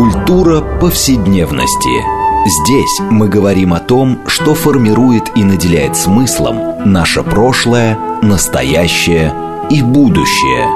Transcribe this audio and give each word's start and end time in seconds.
Культура 0.00 0.62
повседневности. 0.62 2.02
Здесь 2.46 3.00
мы 3.10 3.28
говорим 3.28 3.74
о 3.74 3.80
том, 3.80 4.20
что 4.28 4.54
формирует 4.54 5.30
и 5.36 5.44
наделяет 5.44 5.94
смыслом 5.94 6.56
наше 6.90 7.22
прошлое, 7.22 7.98
настоящее 8.22 9.34
и 9.68 9.82
будущее. 9.82 10.66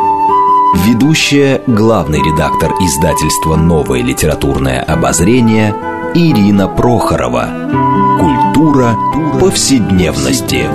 Ведущая, 0.87 1.63
главный 1.67 2.19
редактор 2.19 2.73
издательства 2.83 3.57
«Новое 3.57 4.03
литературное 4.03 4.83
обозрение» 4.83 5.75
Ирина 6.15 6.69
Прохорова. 6.69 7.49
Культура 8.21 8.95
повседневности. 9.41 10.69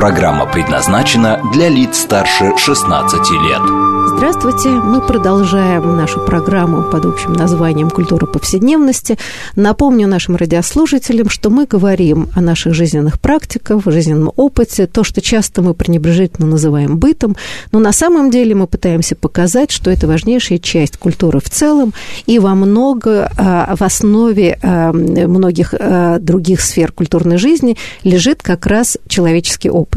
Программа 0.00 0.46
предназначена 0.46 1.42
для 1.52 1.68
лиц 1.68 1.98
старше 1.98 2.56
16 2.56 3.30
лет. 3.32 3.90
Здравствуйте! 4.16 4.70
Мы 4.70 5.00
продолжаем 5.00 5.96
нашу 5.96 6.20
программу 6.24 6.82
под 6.82 7.04
общим 7.04 7.34
названием 7.34 7.90
«Культура 7.90 8.24
повседневности». 8.26 9.18
Напомню 9.56 10.08
нашим 10.08 10.36
радиослушателям, 10.36 11.28
что 11.28 11.50
мы 11.50 11.66
говорим 11.66 12.28
о 12.34 12.40
наших 12.40 12.74
жизненных 12.74 13.20
практиках, 13.20 13.82
жизненном 13.84 14.32
опыте, 14.36 14.86
то, 14.86 15.04
что 15.04 15.20
часто 15.20 15.60
мы 15.62 15.74
пренебрежительно 15.74 16.46
называем 16.46 16.98
бытом, 16.98 17.36
но 17.72 17.78
на 17.78 17.92
самом 17.92 18.30
деле 18.30 18.54
мы 18.54 18.66
пытаемся 18.66 19.16
показать, 19.16 19.70
что 19.70 19.90
это 19.90 20.06
важнейшая 20.06 20.58
часть 20.58 20.96
культуры 20.96 21.40
в 21.40 21.50
целом, 21.50 21.92
и 22.26 22.38
во 22.38 22.54
много, 22.54 23.30
а, 23.36 23.74
в 23.76 23.82
основе 23.82 24.58
а, 24.62 24.92
многих 24.92 25.74
а, 25.78 26.18
других 26.18 26.62
сфер 26.62 26.92
культурной 26.92 27.36
жизни 27.36 27.76
лежит 28.02 28.42
как 28.42 28.66
раз 28.66 28.98
человеческий 29.08 29.70
опыт. 29.70 29.89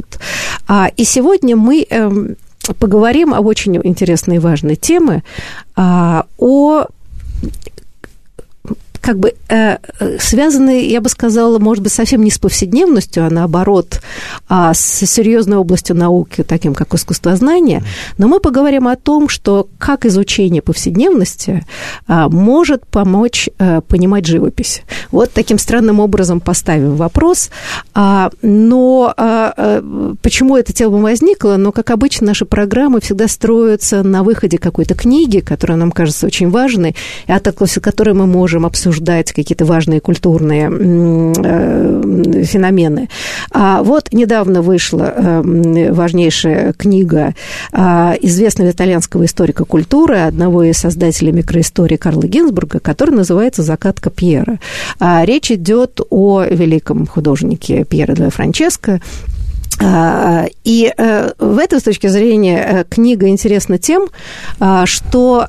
И 0.98 1.04
сегодня 1.04 1.56
мы 1.56 1.86
эм, 1.90 2.36
поговорим 2.80 3.34
об 3.34 3.46
очень 3.46 3.80
интересной 3.84 4.38
и 4.38 4.40
важной 4.40 4.76
теме, 4.76 5.24
а, 5.76 6.26
о 6.38 6.86
как 9.04 9.20
бы 9.20 9.34
э, 9.50 9.78
связаны, 10.18 10.88
я 10.88 11.02
бы 11.02 11.10
сказала, 11.10 11.60
может 11.60 11.84
быть, 11.84 11.92
совсем 11.92 12.24
не 12.24 12.32
с 12.32 12.40
повседневностью, 12.40 13.26
а 13.26 13.30
наоборот, 13.30 14.00
а 14.48 14.74
с 14.74 15.06
серьезной 15.06 15.58
областью 15.58 15.98
науки, 15.98 16.42
таким 16.42 16.74
как 16.74 16.94
искусствознание. 16.94 17.84
Но 18.18 18.30
мы 18.30 18.40
поговорим 18.40 18.88
о 18.88 18.96
том, 18.96 19.28
что 19.28 19.68
как 19.78 20.06
изучение 20.06 20.62
повседневности 20.62 21.66
а, 22.08 22.30
может 22.30 22.86
помочь 22.86 23.50
а, 23.60 23.82
понимать 23.82 24.26
живопись. 24.26 24.84
Вот 25.12 25.32
таким 25.34 25.58
странным 25.58 26.00
образом 26.00 26.40
поставим 26.40 26.96
вопрос. 26.96 27.50
А, 27.94 28.32
но 28.42 29.14
а, 29.18 29.54
а, 29.58 30.16
почему 30.22 30.56
эта 30.56 30.72
тема 30.72 31.00
возникла? 31.00 31.58
Но, 31.58 31.74
как 31.74 31.90
обычно, 31.90 32.28
наши 32.28 32.46
программы 32.46 33.02
всегда 33.02 33.28
строятся 33.28 34.02
на 34.02 34.24
выходе 34.24 34.58
какой-то 34.58 34.96
книги, 34.96 35.40
которая 35.40 35.78
нам 35.78 35.92
кажется 35.92 36.26
очень 36.26 36.50
важной, 36.50 36.96
и 37.28 37.32
от 37.34 37.44
которой 37.82 38.14
мы 38.14 38.28
можем 38.28 38.66
обсуждать 38.66 38.93
обсуждать 38.94 39.32
какие-то 39.34 39.66
важные 39.66 40.00
культурные 40.00 40.70
э, 40.72 42.44
феномены. 42.44 43.10
А 43.52 43.82
вот 43.82 44.14
недавно 44.14 44.62
вышла 44.62 45.14
э, 45.16 45.92
важнейшая 45.92 46.74
книга 46.74 47.34
а, 47.72 48.16
известного 48.22 48.70
итальянского 48.70 49.26
историка 49.26 49.66
культуры, 49.66 50.20
одного 50.20 50.64
из 50.64 50.78
создателей 50.78 51.32
микроистории 51.32 51.98
Карла 51.98 52.24
Гинзбурга, 52.24 52.80
который 52.80 53.16
называется 53.16 53.64
«Закатка 53.64 54.10
Пьера». 54.10 54.60
А 55.00 55.26
речь 55.26 55.52
идет 55.52 56.00
о 56.10 56.44
великом 56.44 57.08
художнике 57.08 57.84
Пьера 57.84 58.14
де 58.14 58.30
Франческо, 58.30 59.02
а, 59.82 60.46
и 60.64 60.94
э, 60.96 61.32
в 61.40 61.58
этой 61.58 61.80
точке 61.80 62.10
зрения 62.10 62.86
книга 62.90 63.28
интересна 63.28 63.78
тем, 63.78 64.08
что 64.86 65.48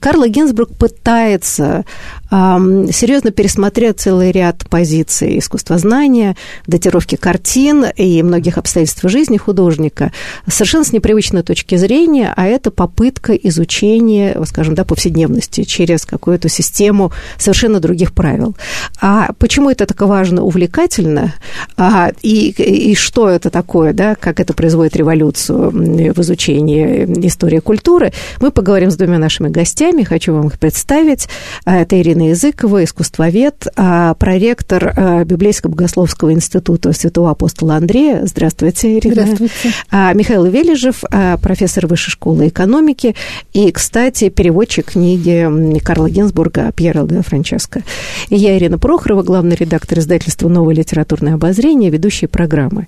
Карл 0.00 0.26
Гинзбург 0.26 0.70
пытается 0.76 1.84
серьезно 2.30 3.30
пересмотрел 3.30 3.92
целый 3.92 4.32
ряд 4.32 4.68
позиций 4.68 5.38
искусствознания, 5.38 6.36
датировки 6.66 7.14
картин 7.14 7.86
и 7.94 8.22
многих 8.22 8.58
обстоятельств 8.58 9.02
жизни 9.04 9.36
художника 9.36 10.12
совершенно 10.48 10.84
с 10.84 10.92
непривычной 10.92 11.44
точки 11.44 11.76
зрения, 11.76 12.32
а 12.36 12.46
это 12.46 12.72
попытка 12.72 13.34
изучения, 13.34 14.36
скажем, 14.44 14.74
да, 14.74 14.84
повседневности 14.84 15.62
через 15.62 16.04
какую-то 16.04 16.48
систему 16.48 17.12
совершенно 17.38 17.78
других 17.78 18.12
правил. 18.12 18.56
А 19.00 19.30
почему 19.38 19.70
это 19.70 19.86
так 19.86 20.00
важно, 20.00 20.42
увлекательно, 20.42 21.34
а, 21.76 22.10
и, 22.22 22.50
и 22.50 22.94
что 22.96 23.28
это 23.28 23.50
такое, 23.50 23.92
да, 23.92 24.16
как 24.16 24.40
это 24.40 24.52
производит 24.52 24.96
революцию 24.96 25.70
в 25.70 26.20
изучении 26.20 27.04
истории 27.26 27.60
культуры, 27.60 28.12
мы 28.40 28.50
поговорим 28.50 28.90
с 28.90 28.96
двумя 28.96 29.18
нашими 29.18 29.48
гостями, 29.48 29.65
хочу 30.04 30.32
вам 30.32 30.46
их 30.46 30.58
представить. 30.58 31.28
Это 31.64 32.00
Ирина 32.00 32.28
Языкова, 32.28 32.84
искусствовед, 32.84 33.66
а, 33.76 34.14
проректор 34.14 34.92
а, 34.96 35.24
Библейского 35.24 35.72
богословского 35.72 36.32
института 36.32 36.92
Святого 36.92 37.30
апостола 37.30 37.74
Андрея. 37.76 38.22
Здравствуйте, 38.24 38.96
Ирина. 38.96 39.22
Здравствуйте. 39.22 39.72
А, 39.90 40.12
Михаил 40.12 40.44
Вележев, 40.44 41.02
профессор 41.42 41.86
Высшей 41.86 42.12
школы 42.12 42.48
экономики 42.48 43.16
и, 43.52 43.70
кстати, 43.72 44.28
переводчик 44.28 44.92
книги 44.92 45.80
Карла 45.80 46.08
Гинзбурга 46.08 46.70
«Пьера 46.72 47.02
де 47.04 47.22
Франческо». 47.22 47.82
И 48.28 48.36
я, 48.36 48.56
Ирина 48.56 48.78
Прохорова, 48.78 49.22
главный 49.22 49.56
редактор 49.56 49.98
издательства 49.98 50.48
«Новое 50.48 50.74
литературное 50.74 51.34
обозрение», 51.34 51.90
ведущая 51.90 52.28
программы. 52.28 52.86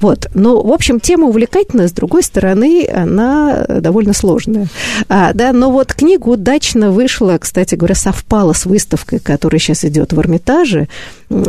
Вот. 0.00 0.28
Ну, 0.34 0.62
в 0.62 0.72
общем, 0.72 1.00
тема 1.00 1.28
увлекательная, 1.28 1.88
с 1.88 1.92
другой 1.92 2.22
стороны, 2.22 2.86
она 2.86 3.64
довольно 3.66 4.12
сложная. 4.12 4.66
А, 5.08 5.32
да, 5.32 5.52
но 5.52 5.70
вот 5.70 5.94
книга 5.94 6.09
удачно 6.18 6.90
вышла, 6.90 7.38
кстати 7.38 7.74
говоря, 7.74 7.94
совпала 7.94 8.52
с 8.52 8.66
выставкой, 8.66 9.18
которая 9.18 9.58
сейчас 9.58 9.84
идет 9.84 10.12
в 10.12 10.20
Эрмитаже. 10.20 10.88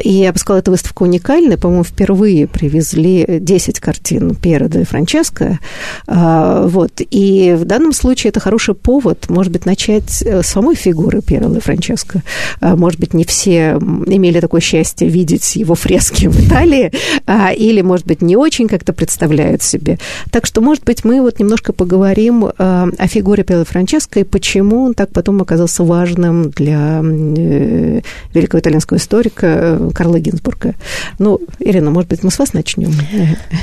И 0.04 0.14
я 0.14 0.32
бы 0.32 0.38
сказала, 0.38 0.60
эта 0.60 0.72
выставка 0.72 1.04
уникальная. 1.04 1.58
По-моему, 1.58 1.84
впервые 1.84 2.48
привезли 2.48 3.26
10 3.28 3.80
картин 3.80 4.36
Пьера 4.36 4.68
де 4.68 4.84
Франческо. 4.84 5.60
А, 6.08 6.68
вот. 6.68 7.02
И 7.10 7.56
в 7.58 7.66
данном 7.66 7.94
случае 7.94 8.30
это 8.30 8.40
хороший 8.40 8.76
повод, 8.76 9.30
может 9.30 9.52
быть, 9.52 9.66
начать 9.66 10.10
с 10.10 10.44
самой 10.44 10.76
фигуры 10.76 11.22
Пьера 11.22 11.50
де 11.50 11.60
Франческо. 11.60 12.22
А, 12.60 12.76
может 12.76 13.00
быть, 13.00 13.14
не 13.16 13.26
все 13.26 13.80
имели 14.06 14.40
такое 14.40 14.62
счастье 14.62 15.08
видеть 15.08 15.56
его 15.56 15.74
фрески 15.74 16.28
в 16.28 16.40
Италии, 16.40 16.92
а, 17.26 17.52
или, 17.52 17.82
может 17.82 18.06
быть, 18.06 18.22
не 18.22 18.36
очень 18.36 18.68
как-то 18.68 18.94
представляют 18.94 19.64
себе. 19.64 19.98
Так 20.30 20.46
что, 20.46 20.62
может 20.62 20.84
быть, 20.84 21.04
мы 21.04 21.22
вот 21.22 21.40
немножко 21.40 21.74
поговорим 21.74 22.46
о 22.58 23.08
фигуре 23.08 23.44
Пьера 23.44 23.66
Франческо 23.66 24.20
и 24.20 24.24
почему 24.24 24.51
он 24.60 24.94
так 24.94 25.10
потом 25.12 25.42
оказался 25.42 25.84
важным 25.84 26.50
для 26.52 27.02
Э, 27.02 28.02
великого 28.34 28.60
итальянского 28.60 28.98
историка 28.98 29.48
э, 29.48 29.90
Карла 29.94 30.20
Гинзбурга. 30.20 30.76
Ну, 31.20 31.40
Ирина, 31.60 31.92
может 31.92 32.10
быть, 32.10 32.24
мы 32.24 32.32
с 32.32 32.40
вас 32.40 32.54
начнем? 32.54 32.94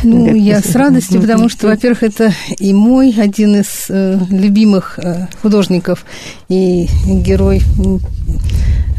Ну, 0.03 0.35
я 0.35 0.61
с 0.61 0.75
радостью, 0.75 1.21
потому 1.21 1.49
что, 1.49 1.69
во-первых, 1.69 2.03
это 2.03 2.33
и 2.59 2.73
мой 2.73 3.15
один 3.17 3.57
из 3.57 3.87
э, 3.89 4.19
любимых 4.31 4.99
художников 5.43 6.05
и 6.49 6.89
герой 7.07 7.63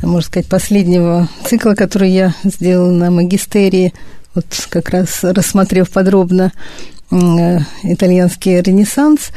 можно 0.02 0.22
сказать, 0.22 0.48
последнего 0.48 1.28
цикла, 1.46 1.74
который 1.74 2.10
я 2.10 2.34
сделала 2.44 2.92
на 2.92 3.12
магистерии, 3.12 3.94
вот 4.34 4.46
как 4.70 4.90
раз 4.90 5.20
рассмотрев 5.24 5.90
подробно 5.90 6.54
итальянский 7.12 8.62
ренессанс. 8.62 9.30
А, 9.30 9.34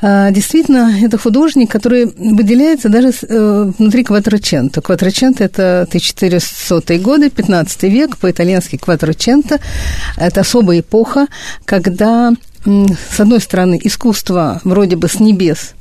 действительно, 0.00 0.92
это 1.02 1.16
художник, 1.16 1.70
который 1.70 2.06
выделяется 2.06 2.88
даже 2.88 3.12
э, 3.22 3.72
внутри 3.78 4.04
Кватроченто. 4.04 4.82
Кватроченто– 4.82 5.44
это 5.44 5.82
1400 5.82 6.98
годы, 6.98 7.30
15 7.30 7.82
век, 7.84 8.18
по-итальянски 8.18 8.76
Кватроченто. 8.76 9.58
Это 10.16 10.42
особая 10.42 10.80
эпоха, 10.80 11.28
когда, 11.64 12.32
с 12.64 13.20
одной 13.20 13.40
стороны, 13.40 13.80
искусство 13.82 14.60
вроде 14.64 14.96
бы 14.96 15.08
с 15.08 15.18
небес 15.18 15.72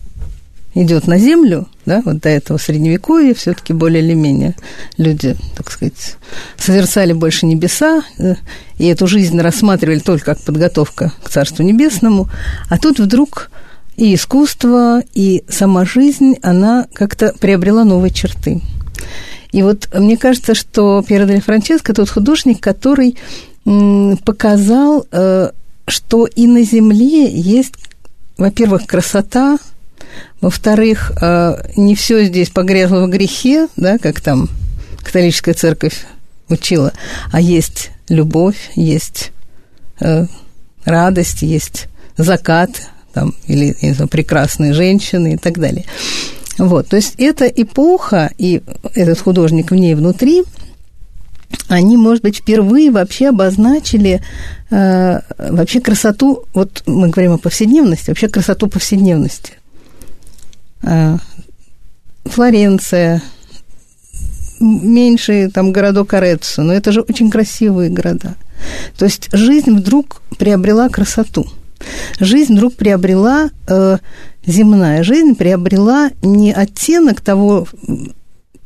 идет 0.76 1.08
на 1.08 1.18
землю, 1.18 1.68
да, 1.86 2.02
вот 2.04 2.20
до 2.20 2.30
этого 2.30 2.58
средневековья 2.58 3.34
все-таки 3.34 3.74
более 3.74 4.04
или 4.04 4.14
менее 4.14 4.56
люди, 4.98 5.36
так 5.56 5.72
сказать, 5.72 6.18
созерцали 6.58 7.14
больше 7.14 7.46
небеса, 7.46 8.04
э, 8.20 8.36
и 8.78 8.88
эту 8.88 9.08
жизнь 9.08 9.40
рассматривали 9.40 10.00
только 10.00 10.26
как 10.36 10.42
подготовка 10.42 11.14
к 11.24 11.30
Царству 11.30 11.64
Небесному, 11.64 12.30
а 12.70 12.78
тут 12.78 13.00
вдруг 13.00 13.50
и 13.98 14.16
искусство, 14.16 15.02
и 15.14 15.44
сама 15.50 15.86
жизнь, 15.86 16.36
она 16.42 16.88
как-то 16.94 17.34
приобрела 17.40 17.84
новые 17.84 18.12
черты. 18.12 18.62
И 19.52 19.64
вот 19.64 19.90
мне 19.94 20.18
кажется, 20.18 20.54
что 20.54 21.04
Пьеро 21.08 21.26
Дель 21.26 21.42
Франческо 21.42 21.94
тот 21.94 22.10
художник, 22.10 22.60
который 22.60 23.18
показал, 23.64 25.08
э, 25.12 25.50
что 25.88 26.26
и 26.26 26.46
на 26.46 26.64
земле 26.64 27.30
есть, 27.32 27.74
во-первых, 28.38 28.86
красота, 28.86 29.58
во-вторых, 30.42 31.12
э, 31.22 31.72
не 31.76 31.96
все 31.96 32.26
здесь 32.26 32.50
погрязло 32.50 33.06
в 33.06 33.10
грехе, 33.10 33.68
да, 33.76 33.98
как 33.98 34.22
там 34.22 34.50
католическая 35.04 35.54
церковь 35.54 36.06
учила, 36.50 36.94
а 37.32 37.42
есть 37.42 37.92
любовь, 38.10 38.72
есть 38.76 39.32
э, 40.00 40.26
радость, 40.84 41.42
есть 41.42 41.88
закат, 42.18 42.70
там, 43.16 43.34
или 43.48 43.76
знаю, 43.94 44.10
прекрасные 44.10 44.74
женщины 44.74 45.34
и 45.34 45.38
так 45.38 45.58
далее. 45.58 45.86
Вот, 46.58 46.88
то 46.90 46.98
есть 46.98 47.16
эта 47.18 47.46
эпоха 47.48 48.32
и 48.38 48.62
этот 48.94 49.20
художник 49.20 49.72
в 49.72 49.76
ней 49.76 49.96
внутри, 49.96 50.44
они, 51.70 51.98
может 51.98 52.24
быть, 52.24 52.38
впервые 52.38 52.92
вообще 52.92 53.30
обозначили 53.30 54.22
э, 54.70 55.20
вообще 55.38 55.80
красоту, 55.80 56.44
вот 56.54 56.84
мы 56.86 57.10
говорим 57.10 57.34
о 57.34 57.38
повседневности, 57.38 58.10
вообще 58.10 58.28
красоту 58.28 58.68
повседневности. 58.68 59.54
Э, 60.84 61.18
Флоренция, 62.26 63.22
меньший 64.60 65.52
там 65.52 65.72
городок 65.72 66.14
Ореццо, 66.14 66.64
но 66.64 66.74
это 66.74 66.92
же 66.92 67.02
очень 67.02 67.30
красивые 67.30 67.90
города. 67.90 68.36
То 68.98 69.06
есть 69.06 69.30
жизнь 69.32 69.72
вдруг 69.72 70.22
приобрела 70.38 70.90
красоту. 70.90 71.46
Жизнь 72.20 72.54
вдруг 72.54 72.76
приобрела, 72.76 73.50
э, 73.68 73.98
земная 74.46 75.04
жизнь 75.04 75.36
приобрела 75.36 76.10
не 76.22 76.54
оттенок 76.54 77.22
того, 77.22 77.68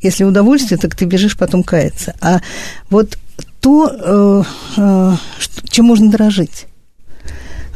если 0.02 0.24
удовольствие, 0.24 0.78
так 0.78 0.96
ты 0.96 1.06
бежишь 1.06 1.38
потом 1.38 1.64
каяться, 1.64 2.16
а 2.22 2.42
вот 2.90 3.18
то, 3.60 3.92
э, 3.92 4.44
э, 4.78 5.14
чем 5.70 5.86
можно 5.86 6.10
дорожить. 6.10 6.69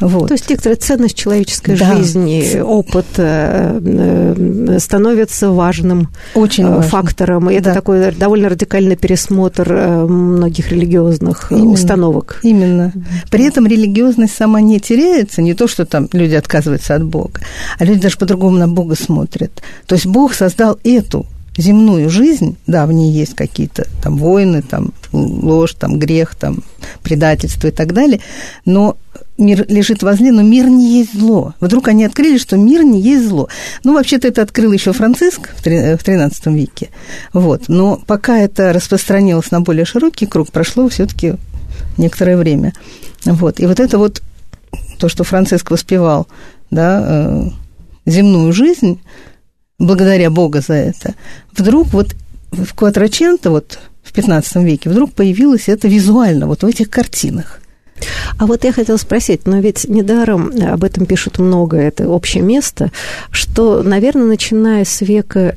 Вот. 0.08 0.28
То 0.28 0.34
есть 0.34 0.50
некоторая 0.50 0.78
ценность 0.78 1.16
человеческой 1.16 1.78
да. 1.78 1.96
жизни, 1.96 2.60
опыт 2.60 3.06
э, 3.18 3.80
э, 3.82 4.80
становится 4.80 5.50
важным 5.52 6.10
Очень 6.36 6.66
э, 6.66 6.82
фактором. 6.82 7.50
И 7.50 7.60
да. 7.60 7.72
это 7.72 7.74
такой 7.74 8.12
довольно 8.12 8.50
радикальный 8.50 8.96
пересмотр 8.96 9.74
многих 9.74 10.72
религиозных 10.72 11.52
Именно. 11.52 11.72
установок. 11.72 12.40
Именно. 12.44 12.94
При 13.32 13.46
этом 13.46 13.66
религиозность 13.66 14.36
сама 14.36 14.62
не 14.62 14.80
теряется, 14.80 15.42
не 15.42 15.54
то, 15.54 15.68
что 15.68 15.86
там 15.86 16.10
люди 16.12 16.36
отказываются 16.36 16.96
от 16.96 17.04
Бога, 17.04 17.42
а 17.80 17.86
люди 17.86 18.02
даже 18.02 18.18
по-другому 18.18 18.58
на 18.58 18.68
Бога 18.68 18.96
смотрят. 18.96 19.64
То 19.86 19.96
есть 19.96 20.06
Бог 20.06 20.34
создал 20.34 20.80
эту 20.84 21.26
земную 21.58 22.10
жизнь, 22.10 22.58
да, 22.68 22.86
в 22.86 22.94
ней 22.94 23.12
есть 23.12 23.36
какие-то 23.36 23.88
там 24.02 24.18
войны, 24.18 24.64
там 24.68 24.92
ложь, 25.12 25.76
там 25.76 26.00
грех, 26.00 26.36
там 26.36 26.64
предательство 27.04 27.68
и 27.68 27.72
так 27.72 27.94
далее, 27.94 28.20
но 28.66 28.98
мир 29.38 29.66
лежит 29.68 30.04
возле, 30.04 30.32
но 30.32 30.42
мир 30.42 30.68
не 30.68 31.00
есть 31.00 31.18
зло. 31.18 31.54
Вдруг 31.60 31.88
они 31.88 32.06
открыли, 32.06 32.38
что 32.38 32.58
мир 32.58 32.84
не 32.84 33.02
есть 33.02 33.28
зло. 33.28 33.50
Ну, 33.84 33.94
вообще-то 33.94 34.28
это 34.28 34.42
открыл 34.42 34.72
еще 34.72 34.94
Франциск 34.94 35.50
в 35.56 35.66
XIII 35.66 36.54
веке. 36.54 36.90
Вот. 37.34 37.64
Но 37.68 38.00
пока 38.06 38.40
это 38.40 38.74
распространилось 38.74 39.52
на 39.52 39.62
более 39.62 39.86
широкий 39.86 40.26
круг, 40.26 40.52
прошло 40.52 40.88
все-таки 40.90 41.36
некоторое 41.98 42.38
время. 42.38 42.74
Вот. 43.26 43.60
И 43.60 43.66
вот 43.66 43.80
это 43.80 43.98
вот 43.98 44.22
то, 45.00 45.10
что 45.10 45.24
Франциск 45.24 45.72
воспевал, 45.72 46.28
да, 46.70 47.04
э, 47.04 47.50
земную 48.06 48.54
жизнь, 48.54 49.02
благодаря 49.80 50.30
Бога 50.30 50.62
за 50.62 50.74
это, 50.74 51.16
вдруг 51.56 51.88
вот 51.88 52.16
в 52.52 52.74
Кватраченто, 52.76 53.50
вот 53.50 53.80
в 54.04 54.14
XV 54.14 54.64
веке, 54.64 54.90
вдруг 54.90 55.14
появилось 55.14 55.70
это 55.70 55.88
визуально, 55.88 56.48
вот 56.48 56.62
в 56.62 56.68
этих 56.68 56.90
картинах. 56.90 57.63
А 58.38 58.46
вот 58.46 58.64
я 58.64 58.72
хотела 58.72 58.98
спросить, 58.98 59.46
но 59.46 59.60
ведь 59.60 59.88
недаром 59.88 60.52
об 60.62 60.84
этом 60.84 61.06
пишут 61.06 61.40
много, 61.40 61.78
это 61.78 62.08
общее 62.10 62.44
место, 62.44 62.92
что, 63.32 63.84
наверное, 63.84 64.26
начиная 64.26 64.86
с 64.86 65.02
века 65.02 65.56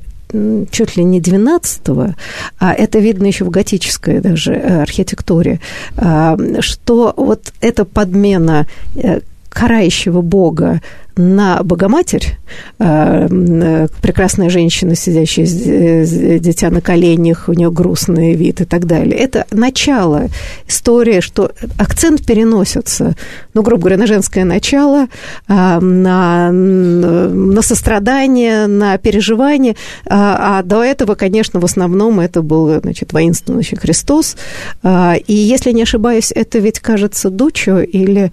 чуть 0.70 0.96
ли 0.96 1.04
не 1.04 1.20
12-го, 1.20 2.14
а 2.58 2.72
это 2.72 2.98
видно 2.98 3.26
еще 3.26 3.44
в 3.44 3.50
готической 3.50 4.20
даже 4.20 4.54
э, 4.54 4.82
архитектуре, 4.82 5.60
а, 5.96 6.36
что 6.60 7.14
вот 7.16 7.52
эта 7.60 7.84
подмена 7.84 8.66
э, 8.96 9.20
карающего 9.48 10.20
бога 10.20 10.80
на 11.16 11.62
Богоматерь, 11.62 12.36
э, 12.78 13.28
э, 13.30 13.88
прекрасная 14.02 14.50
женщина, 14.50 14.94
сидящая 14.94 15.46
с 15.46 16.40
дитя 16.40 16.70
на 16.70 16.80
коленях, 16.80 17.48
у 17.48 17.54
нее 17.54 17.70
грустный 17.70 18.34
вид 18.34 18.60
и 18.60 18.64
так 18.64 18.86
далее. 18.86 19.16
Это 19.16 19.46
начало 19.50 20.28
истории, 20.68 21.20
что 21.20 21.52
акцент 21.78 22.24
переносится, 22.26 23.14
ну, 23.54 23.62
грубо 23.62 23.82
говоря, 23.82 23.96
на 23.96 24.06
женское 24.06 24.44
начало, 24.44 25.06
э, 25.48 25.80
на, 25.80 26.52
на 26.52 27.62
сострадание, 27.62 28.66
на 28.66 28.98
переживание, 28.98 29.74
а 30.06 30.62
до 30.62 30.82
этого, 30.84 31.14
конечно, 31.14 31.60
в 31.60 31.64
основном 31.64 32.20
это 32.20 32.42
был, 32.42 32.80
значит, 32.80 33.12
воинственный 33.12 33.64
Христос. 33.64 34.36
И, 34.84 35.32
если 35.32 35.72
не 35.72 35.82
ошибаюсь, 35.82 36.32
это 36.34 36.58
ведь, 36.58 36.80
кажется, 36.80 37.30
Дучо 37.30 37.80
или 37.80 38.32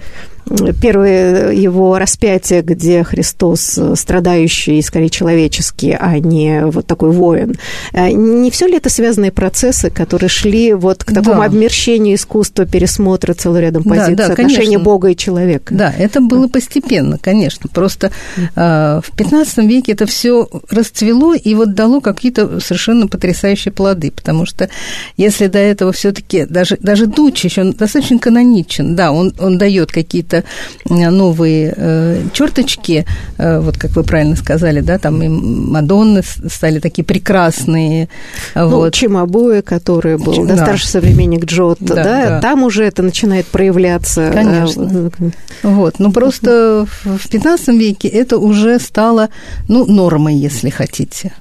первое 0.81 1.51
его 1.51 1.97
распятие, 1.97 2.61
где 2.73 3.03
Христос 3.03 3.79
страдающий, 3.95 4.81
скорее 4.81 5.09
человеческий, 5.09 5.95
а 5.99 6.19
не 6.19 6.65
вот 6.65 6.87
такой 6.87 7.11
воин. 7.11 7.55
Э, 7.93 8.11
не 8.11 8.51
все 8.51 8.67
ли 8.67 8.77
это 8.77 8.89
связанные 8.89 9.31
процессы, 9.31 9.89
которые 9.89 10.29
шли 10.29 10.73
вот 10.73 11.03
к 11.03 11.13
такому 11.13 11.41
да. 11.41 11.45
обмерщению 11.45 12.15
искусства, 12.15 12.65
пересмотра 12.65 13.33
целого 13.33 13.59
рядом 13.59 13.83
позиций, 13.83 14.15
да, 14.15 14.27
да, 14.27 14.33
отношения 14.33 14.77
Бога 14.77 15.09
и 15.09 15.15
человека? 15.15 15.73
Да, 15.73 15.93
это 15.97 16.21
было 16.21 16.47
постепенно, 16.47 17.17
конечно. 17.17 17.69
Просто 17.73 18.11
э, 18.55 19.01
в 19.03 19.15
15 19.15 19.57
веке 19.59 19.93
это 19.93 20.05
все 20.05 20.47
расцвело 20.69 21.33
и 21.33 21.55
вот 21.55 21.73
дало 21.73 22.01
какие-то 22.01 22.59
совершенно 22.59 23.07
потрясающие 23.07 23.71
плоды, 23.71 24.11
потому 24.11 24.45
что 24.45 24.69
если 25.17 25.47
до 25.47 25.59
этого 25.59 25.91
все-таки 25.91 26.45
даже, 26.45 26.77
даже 26.79 27.07
Дучич, 27.07 27.57
он 27.57 27.71
достаточно 27.71 28.19
каноничен, 28.19 28.95
да, 28.95 29.11
он, 29.11 29.33
он 29.39 29.57
дает 29.57 29.91
какие-то 29.91 30.43
э, 30.89 31.09
новые 31.09 31.73
э, 31.75 32.21
черточки, 32.33 32.62
э, 33.37 33.59
вот 33.59 33.77
как 33.77 33.91
вы 33.91 34.03
правильно 34.03 34.35
сказали, 34.35 34.81
да, 34.81 34.97
там 34.97 35.21
и 35.21 35.27
Мадонны 35.27 36.21
стали 36.23 36.79
такие 36.79 37.03
прекрасные. 37.03 38.09
Ну, 38.55 38.69
вот. 38.69 38.93
Чимабуэ, 38.93 39.61
который 39.61 40.17
был 40.17 40.45
да, 40.45 40.57
старший 40.57 40.87
современник 40.87 41.45
Джотто, 41.45 41.85
да, 41.85 42.03
да, 42.03 42.29
да, 42.29 42.41
там 42.41 42.63
уже 42.63 42.83
это 42.83 43.03
начинает 43.03 43.45
проявляться. 43.47 44.31
Конечно. 44.33 45.11
Вот, 45.63 45.99
ну 45.99 46.11
просто 46.11 46.87
в 47.03 47.29
15 47.29 47.67
веке 47.69 48.07
это 48.07 48.37
уже 48.37 48.79
стало, 48.79 49.29
ну, 49.67 49.85
нормой, 49.85 50.35
если 50.35 50.69
хотите 50.69 51.33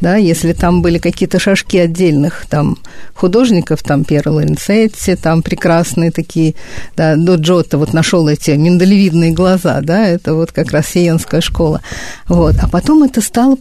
да, 0.00 0.16
если 0.16 0.52
там 0.52 0.82
были 0.82 0.98
какие-то 0.98 1.38
шажки 1.38 1.78
отдельных 1.78 2.46
там 2.48 2.78
художников, 3.14 3.82
там 3.82 4.04
Пьеро 4.04 4.30
Лоренцетти, 4.30 5.16
там 5.16 5.42
прекрасные 5.42 6.10
такие, 6.10 6.54
да, 6.96 7.16
до 7.16 7.34
Джотто 7.34 7.78
вот 7.78 7.92
нашел 7.92 8.28
эти 8.28 8.52
миндалевидные 8.52 9.32
глаза, 9.32 9.80
да, 9.82 10.06
это 10.06 10.34
вот 10.34 10.52
как 10.52 10.72
раз 10.72 10.88
сиенская 10.88 11.40
школа, 11.40 11.82
вот, 12.26 12.56
а 12.62 12.68
потом 12.68 13.02
это 13.02 13.20
стало 13.20 13.56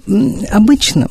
обычным, 0.52 1.10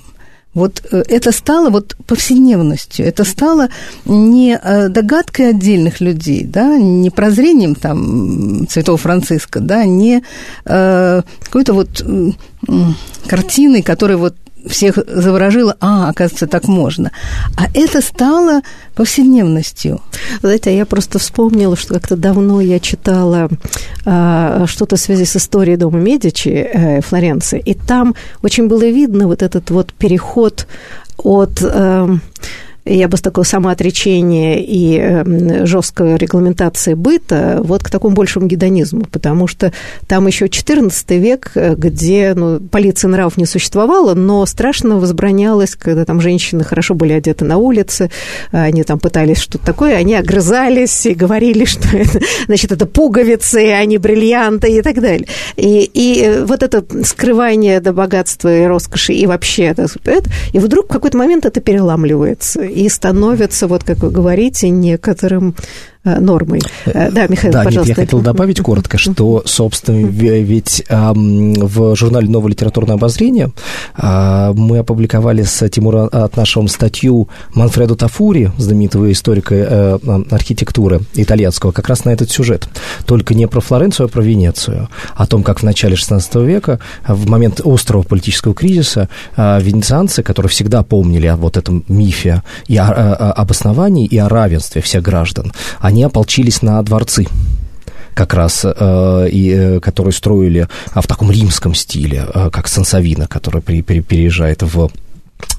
вот 0.56 0.82
э, 0.90 1.02
это 1.08 1.32
стало 1.32 1.68
вот 1.68 1.96
повседневностью, 2.06 3.04
это 3.04 3.24
стало 3.24 3.68
не 4.06 4.58
э, 4.60 4.88
догадкой 4.88 5.50
отдельных 5.50 6.00
людей, 6.00 6.44
да, 6.44 6.78
не 6.78 7.10
прозрением 7.10 7.74
там 7.74 8.66
Святого 8.68 8.96
Франциска, 8.96 9.60
да, 9.60 9.84
не 9.84 10.22
э, 10.64 11.22
какой-то 11.42 11.74
вот 11.74 12.00
э, 12.00 12.30
картиной, 13.26 13.82
которая 13.82 14.16
вот 14.16 14.34
всех 14.66 14.98
заворожило, 15.06 15.76
а, 15.80 16.08
оказывается, 16.08 16.46
так 16.46 16.68
можно. 16.68 17.12
А 17.56 17.66
это 17.74 18.00
стало 18.00 18.62
повседневностью. 18.94 20.00
Знаете, 20.40 20.76
я 20.76 20.86
просто 20.86 21.18
вспомнила, 21.18 21.76
что 21.76 21.94
как-то 21.94 22.16
давно 22.16 22.60
я 22.60 22.80
читала 22.80 23.48
а, 24.04 24.66
что-то 24.66 24.96
в 24.96 25.00
связи 25.00 25.24
с 25.24 25.36
историей 25.36 25.76
дома 25.76 25.98
Медичи 25.98 26.48
э, 26.48 27.00
Флоренции, 27.00 27.60
и 27.64 27.74
там 27.74 28.14
очень 28.42 28.68
было 28.68 28.84
видно 28.84 29.26
вот 29.26 29.42
этот 29.42 29.70
вот 29.70 29.92
переход 29.92 30.66
от... 31.18 31.62
Э, 31.62 32.08
я 32.86 33.08
бы 33.08 33.16
с 33.16 33.20
такого 33.20 33.44
самоотречения 33.44 34.58
и 34.58 34.96
эм, 34.96 35.66
жесткой 35.66 36.16
регламентации 36.16 36.94
быта 36.94 37.60
вот 37.62 37.82
к 37.82 37.90
такому 37.90 38.14
большему 38.14 38.46
гедонизму, 38.46 39.04
потому 39.10 39.48
что 39.48 39.72
там 40.06 40.26
еще 40.26 40.46
XIV 40.46 41.18
век, 41.18 41.50
э, 41.56 41.74
где 41.76 42.32
ну, 42.34 42.60
полиции 42.60 43.08
нравов 43.08 43.36
не 43.36 43.46
существовало, 43.46 44.14
но 44.14 44.46
страшно 44.46 44.98
возбранялось, 44.98 45.74
когда 45.74 46.04
там 46.04 46.20
женщины 46.20 46.62
хорошо 46.62 46.94
были 46.94 47.12
одеты 47.12 47.44
на 47.44 47.56
улице, 47.56 48.10
они 48.52 48.84
там 48.84 49.00
пытались 49.00 49.38
что-то 49.38 49.66
такое, 49.66 49.96
они 49.96 50.14
огрызались 50.14 51.06
и 51.06 51.14
говорили, 51.14 51.64
что 51.66 51.96
это, 51.96 52.20
значит, 52.46 52.70
это 52.70 52.86
пуговицы, 52.86 53.72
а 53.72 53.84
не 53.84 53.98
бриллианты 53.98 54.70
и 54.70 54.82
так 54.82 55.00
далее. 55.00 55.26
И, 55.56 55.90
и 55.92 56.22
э, 56.22 56.44
вот 56.44 56.62
это 56.62 56.84
скрывание 57.04 57.80
до 57.80 57.92
богатства 57.92 58.56
и 58.56 58.64
роскоши 58.64 59.12
и 59.12 59.26
вообще, 59.26 59.64
это, 59.64 59.88
и 60.52 60.58
вдруг 60.60 60.86
в 60.86 60.92
какой-то 60.92 61.18
момент 61.18 61.46
это 61.46 61.60
переламливается 61.60 62.62
и 62.76 62.88
становится, 62.90 63.66
вот 63.66 63.84
как 63.84 63.98
вы 63.98 64.10
говорите, 64.10 64.68
некоторым 64.68 65.54
нормой. 66.06 66.60
Да, 66.86 67.26
Михаил, 67.26 67.52
да, 67.52 67.64
пожалуйста. 67.64 67.90
Нет, 67.90 67.98
я 67.98 68.04
хотел 68.04 68.20
добавить 68.20 68.60
коротко, 68.60 68.96
что, 68.96 69.42
собственно, 69.44 70.06
ведь 70.06 70.84
в 70.88 71.96
журнале 71.96 72.28
«Новое 72.28 72.52
литературное 72.52 72.94
обозрение» 72.94 73.50
мы 73.96 74.78
опубликовали 74.78 75.42
с 75.42 75.68
Тимуром 75.68 76.08
Атнашевым 76.12 76.68
статью 76.68 77.28
Манфреду 77.54 77.96
Тафури, 77.96 78.52
знаменитого 78.58 79.10
историка 79.12 79.98
архитектуры 80.30 81.00
итальянского, 81.14 81.72
как 81.72 81.88
раз 81.88 82.04
на 82.04 82.10
этот 82.10 82.30
сюжет. 82.30 82.68
Только 83.04 83.34
не 83.34 83.46
про 83.48 83.60
Флоренцию, 83.60 84.06
а 84.06 84.08
про 84.08 84.22
Венецию. 84.22 84.88
О 85.14 85.26
том, 85.26 85.42
как 85.42 85.60
в 85.60 85.62
начале 85.62 85.94
XVI 85.96 86.44
века, 86.46 86.78
в 87.06 87.28
момент 87.28 87.60
острого 87.64 88.02
политического 88.02 88.54
кризиса, 88.54 89.08
венецианцы, 89.36 90.22
которые 90.22 90.50
всегда 90.50 90.82
помнили 90.82 91.26
о 91.26 91.36
вот 91.36 91.56
этом 91.56 91.84
мифе 91.88 92.42
и 92.66 92.76
о, 92.76 92.86
о, 92.86 93.32
об 93.32 93.50
основании 93.50 94.06
и 94.06 94.18
о 94.18 94.28
равенстве 94.28 94.82
всех 94.82 95.02
граждан, 95.02 95.52
они 95.80 95.95
ополчились 96.04 96.62
на 96.62 96.82
дворцы 96.82 97.26
как 98.16 98.32
раз, 98.32 98.64
э, 98.64 99.28
и, 99.30 99.50
э, 99.50 99.80
которые 99.80 100.12
строили 100.12 100.66
а, 100.94 101.02
в 101.02 101.06
таком 101.06 101.30
римском 101.30 101.74
стиле, 101.74 102.26
э, 102.34 102.48
как 102.50 102.66
Сансавина, 102.66 103.26
который 103.28 103.60
при, 103.60 103.82
при, 103.82 104.00
переезжает 104.00 104.62
в 104.62 104.90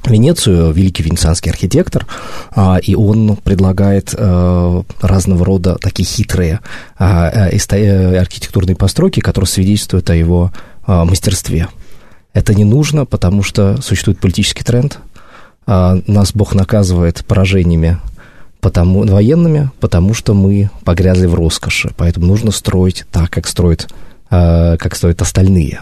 Венецию, 0.08 0.72
великий 0.72 1.04
венецианский 1.04 1.52
архитектор, 1.52 2.08
а, 2.56 2.80
и 2.82 2.96
он 2.96 3.36
предлагает 3.36 4.16
разного 4.16 5.46
рода 5.46 5.78
такие 5.80 6.08
хитрые 6.08 6.62
архитектурные 6.98 8.76
постройки, 8.76 9.20
которые 9.20 9.48
свидетельствуют 9.48 10.10
о 10.10 10.16
его 10.16 10.52
мастерстве. 10.88 11.68
Это 12.34 12.56
не 12.56 12.64
нужно, 12.64 13.06
потому 13.06 13.44
что 13.44 13.80
существует 13.82 14.20
политический 14.20 14.64
тренд. 14.64 14.98
Нас 15.68 16.32
Бог 16.34 16.56
наказывает 16.56 17.24
поражениями 17.28 18.00
потому, 18.62 19.06
военными, 19.06 19.72
потому 19.80 20.14
что 20.14 20.34
мы 20.34 20.70
погрязли 20.84 21.28
в 21.28 21.36
роскоши. 21.36 21.92
Поэтому 21.98 22.28
нужно 22.28 22.52
строить 22.52 23.06
так, 23.12 23.30
как 23.30 23.48
строят, 23.48 23.90
э, 24.30 24.78
как 24.78 24.96
строят 24.96 25.22
остальные. 25.22 25.82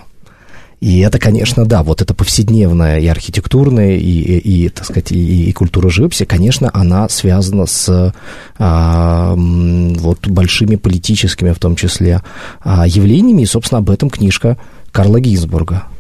И 0.82 1.00
это, 1.00 1.20
конечно, 1.20 1.66
да, 1.66 1.84
вот 1.84 2.02
это 2.02 2.14
повседневная 2.14 3.00
и 3.00 3.08
архитектурная, 3.08 3.96
и, 3.96 4.00
и, 4.00 4.66
и 4.66 4.70
так 4.70 4.86
сказать, 4.86 5.12
и, 5.12 5.50
и 5.50 5.54
культура 5.54 5.90
живописи, 5.90 6.26
конечно, 6.26 6.70
она 6.74 7.08
связана 7.10 7.66
с 7.66 8.14
а, 8.60 9.34
вот 9.36 10.28
большими 10.28 10.76
политическими, 10.76 11.54
в 11.54 11.60
том 11.60 11.76
числе, 11.76 12.22
а, 12.60 12.86
явлениями, 12.86 13.44
и, 13.44 13.46
собственно, 13.48 13.80
об 13.80 13.90
этом 13.90 14.10
книжка 14.10 14.58
Карла 14.92 15.20
Гинзбурга– 15.20 15.86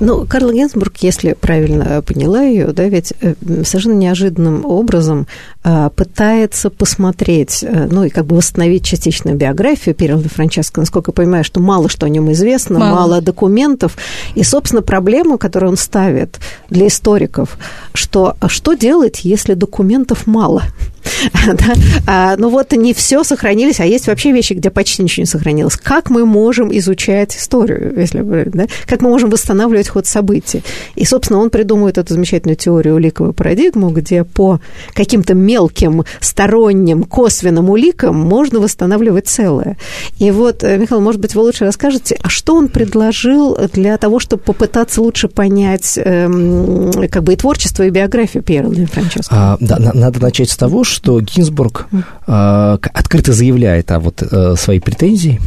ну, 0.00 0.26
Карл 0.26 0.52
Генсбург, 0.52 0.96
если 1.00 1.34
правильно 1.34 2.02
поняла 2.02 2.42
ее, 2.42 2.68
да, 2.68 2.84
ведь 2.84 3.12
э, 3.20 3.34
совершенно 3.64 3.94
неожиданным 3.94 4.64
образом 4.64 5.26
а, 5.62 5.90
пытается 5.90 6.70
посмотреть, 6.70 7.62
э, 7.62 7.86
ну, 7.90 8.04
и 8.04 8.08
как 8.08 8.26
бы 8.26 8.36
восстановить 8.36 8.84
частично 8.84 9.34
биографию 9.34 9.94
Пирилла 9.94 10.22
Франческо, 10.22 10.80
насколько 10.80 11.10
я 11.10 11.14
понимаю, 11.14 11.44
что 11.44 11.60
мало 11.60 11.88
что 11.88 12.06
о 12.06 12.08
нем 12.08 12.32
известно, 12.32 12.78
мало. 12.78 12.94
мало 12.94 13.20
документов, 13.20 13.96
и, 14.34 14.42
собственно, 14.42 14.82
проблему, 14.82 15.36
которую 15.36 15.72
он 15.72 15.76
ставит 15.76 16.40
для 16.70 16.86
историков, 16.86 17.58
что 17.92 18.36
а 18.40 18.48
что 18.48 18.74
делать, 18.74 19.20
если 19.24 19.54
документов 19.54 20.26
мало? 20.26 20.62
а, 22.06 22.36
ну 22.36 22.48
вот 22.48 22.72
не 22.72 22.94
все 22.94 23.24
сохранились, 23.24 23.80
а 23.80 23.86
есть 23.86 24.06
вообще 24.06 24.32
вещи, 24.32 24.54
где 24.54 24.70
почти 24.70 25.02
ничего 25.02 25.22
не 25.22 25.26
сохранилось. 25.26 25.76
Как 25.76 26.10
мы 26.10 26.24
можем 26.24 26.76
изучать 26.76 27.36
историю, 27.36 27.94
если 27.96 28.20
как 28.86 29.02
мы 29.02 29.10
можем 29.10 29.30
восстанавливать 29.30 29.88
ход 29.88 30.06
событий? 30.06 30.62
И, 30.94 31.04
собственно, 31.04 31.40
он 31.40 31.50
придумывает 31.50 31.98
эту 31.98 32.14
замечательную 32.14 32.56
теорию 32.56 32.94
уликовую 32.94 33.32
парадигму, 33.32 33.90
где 33.90 34.24
по 34.24 34.60
каким-то 34.94 35.34
мелким, 35.34 36.04
сторонним, 36.20 37.04
косвенным 37.04 37.70
уликам 37.70 38.16
можно 38.16 38.60
восстанавливать 38.60 39.28
целое. 39.28 39.76
И 40.18 40.30
вот, 40.30 40.64
э, 40.64 40.76
Михаил, 40.78 41.00
может 41.00 41.20
быть, 41.20 41.34
вы 41.34 41.42
лучше 41.42 41.64
расскажете, 41.64 42.16
а 42.22 42.28
что 42.28 42.54
он 42.54 42.68
предложил 42.68 43.56
для 43.72 43.96
того, 43.98 44.18
чтобы 44.18 44.42
попытаться 44.42 45.02
лучше 45.02 45.28
понять 45.28 45.98
эм, 46.02 46.90
как 47.10 47.22
бы 47.24 47.34
и 47.34 47.36
творчество, 47.36 47.84
и 47.84 47.90
биографию 47.90 48.42
Пьера 48.42 48.70
Франческо? 48.70 49.34
А, 49.34 49.56
да, 49.60 49.78
надо 49.78 50.20
начать 50.20 50.50
с 50.50 50.56
того, 50.56 50.84
что 50.90 51.20
Гинзбург 51.20 51.86
э, 51.92 52.78
открыто 52.92 53.32
заявляет 53.32 53.90
о 53.90 54.00
вот 54.00 54.22
э, 54.22 54.54
своей 54.56 54.80
претензии 54.80 55.40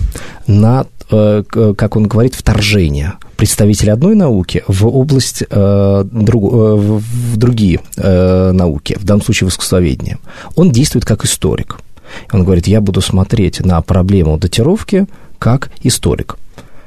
на, 0.47 0.85
э, 1.11 1.43
как 1.77 1.95
он 1.95 2.07
говорит, 2.07 2.33
вторжение 2.35 3.13
представителя 3.37 3.93
одной 3.93 4.15
науки 4.15 4.63
в 4.67 4.87
область 4.87 5.43
э, 5.49 6.05
друг, 6.09 6.53
э, 6.53 6.55
в 6.55 7.37
другие 7.37 7.81
э, 7.97 8.51
науки, 8.51 8.97
в 8.99 9.03
данном 9.03 9.23
случае 9.23 9.49
в 9.49 9.51
искусствоведение. 9.51 10.17
Он 10.55 10.71
действует 10.71 11.05
как 11.05 11.25
историк. 11.25 11.77
Он 12.31 12.43
говорит, 12.43 12.67
я 12.67 12.79
буду 12.79 13.01
смотреть 13.01 13.59
на 13.59 13.81
проблему 13.81 14.37
датировки 14.37 15.07
как 15.39 15.71
историк. 15.81 16.37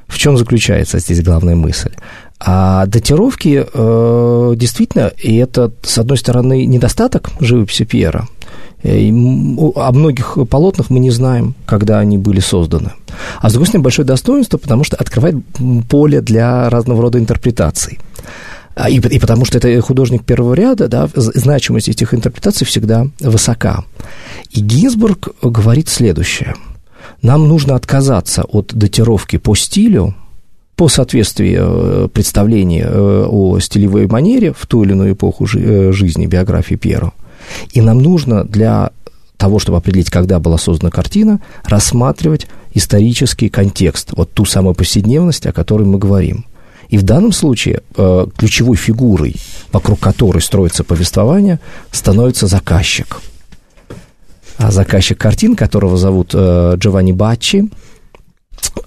В 0.07 0.19
чем 0.19 0.39
заключается 0.39 0.99
здесь 0.99 1.23
главная 1.23 1.57
мысль? 1.57 1.91
А 2.39 2.87
датировки 2.87 3.67
э, 3.73 4.53
действительно, 4.57 5.13
и 5.19 5.37
это, 5.37 5.73
с 5.83 5.99
одной 5.99 6.19
стороны, 6.19 6.65
недостаток 6.67 7.31
живописи 7.41 7.85
Пьера, 7.85 8.29
о 8.88 9.93
многих 9.93 10.38
полотнах 10.49 10.90
мы 10.90 11.00
не 11.00 11.11
знаем, 11.11 11.55
когда 11.66 11.99
они 11.99 12.19
были 12.19 12.40
созданы. 12.40 12.93
А 13.40 13.49
с 13.49 13.52
другой 13.52 13.66
стороны, 13.66 13.85
большое 13.85 14.07
достоинство, 14.07 14.59
потому 14.59 14.85
что 14.85 14.97
открывает 14.97 15.37
поле 15.88 16.21
для 16.21 16.71
разного 16.71 17.02
рода 17.02 17.19
интерпретаций. 17.19 17.99
А, 18.75 18.90
и, 18.90 18.99
и 18.99 19.19
потому 19.19 19.45
что 19.45 19.59
это 19.59 19.81
художник 19.81 20.25
первого 20.25 20.55
ряда, 20.55 20.87
да, 20.88 21.09
значимость 21.14 21.88
этих 21.88 22.14
интерпретаций 22.14 22.66
всегда 22.66 23.09
высока. 23.21 23.85
И 24.50 24.61
Гинзбург 24.61 25.31
говорит 25.43 25.88
следующее. 25.88 26.55
Нам 27.23 27.49
нужно 27.49 27.75
отказаться 27.75 28.45
от 28.45 28.75
датировки 28.75 29.38
по 29.38 29.55
стилю, 29.55 30.14
по 30.76 30.88
соответствию 30.88 32.05
э, 32.05 32.09
представления 32.12 32.87
э, 32.87 33.26
о 33.26 33.59
стилевой 33.61 34.07
манере 34.07 34.52
в 34.52 34.66
ту 34.66 34.85
или 34.85 34.93
иную 34.93 35.14
эпоху 35.14 35.47
жизни 35.47 36.26
биографии 36.26 36.75
Пьеро– 36.75 37.12
и 37.73 37.81
нам 37.81 37.99
нужно 37.99 38.45
для 38.45 38.91
того, 39.37 39.59
чтобы 39.59 39.79
определить, 39.79 40.11
когда 40.11 40.38
была 40.38 40.59
создана 40.59 40.91
картина, 40.91 41.41
рассматривать 41.65 42.47
исторический 42.75 43.49
контекст, 43.49 44.12
вот 44.17 44.33
ту 44.33 44.45
самую 44.45 44.75
повседневность, 44.75 45.47
о 45.47 45.53
которой 45.53 45.85
мы 45.85 45.99
говорим. 45.99 46.47
И 46.88 46.99
в 46.99 47.03
данном 47.03 47.33
случае 47.33 47.83
э, 47.97 48.26
ключевой 48.37 48.76
фигурой, 48.76 49.35
вокруг 49.73 49.99
которой 49.99 50.41
строится 50.41 50.85
повествование, 50.85 51.59
становится 51.91 52.47
заказчик. 52.47 53.21
А 54.59 54.71
заказчик 54.71 55.19
картин, 55.19 55.57
которого 55.57 55.97
зовут 55.97 56.31
э, 56.33 56.75
Джованни 56.76 57.12
Баччи, 57.12 57.71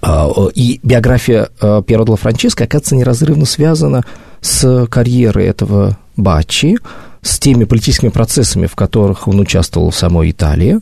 э, 0.02 0.28
и 0.54 0.80
биография 0.82 1.50
э, 1.60 1.82
Пьеро 1.86 2.16
Франческо, 2.16 2.64
оказывается, 2.64 2.96
неразрывно 2.96 3.44
связана 3.44 4.02
с 4.40 4.86
карьерой 4.86 5.46
этого 5.46 5.98
Баччи, 6.16 6.78
с 7.22 7.38
теми 7.38 7.64
политическими 7.64 8.08
процессами, 8.08 8.66
в 8.66 8.74
которых 8.74 9.28
он 9.28 9.40
участвовал 9.40 9.90
в 9.90 9.96
самой 9.96 10.30
Италии. 10.30 10.78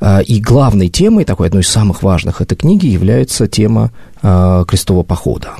А, 0.00 0.20
и 0.20 0.40
главной 0.40 0.88
темой, 0.88 1.24
такой 1.24 1.48
одной 1.48 1.62
из 1.62 1.68
самых 1.68 2.02
важных 2.02 2.40
этой 2.40 2.56
книги, 2.56 2.86
является 2.86 3.46
тема 3.46 3.90
а, 4.22 4.64
крестового 4.64 5.02
похода. 5.02 5.50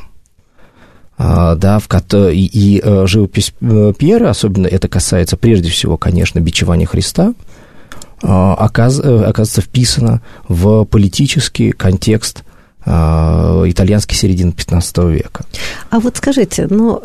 А, 1.16 1.54
да, 1.54 1.78
в, 1.78 1.88
и, 2.30 2.46
и 2.46 2.80
э, 2.82 3.06
живопись 3.06 3.54
э, 3.60 3.92
Пьера, 3.96 4.30
особенно 4.30 4.66
это 4.66 4.88
касается 4.88 5.36
прежде 5.36 5.70
всего, 5.70 5.96
конечно, 5.96 6.40
бичевания 6.40 6.86
Христа, 6.86 7.34
оказ, 8.20 8.98
э, 8.98 9.24
оказывается 9.24 9.60
вписана 9.60 10.22
в 10.48 10.84
политический 10.84 11.72
контекст 11.72 12.42
итальянской 12.86 14.14
середины 14.14 14.52
15 14.52 14.98
века. 15.04 15.46
А 15.88 16.00
вот 16.00 16.18
скажите, 16.18 16.66
ну, 16.68 17.00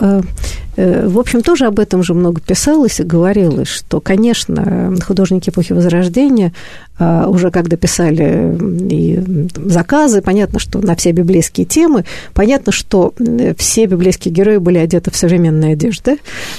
в 1.08 1.20
общем, 1.20 1.42
тоже 1.42 1.66
об 1.66 1.80
этом 1.80 2.04
же 2.04 2.14
много 2.14 2.42
писалось 2.42 3.00
и 3.00 3.04
говорилось, 3.04 3.68
что, 3.68 4.00
конечно, 4.00 4.96
художники 5.06 5.50
эпохи 5.50 5.74
Возрождения 5.74 6.54
а, 7.00 7.28
уже 7.28 7.50
когда 7.50 7.78
писали 7.78 8.58
и 8.90 9.20
заказы, 9.56 10.22
понятно, 10.22 10.60
что 10.60 10.80
на 10.80 10.96
все 10.96 11.12
библейские 11.12 11.66
темы, 11.66 12.04
понятно, 12.34 12.74
что 12.74 13.14
все 13.58 13.86
библейские 13.86 14.34
герои 14.34 14.58
были 14.58 14.78
одеты 14.78 15.10
в 15.10 15.16
современные 15.16 15.74
одежды, 15.74 16.18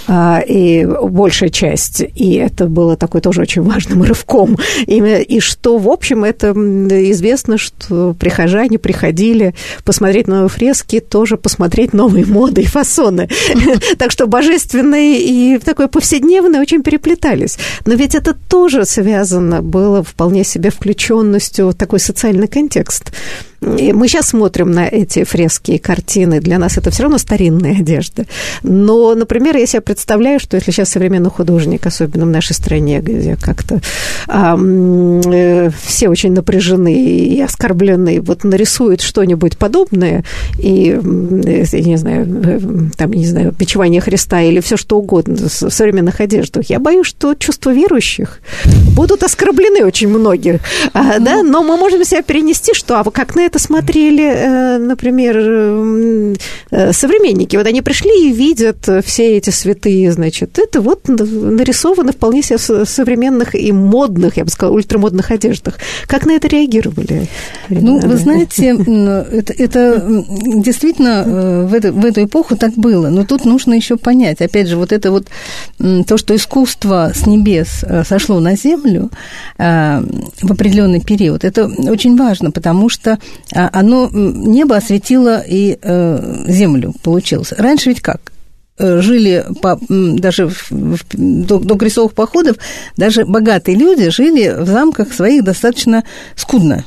а, 0.09 0.41
и 0.41 0.87
большая 0.87 1.51
часть, 1.51 2.03
и 2.15 2.35
это 2.35 2.67
было 2.67 2.97
такой 2.97 3.21
тоже 3.21 3.43
очень 3.43 3.63
важным 3.63 4.03
рывком, 4.03 4.57
и, 4.87 4.97
и 5.29 5.41
что, 5.41 5.77
в 5.77 5.89
общем, 5.89 6.25
это 6.25 6.53
известно, 6.53 7.59
что 7.59 8.15
прихожане 8.19 8.79
приходили 8.79 9.55
посмотреть 9.85 10.27
новые 10.27 10.49
фрески, 10.49 11.01
тоже 11.01 11.37
посмотреть 11.37 11.93
новые 11.93 12.25
моды 12.25 12.63
и 12.63 12.67
фасоны. 12.67 13.29
Так 13.99 14.10
так 14.11 14.13
что 14.13 14.27
божественное 14.27 15.19
и 15.19 15.59
такое 15.59 15.87
повседневное 15.87 16.61
очень 16.61 16.83
переплетались. 16.83 17.59
Но 17.87 17.95
ведь 17.95 18.17
это 18.17 18.35
тоже 18.35 18.85
связано 18.85 19.63
было 19.63 20.03
вполне 20.03 20.43
себе 20.43 20.71
включенностью 20.71 21.69
в 21.69 21.75
такой 21.75 22.01
социальный 22.01 22.49
контекст. 22.49 23.13
Мы 23.61 24.09
сейчас 24.09 24.29
смотрим 24.29 24.71
на 24.71 24.87
эти 24.87 25.25
фрески 25.25 25.73
и 25.73 25.79
картины, 25.79 26.41
для 26.41 26.59
нас 26.59 26.79
это 26.79 26.91
все 26.91 27.03
равно 27.03 27.19
старинная 27.19 27.79
одежда. 27.81 28.25
Но, 28.63 29.15
например, 29.15 29.57
я 29.57 29.67
себе 29.67 29.83
представляю, 29.83 30.41
что 30.41 30.57
если 30.57 30.71
сейчас 30.71 30.91
современный 30.91 31.31
художник, 31.31 31.87
особенно 31.87 32.25
в 32.25 32.31
нашей 32.31 32.55
стране, 32.55 33.01
где 33.01 33.37
как-то 33.37 33.81
а, 34.27 34.57
все 34.57 36.09
очень 36.09 36.33
напряжены 36.33 36.95
и 36.95 37.41
оскорблены, 37.41 38.21
вот 38.21 38.45
нарисует 38.45 39.03
что-нибудь 39.03 39.59
подобное, 39.59 40.25
и, 40.59 40.87
я 40.89 41.83
не 41.83 41.97
знаю, 41.97 42.91
там, 42.97 43.13
не 43.13 43.27
знаю, 43.27 43.55
бичевание 43.59 44.01
Христа 44.01 44.41
или 44.41 44.61
все 44.61 44.77
что 44.77 44.99
угодно 44.99 45.37
в 45.37 45.71
современных 45.71 46.21
одеждах, 46.21 46.71
я 46.71 46.79
боюсь, 46.79 47.07
что 47.07 47.35
чувства 47.35 47.73
верующих 47.73 48.41
будут 48.95 49.23
оскорблены 49.23 49.85
очень 49.85 50.09
многие, 50.09 50.61
а, 50.95 51.19
да, 51.19 51.43
но 51.43 51.63
мы 51.63 51.77
можем 51.77 52.05
себя 52.05 52.23
перенести, 52.23 52.73
что, 52.75 52.99
а 52.99 53.11
как 53.11 53.35
на 53.35 53.50
это 53.51 53.59
смотрели, 53.59 54.25
э, 54.25 54.79
например, 54.79 55.37
э, 56.71 56.93
современники, 56.93 57.57
вот 57.57 57.67
они 57.67 57.83
пришли 57.83 58.29
и 58.29 58.33
видят 58.33 58.89
все 59.05 59.37
эти 59.37 59.51
святые, 59.51 60.13
значит, 60.13 60.59
это 60.59 60.81
вот 60.81 61.09
нарисовано 61.09 62.13
вполне 62.13 62.43
себе 62.43 62.59
в 62.59 62.89
современных 62.89 63.57
и 63.57 63.73
модных, 63.73 64.37
я 64.37 64.45
бы 64.45 64.51
сказала, 64.51 64.77
ультрамодных 64.77 65.33
одеждах. 65.33 65.79
Как 66.07 66.27
на 66.27 66.33
это 66.33 66.47
реагировали? 66.47 67.27
Ну, 67.69 67.99
вы 67.99 68.17
знаете, 68.17 68.69
это, 69.33 69.53
это 69.53 70.25
действительно 70.65 71.25
э, 71.27 71.67
в 71.67 71.75
эту, 71.75 71.93
в 71.93 72.05
эту 72.05 72.25
эпоху 72.25 72.57
так 72.57 72.75
было, 72.75 73.11
но 73.11 73.25
тут 73.25 73.45
нужно 73.45 73.75
еще 73.75 73.97
понять, 73.97 74.41
опять 74.41 74.69
же, 74.69 74.77
вот 74.77 74.93
это 74.93 75.11
вот 75.11 75.27
то, 76.07 76.17
что 76.17 76.37
искусство 76.37 77.11
с 77.15 77.27
небес 77.27 77.85
сошло 78.07 78.39
на 78.39 78.57
землю 78.57 79.11
в 79.59 80.53
определенный 80.53 81.01
период, 81.01 81.45
это 81.45 81.67
очень 81.67 82.17
важно, 82.17 82.51
потому 82.53 82.89
что 82.89 83.19
оно, 83.53 84.09
небо 84.13 84.77
осветило 84.77 85.43
и 85.47 85.79
э, 85.81 86.45
землю, 86.47 86.95
получилось. 87.03 87.53
Раньше 87.57 87.91
ведь 87.91 88.01
как? 88.01 88.33
Э, 88.79 89.01
жили 89.03 89.45
по, 89.61 89.79
даже 89.89 90.49
в, 90.49 90.71
в, 90.71 91.01
до, 91.13 91.59
до 91.59 91.77
крестовых 91.77 92.15
походов, 92.15 92.57
даже 92.97 93.27
богатые 93.27 93.77
люди 93.77 94.09
жили 94.09 94.55
в 94.59 94.67
замках 94.67 95.13
своих 95.13 95.45
достаточно 95.45 96.05
скудно 96.35 96.85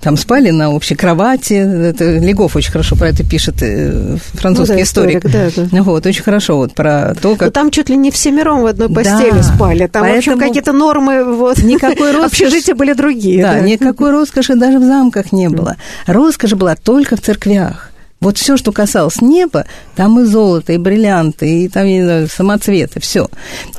там 0.00 0.16
спали 0.16 0.50
на 0.50 0.70
общей 0.70 0.94
кровати. 0.94 1.54
Это 1.54 2.18
Легов 2.18 2.56
очень 2.56 2.72
хорошо 2.72 2.96
про 2.96 3.08
это 3.08 3.22
пишет, 3.22 3.56
э, 3.62 4.16
французский 4.34 4.72
ну, 4.72 4.78
да, 4.78 4.82
историк. 4.82 5.24
историк 5.24 5.54
да, 5.56 5.68
да. 5.70 5.82
Вот, 5.82 6.06
очень 6.06 6.22
хорошо 6.22 6.56
вот 6.56 6.74
про 6.74 7.14
то, 7.20 7.36
как... 7.36 7.48
Но 7.48 7.50
там 7.50 7.70
чуть 7.70 7.88
ли 7.90 7.96
не 7.96 8.10
всемиром 8.10 8.62
в 8.62 8.66
одной 8.66 8.88
постели 8.88 9.30
да, 9.30 9.42
спали. 9.42 9.86
Там, 9.86 10.02
поэтому... 10.02 10.14
в 10.14 10.18
общем, 10.18 10.38
какие-то 10.38 10.72
нормы, 10.72 11.24
вот, 11.36 11.58
никакой 11.62 12.12
роскоши... 12.12 12.44
общежития 12.44 12.74
были 12.74 12.94
другие. 12.94 13.42
Да, 13.42 13.54
да, 13.54 13.60
никакой 13.60 14.10
роскоши 14.10 14.54
даже 14.54 14.78
в 14.78 14.84
замках 14.84 15.32
не 15.32 15.48
было. 15.48 15.76
Роскошь 16.06 16.54
была 16.54 16.76
только 16.76 17.16
в 17.16 17.20
церквях. 17.20 17.90
Вот 18.20 18.36
все, 18.36 18.58
что 18.58 18.70
касалось 18.70 19.22
неба, 19.22 19.64
там 19.96 20.20
и 20.20 20.24
золото, 20.24 20.74
и 20.74 20.78
бриллианты, 20.78 21.64
и 21.64 21.68
там 21.68 21.86
не 21.86 22.02
знаю, 22.02 22.28
самоцветы, 22.28 23.00
все. 23.00 23.28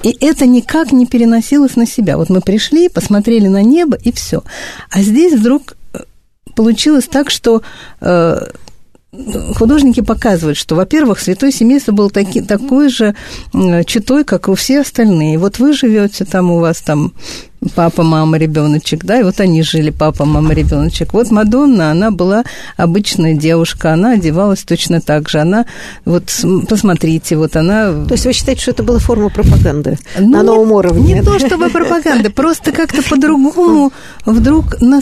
И 0.02 0.18
это 0.20 0.48
никак 0.48 0.92
не 0.92 1.06
переносилось 1.06 1.76
на 1.76 1.86
себя. 1.86 2.18
Вот 2.18 2.30
мы 2.30 2.42
пришли, 2.42 2.90
посмотрели 2.90 3.48
на 3.48 3.62
небо, 3.62 3.98
и 4.04 4.12
все. 4.12 4.44
А 4.90 5.04
здесь 5.04 5.34
вдруг 5.34 5.76
получилось 6.56 7.08
так, 7.08 7.30
что 7.30 7.62
э, 8.00 8.38
художники 9.56 10.02
показывают, 10.02 10.58
что, 10.58 10.76
во-первых, 10.76 11.20
святое 11.20 11.52
семейство 11.52 11.92
было 11.92 12.10
таки, 12.10 12.42
такой 12.42 12.90
же 12.90 13.14
читой, 13.86 14.24
как 14.24 14.48
и 14.48 14.56
все 14.56 14.82
остальные. 14.82 15.38
Вот 15.38 15.60
вы 15.60 15.74
живете 15.74 16.24
там, 16.24 16.52
у 16.52 16.60
вас 16.60 16.80
там 16.82 17.14
папа, 17.76 18.04
мама, 18.04 18.38
ребеночек, 18.38 19.04
да, 19.04 19.20
и 19.20 19.24
вот 19.24 19.40
они 19.40 19.64
жили, 19.64 19.92
папа, 19.92 20.26
мама, 20.26 20.54
ребеночек. 20.54 21.14
Вот 21.14 21.30
Мадонна, 21.30 21.92
она 21.92 22.10
была 22.10 22.44
обычная 22.78 23.34
девушка, 23.34 23.94
она 23.94 24.14
одевалась 24.14 24.64
точно 24.64 25.02
так 25.02 25.30
же, 25.30 25.40
она, 25.40 25.66
вот, 26.06 26.24
посмотрите, 26.68 27.36
вот 27.36 27.56
она... 27.56 28.06
То 28.06 28.14
есть 28.14 28.26
вы 28.26 28.34
считаете, 28.34 28.62
что 28.62 28.72
это 28.72 28.84
была 28.84 29.00
форма 29.00 29.30
пропаганды 29.30 30.00
ну, 30.18 30.30
на 30.30 30.44
новом 30.44 30.70
не, 30.70 30.74
уровне? 30.74 31.14
Не 31.16 31.22
то, 31.22 31.38
чтобы 31.38 31.70
пропаганда, 31.70 32.32
просто 32.32 32.72
как-то 32.72 33.04
по-другому 33.04 33.92
вдруг 34.26 34.80
на 34.82 35.02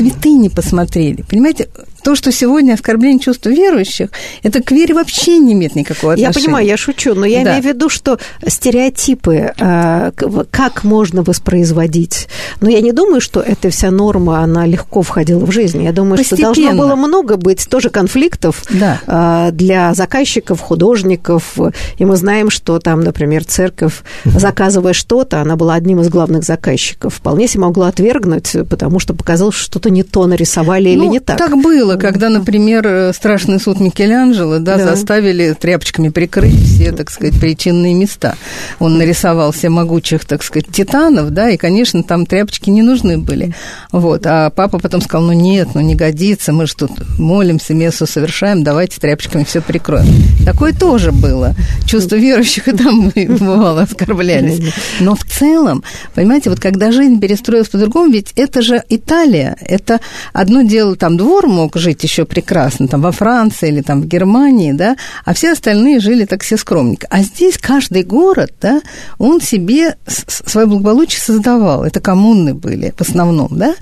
святыни 0.00 0.48
посмотрели. 0.48 1.22
Понимаете, 1.28 1.68
то, 2.02 2.14
что 2.14 2.32
сегодня 2.32 2.74
оскорбление 2.74 3.20
чувств 3.20 3.46
верующих, 3.46 4.10
это 4.42 4.62
к 4.62 4.70
вере 4.70 4.94
вообще 4.94 5.38
не 5.38 5.54
имеет 5.54 5.74
никакого 5.74 6.12
отношения. 6.12 6.34
Я 6.34 6.44
понимаю, 6.44 6.66
я 6.66 6.76
шучу, 6.76 7.14
но 7.14 7.26
я 7.26 7.44
да. 7.44 7.50
имею 7.50 7.62
в 7.62 7.66
виду, 7.66 7.88
что 7.88 8.18
стереотипы, 8.46 9.52
а, 9.58 10.12
как 10.50 10.84
можно 10.84 11.22
воспроизводить. 11.22 12.28
Но 12.60 12.68
я 12.70 12.80
не 12.80 12.92
думаю, 12.92 13.20
что 13.20 13.40
эта 13.40 13.70
вся 13.70 13.90
норма, 13.90 14.40
она 14.40 14.66
легко 14.66 15.02
входила 15.02 15.44
в 15.44 15.50
жизнь. 15.50 15.82
Я 15.82 15.92
думаю, 15.92 16.18
Постепенно. 16.18 16.54
что 16.54 16.62
должно 16.62 16.82
было 16.82 16.96
много 16.96 17.36
быть 17.36 17.66
тоже 17.68 17.90
конфликтов 17.90 18.62
да. 18.70 19.00
А, 19.06 19.50
для 19.50 19.94
заказчиков, 19.94 20.60
художников. 20.60 21.56
И 21.98 22.04
мы 22.04 22.16
знаем, 22.16 22.50
что 22.50 22.78
там, 22.78 23.00
например, 23.00 23.44
церковь, 23.44 24.02
заказывая 24.24 24.92
что-то, 24.92 25.40
она 25.40 25.56
была 25.56 25.74
одним 25.74 26.00
из 26.00 26.08
главных 26.08 26.44
заказчиков. 26.44 27.14
Вполне 27.14 27.48
себе 27.48 27.62
могла 27.62 27.88
отвергнуть, 27.88 28.54
потому 28.68 28.98
что 28.98 29.14
показалось, 29.14 29.54
что 29.54 29.80
что-то 29.80 29.90
не 29.90 30.02
то 30.02 30.26
нарисовали 30.26 30.94
ну, 30.94 31.04
или 31.04 31.10
не 31.10 31.20
так. 31.20 31.38
Так 31.38 31.56
было 31.56 31.89
было, 31.90 31.96
когда, 31.96 32.28
например, 32.28 32.86
э, 32.86 33.12
страшный 33.12 33.58
суд 33.58 33.80
Микеланджело 33.80 34.58
да, 34.58 34.76
да. 34.76 34.86
заставили 34.86 35.54
тряпочками 35.58 36.08
прикрыть 36.08 36.62
все, 36.62 36.92
так 36.92 37.10
сказать, 37.10 37.38
причинные 37.40 37.94
места. 37.94 38.36
Он 38.78 38.98
нарисовал 38.98 39.52
все 39.52 39.68
могучих, 39.70 40.24
так 40.24 40.42
сказать, 40.42 40.68
титанов, 40.70 41.30
да, 41.30 41.50
и, 41.50 41.56
конечно, 41.56 42.02
там 42.02 42.26
тряпочки 42.26 42.70
не 42.70 42.82
нужны 42.82 43.18
были. 43.18 43.54
Вот. 43.92 44.26
А 44.26 44.50
папа 44.50 44.78
потом 44.78 45.00
сказал, 45.00 45.26
ну 45.26 45.32
нет, 45.32 45.68
ну 45.74 45.80
не 45.80 45.94
годится, 45.94 46.52
мы 46.52 46.66
же 46.66 46.76
тут 46.76 46.92
молимся, 47.18 47.74
мессу 47.74 48.06
совершаем, 48.06 48.62
давайте 48.62 49.00
тряпочками 49.00 49.44
все 49.44 49.60
прикроем. 49.60 50.06
Такое 50.44 50.72
тоже 50.72 51.12
было. 51.12 51.54
Чувство 51.86 52.16
верующих 52.16 52.68
и 52.68 52.72
там 52.72 53.10
бывало 53.14 53.82
оскорблялись. 53.82 54.60
Но 55.00 55.14
в 55.14 55.24
целом, 55.24 55.82
понимаете, 56.14 56.50
вот 56.50 56.60
когда 56.60 56.92
жизнь 56.92 57.20
перестроилась 57.20 57.68
по-другому, 57.68 58.12
ведь 58.12 58.32
это 58.36 58.62
же 58.62 58.82
Италия, 58.88 59.56
это 59.60 60.00
одно 60.32 60.62
дело, 60.62 60.94
там 60.96 61.16
двор 61.16 61.46
мог 61.46 61.79
жить 61.80 62.04
еще 62.04 62.24
прекрасно, 62.24 62.86
там 62.86 63.00
во 63.00 63.10
Франции 63.10 63.68
или 63.68 63.80
там 63.80 64.02
в 64.02 64.06
Германии, 64.06 64.72
да, 64.72 64.96
а 65.24 65.34
все 65.34 65.52
остальные 65.52 66.00
жили 66.00 66.24
так 66.24 66.42
все 66.42 66.56
скромненько. 66.56 67.06
А 67.10 67.22
здесь 67.22 67.58
каждый 67.58 68.04
город, 68.04 68.52
да, 68.60 68.80
он 69.18 69.40
себе 69.40 69.96
свое 70.06 70.66
благополучие 70.66 71.20
создавал. 71.20 71.84
Это 71.84 72.00
коммуны 72.00 72.54
были 72.54 72.94
в 72.96 73.00
основном, 73.00 73.48
да, 73.50 73.74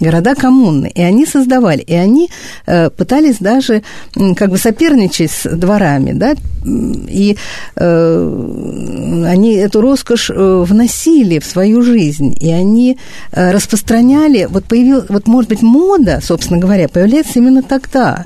города 0.00 0.34
коммуны. 0.34 0.90
И 0.94 1.00
они 1.00 1.24
создавали, 1.24 1.80
и 1.80 1.94
они 1.94 2.28
э, 2.66 2.90
пытались 2.90 3.38
даже 3.38 3.82
как 4.36 4.50
бы 4.50 4.58
соперничать 4.58 5.30
с 5.30 5.48
дворами, 5.48 6.12
да, 6.12 6.34
и 6.64 7.36
э, 7.76 9.24
они 9.26 9.54
эту 9.54 9.80
роскошь 9.80 10.30
э, 10.30 10.64
вносили 10.66 11.38
в 11.38 11.44
свою 11.44 11.82
жизнь, 11.82 12.36
и 12.40 12.50
они 12.50 12.98
э, 13.32 13.52
распространяли, 13.52 14.46
вот 14.50 14.64
появилась, 14.64 15.08
вот 15.08 15.26
может 15.26 15.50
быть 15.50 15.62
мода, 15.62 16.20
собственно 16.22 16.58
говоря, 16.58 16.88
появляется 16.88 17.38
именно 17.44 17.62
тогда. 17.62 18.24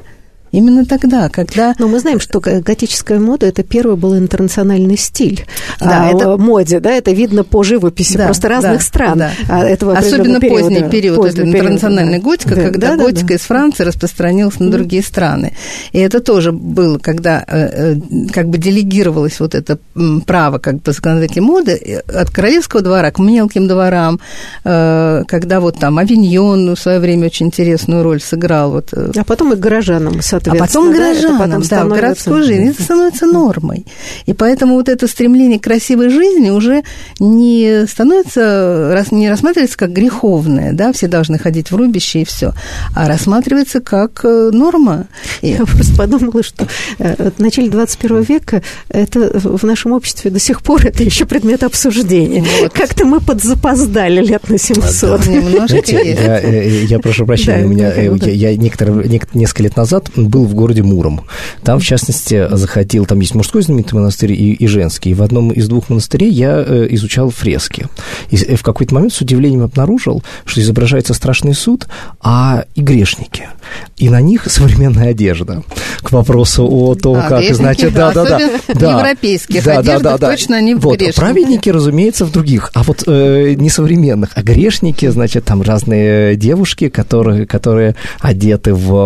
Именно 0.52 0.86
тогда, 0.86 1.28
когда... 1.28 1.74
Но 1.78 1.88
мы 1.88 1.98
знаем, 2.00 2.20
что 2.20 2.40
готическая 2.40 3.18
мода– 3.18 3.46
это 3.48 3.62
первый 3.62 3.96
был 3.96 4.16
интернациональный 4.16 4.96
стиль 4.96 5.46
да, 5.80 6.08
а, 6.08 6.10
это... 6.10 6.36
моде, 6.36 6.80
да, 6.80 6.90
это 6.90 7.12
видно 7.12 7.44
по 7.44 7.62
живописи 7.62 8.16
да, 8.16 8.26
просто 8.26 8.48
разных 8.48 8.78
да, 8.78 8.84
стран. 8.84 9.18
Да. 9.18 9.30
А, 9.48 9.64
этого 9.64 9.96
Особенно 9.96 10.40
периода, 10.40 10.62
поздний 10.62 10.90
период, 10.90 11.16
поздний 11.16 11.40
это 11.40 11.58
интернациональная 11.58 12.18
да. 12.18 12.24
готика, 12.24 12.54
да, 12.54 12.62
когда 12.62 12.96
да, 12.96 13.04
готика 13.04 13.28
да, 13.28 13.34
из 13.34 13.40
Франции 13.40 13.84
распространилась 13.84 14.58
на 14.58 14.70
другие 14.70 15.02
страны. 15.02 15.52
И 15.92 15.98
это 15.98 16.20
тоже 16.20 16.52
было, 16.52 16.98
когда 16.98 17.44
э, 17.46 17.94
э, 17.94 17.96
как 18.32 18.48
бы 18.48 18.58
делегировалось 18.58 19.40
вот 19.40 19.54
это 19.54 19.78
право 20.26 20.58
как 20.58 20.82
бы 20.82 20.92
законодателей 20.92 21.42
моды 21.42 21.72
э, 21.72 21.98
от 22.00 22.30
королевского 22.30 22.82
двора 22.82 23.10
к 23.10 23.18
мелким 23.18 23.68
дворам, 23.68 24.20
когда 24.62 25.60
вот 25.60 25.78
там 25.78 25.98
Авиньон 25.98 26.74
в 26.74 26.78
свое 26.78 26.98
время 27.00 27.26
очень 27.26 27.46
интересную 27.46 28.02
роль 28.02 28.20
сыграл. 28.20 28.72
Вот. 28.72 28.92
А 28.92 29.24
потом 29.24 29.52
и 29.52 29.56
горожанам, 29.56 30.22
соответственно. 30.44 30.64
А 30.64 30.66
потом 30.66 30.92
горожанам, 30.92 31.38
да, 31.38 31.46
потом 31.46 31.68
да, 31.68 31.84
в 31.84 31.88
городской 31.88 32.42
жизни 32.42 32.70
это 32.70 32.82
становится 32.82 33.26
нормой. 33.26 33.86
И 34.26 34.32
поэтому 34.32 34.74
вот 34.74 34.88
это 34.88 35.06
стремление 35.06 35.58
к 35.58 35.64
красивой 35.64 36.10
жизни 36.10 36.50
уже 36.50 36.82
не 37.18 37.86
становится, 37.88 39.04
не 39.10 39.28
рассматривается 39.28 39.78
как 39.78 39.92
греховное, 39.92 40.72
да, 40.72 40.92
все 40.92 41.08
должны 41.08 41.38
ходить 41.38 41.70
в 41.70 41.76
рубище 41.76 42.22
и 42.22 42.24
все, 42.24 42.52
а 42.94 43.08
рассматривается 43.08 43.80
как 43.80 44.24
э, 44.24 44.50
норма. 44.52 45.06
Я 45.42 45.58
просто 45.64 45.96
подумала, 45.96 46.42
что 46.42 46.66
э, 46.98 47.30
в 47.36 47.40
начале 47.40 47.70
21 47.70 48.22
века 48.22 48.62
это 48.88 49.38
в 49.38 49.64
нашем 49.64 49.92
обществе 49.92 50.30
до 50.30 50.38
сих 50.38 50.62
пор 50.62 50.86
это 50.86 51.02
еще 51.02 51.24
предмет 51.24 51.62
обсуждения. 51.62 52.44
Вот. 52.60 52.72
Как-то 52.72 53.04
мы 53.04 53.20
подзапоздали 53.20 54.24
лет 54.24 54.48
на 54.48 54.58
700. 54.58 55.26
Немножко 55.26 55.82
я, 55.86 56.38
я, 56.38 56.82
я 56.82 56.98
прошу 56.98 57.26
прощения, 57.26 57.62
да, 57.62 57.66
у 57.66 57.68
меня, 57.68 57.92
я, 57.94 58.50
я 58.50 58.56
некоторые, 58.56 59.20
несколько 59.34 59.62
лет 59.62 59.76
назад 59.76 60.10
он 60.28 60.30
был 60.30 60.44
в 60.44 60.54
городе 60.54 60.82
Муром. 60.82 61.22
Там, 61.64 61.80
в 61.80 61.84
частности, 61.84 62.46
заходил, 62.50 63.06
там 63.06 63.20
есть 63.20 63.34
мужской 63.34 63.62
знаменитый 63.62 63.98
монастырь 63.98 64.32
и, 64.32 64.52
и 64.52 64.66
женский. 64.66 65.10
И 65.10 65.14
в 65.14 65.22
одном 65.22 65.50
из 65.50 65.68
двух 65.68 65.88
монастырей 65.88 66.30
я 66.30 66.58
э, 66.58 66.86
изучал 66.90 67.30
фрески. 67.30 67.86
И 68.30 68.54
в 68.54 68.62
какой-то 68.62 68.94
момент 68.94 69.12
с 69.12 69.20
удивлением 69.20 69.62
обнаружил, 69.62 70.22
что 70.44 70.60
изображается 70.60 71.14
страшный 71.14 71.54
суд, 71.54 71.88
а 72.20 72.64
и 72.74 72.82
грешники. 72.82 73.48
И 73.96 74.08
на 74.10 74.20
них 74.20 74.46
современная 74.46 75.10
одежда. 75.10 75.62
К 76.02 76.12
вопросу 76.12 76.66
о 76.66 76.94
том, 76.94 77.16
а, 77.16 77.28
как, 77.28 77.54
значит, 77.54 77.92
да, 77.94 78.12
да, 78.12 78.24
да, 78.24 78.40
да. 78.74 78.98
Европейских 78.98 79.64
да, 79.64 79.78
одеждах 79.78 80.02
да, 80.02 80.18
да, 80.18 80.30
точно 80.30 80.56
они 80.56 80.74
вот, 80.74 80.98
грешники. 80.98 81.20
Праведники, 81.20 81.70
разумеется, 81.70 82.24
в 82.24 82.32
других, 82.32 82.70
а 82.74 82.82
вот 82.82 83.04
э, 83.06 83.54
не 83.54 83.70
современных, 83.70 84.30
а 84.34 84.42
грешники, 84.42 85.06
значит, 85.08 85.44
там 85.44 85.62
разные 85.62 86.36
девушки, 86.36 86.88
которые, 86.88 87.46
которые 87.46 87.96
одеты 88.20 88.74
в 88.74 88.98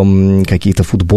какие-то 0.45 0.85
футболки, 0.85 1.12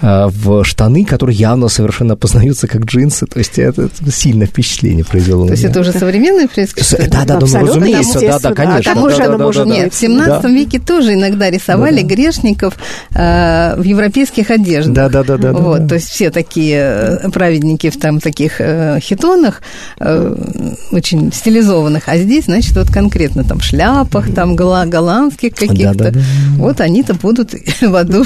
э, 0.00 0.26
в 0.28 0.64
штаны, 0.64 1.04
которые 1.04 1.36
явно 1.36 1.68
совершенно 1.68 2.16
познаются 2.16 2.66
как 2.66 2.84
джинсы. 2.84 3.26
То 3.26 3.38
есть 3.38 3.58
это, 3.58 3.82
это 3.82 4.10
сильное 4.10 4.46
впечатление 4.46 5.04
произвело. 5.04 5.46
То 5.46 5.52
есть 5.52 5.64
это 5.64 5.80
уже 5.80 5.92
современные 5.92 6.48
фрески? 6.48 6.82
Да, 7.08 7.24
да, 7.24 7.38
ну, 7.40 7.46
разумеется, 7.46 8.20
да, 8.20 8.38
да, 8.38 8.54
конечно. 8.54 8.94
Там 8.94 9.02
уже 9.02 9.16
да, 9.16 9.38
может 9.38 9.66
Нет, 9.66 9.92
в 9.92 9.96
17 9.96 10.44
веке 10.44 10.78
тоже 10.78 11.14
иногда 11.14 11.50
рисовали 11.50 12.02
грешников 12.02 12.74
э, 13.14 13.74
в 13.76 13.82
европейских 13.82 14.50
одеждах. 14.50 14.94
Да, 14.94 15.08
да, 15.08 15.22
да, 15.22 15.36
да. 15.36 15.52
Вот, 15.52 15.88
то 15.88 15.94
есть 15.96 16.08
все 16.08 16.30
такие 16.30 16.78
э, 17.22 17.30
праведники 17.30 17.90
в 17.90 17.98
там 17.98 18.20
таких 18.20 18.60
хитонах, 19.00 19.62
очень 19.98 21.32
стилизованных, 21.32 22.04
а 22.08 22.16
здесь, 22.18 22.44
значит, 22.44 22.76
вот 22.76 22.90
конкретно 22.90 23.44
там 23.44 23.60
шляпах, 23.60 24.32
там 24.34 24.56
голландских 24.56 25.54
каких-то. 25.54 26.12
Вот 26.56 26.80
они-то 26.80 27.14
будут 27.14 27.54
в 27.80 27.94
аду 27.94 28.24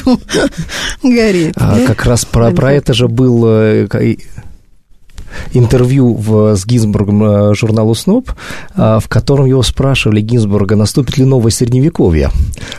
гореть. 1.03 1.55
А, 1.57 1.79
как 1.87 2.05
раз 2.07 2.25
про, 2.25 2.51
про 2.51 2.73
это 2.73 2.95
же 2.95 3.09
был 3.09 3.45
э, 3.47 3.87
интервью 5.53 6.14
в, 6.14 6.57
с 6.57 6.66
Гинзбургом 6.66 7.25
э, 7.25 7.55
журналу 7.55 7.95
СНОП, 7.95 8.31
а, 8.75 9.01
в 9.01 9.09
котором 9.09 9.47
его 9.47 9.62
спрашивали 9.62 10.21
Гинзбурга, 10.21 10.77
наступит 10.77 11.18
ли 11.18 11.25
новое 11.25 11.51
средневековье 11.51 12.31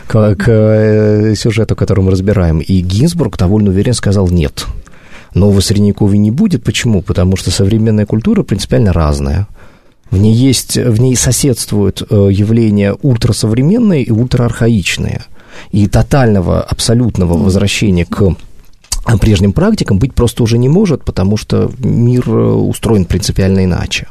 к, 0.06 0.34
к 0.36 0.44
э, 0.46 1.34
сюжету, 1.36 1.76
который 1.76 2.00
мы 2.00 2.10
разбираем. 2.10 2.58
И 2.58 2.80
Гинзбург 2.80 3.36
довольно 3.36 3.70
уверенно 3.70 3.94
сказал 3.94 4.28
«нет». 4.28 4.66
Нового 5.34 5.60
средневековья 5.60 6.16
не 6.16 6.30
будет. 6.30 6.62
Почему? 6.62 7.02
Потому 7.02 7.36
что 7.36 7.50
современная 7.50 8.06
культура 8.06 8.44
принципиально 8.44 8.92
разная. 8.92 9.48
В 10.12 10.16
ней 10.16 10.32
есть, 10.32 10.76
в 10.76 11.00
ней 11.00 11.16
соседствуют 11.16 12.02
явления 12.08 12.92
ультрасовременные 12.92 14.04
и 14.04 14.12
ультраархаичные– 14.12 15.24
и 15.70 15.86
тотального, 15.88 16.62
абсолютного 16.62 17.34
возвращения 17.34 18.04
к 18.04 18.34
прежним 19.20 19.52
практикам 19.52 19.98
быть 19.98 20.14
просто 20.14 20.42
уже 20.42 20.58
не 20.58 20.68
может, 20.68 21.04
потому 21.04 21.36
что 21.36 21.70
мир 21.78 22.24
э, 22.28 22.32
устроен 22.32 23.04
принципиально 23.04 23.64
иначе. 23.64 24.08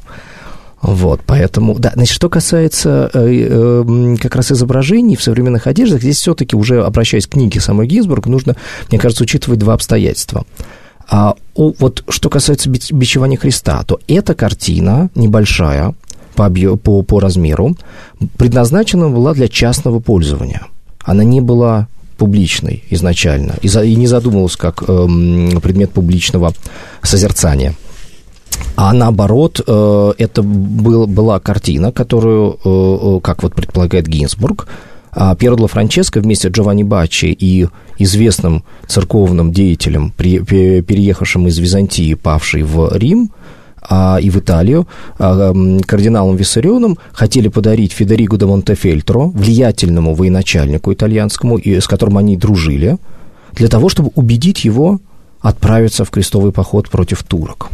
Вот, 0.82 1.22
поэтому, 1.26 1.80
да, 1.80 1.94
значит, 1.96 2.14
что 2.14 2.30
касается 2.30 3.10
э, 3.14 3.48
э, 3.50 4.16
как 4.22 4.36
раз 4.36 4.52
изображений 4.52 5.16
в 5.16 5.24
современных 5.24 5.66
одеждах, 5.66 6.02
здесь 6.02 6.18
все-таки 6.18 6.56
уже, 6.56 6.84
обращаясь 6.84 7.26
к 7.26 7.32
книге 7.32 7.62
самой 7.62 7.88
Гинзбург, 7.88 8.28
нужно, 8.28 8.56
мне 8.90 9.00
кажется, 9.00 9.24
учитывать 9.24 9.60
два 9.60 9.74
обстоятельства. 9.74 10.46
А, 11.10 11.36
о, 11.56 11.74
вот 11.80 12.04
что 12.10 12.30
касается 12.30 12.70
бичевания 12.70 13.38
Христа, 13.38 13.84
то 13.84 14.00
эта 14.08 14.36
картина 14.36 15.10
небольшая 15.16 15.96
по, 16.36 16.46
объ... 16.46 16.78
по, 16.78 17.02
по 17.02 17.20
размеру 17.20 17.78
предназначена 18.38 19.10
была 19.10 19.34
для 19.34 19.48
частного 19.48 20.00
пользования– 20.00 20.68
она 21.04 21.24
не 21.24 21.42
была 21.42 21.88
публичной 22.18 22.84
изначально 22.90 23.56
и, 23.62 23.68
за, 23.68 23.84
и 23.84 23.96
не 23.96 24.08
задумывалась 24.08 24.56
как 24.56 24.84
э, 24.84 25.08
предмет 25.62 25.92
публичного 25.92 26.54
созерцания. 27.02 27.76
А 28.76 28.94
наоборот, 28.94 29.62
э, 29.66 30.14
это 30.18 30.42
был, 30.42 31.08
была 31.08 31.40
картина, 31.40 31.92
которую, 31.92 32.60
э, 32.64 33.18
э 33.18 33.20
как 33.22 33.44
вот 33.44 33.54
предполагает 33.56 34.08
Гинзбург, 34.08 34.68
э, 35.16 35.36
Пьеро 35.38 35.62
Ла 35.62 35.68
Франческо 35.68 36.22
вместе 36.22 36.50
с 36.50 36.52
Джованни 36.52 36.84
Баччи 36.84 37.28
и 37.28 37.68
известным 37.98 38.64
церковным 38.88 39.52
деятелем, 39.52 40.12
при, 40.16 40.40
переехавшим 40.40 41.48
из 41.48 41.58
Византии, 41.60 42.16
павший 42.16 42.64
в 42.64 42.96
Рим, 42.96 43.32
а, 43.90 44.18
и 44.22 44.30
в 44.30 44.38
Италию 44.38 44.88
а, 45.20 45.54
кардиналом 45.86 46.36
Виссарионом 46.36 46.98
хотели 47.12 47.48
подарить 47.48 47.92
Федериго 47.92 48.38
де 48.38 48.46
Монтефельтро, 48.46 49.28
влиятельному 49.28 50.14
военачальнику 50.14 50.94
итальянскому, 50.94 51.58
и, 51.58 51.80
с 51.80 51.88
которым 51.88 52.18
они 52.18 52.38
дружили, 52.38 52.98
для 53.54 53.68
того, 53.68 53.90
чтобы 53.90 54.12
убедить 54.16 54.66
его 54.66 55.00
отправиться 55.42 56.06
в 56.06 56.10
крестовый 56.10 56.52
поход 56.52 56.90
против 56.90 57.24
турок. 57.24 57.70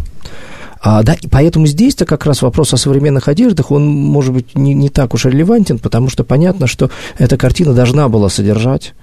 А, 0.82 1.04
да, 1.04 1.14
и 1.14 1.28
поэтому 1.28 1.68
здесь-то 1.68 2.06
как 2.06 2.26
раз 2.26 2.42
вопрос 2.42 2.74
о 2.74 2.78
современных 2.78 3.28
одеждах, 3.28 3.72
он, 3.72 3.86
может 3.86 4.34
быть, 4.34 4.58
не, 4.58 4.74
не 4.74 4.90
так 4.90 5.14
уж 5.14 5.26
релевантен, 5.26 5.78
потому 5.78 6.10
что 6.10 6.24
понятно, 6.24 6.68
что 6.68 6.90
эта 7.18 7.38
картина 7.38 7.74
должна 7.74 8.08
была 8.08 8.30
содержать 8.30 8.94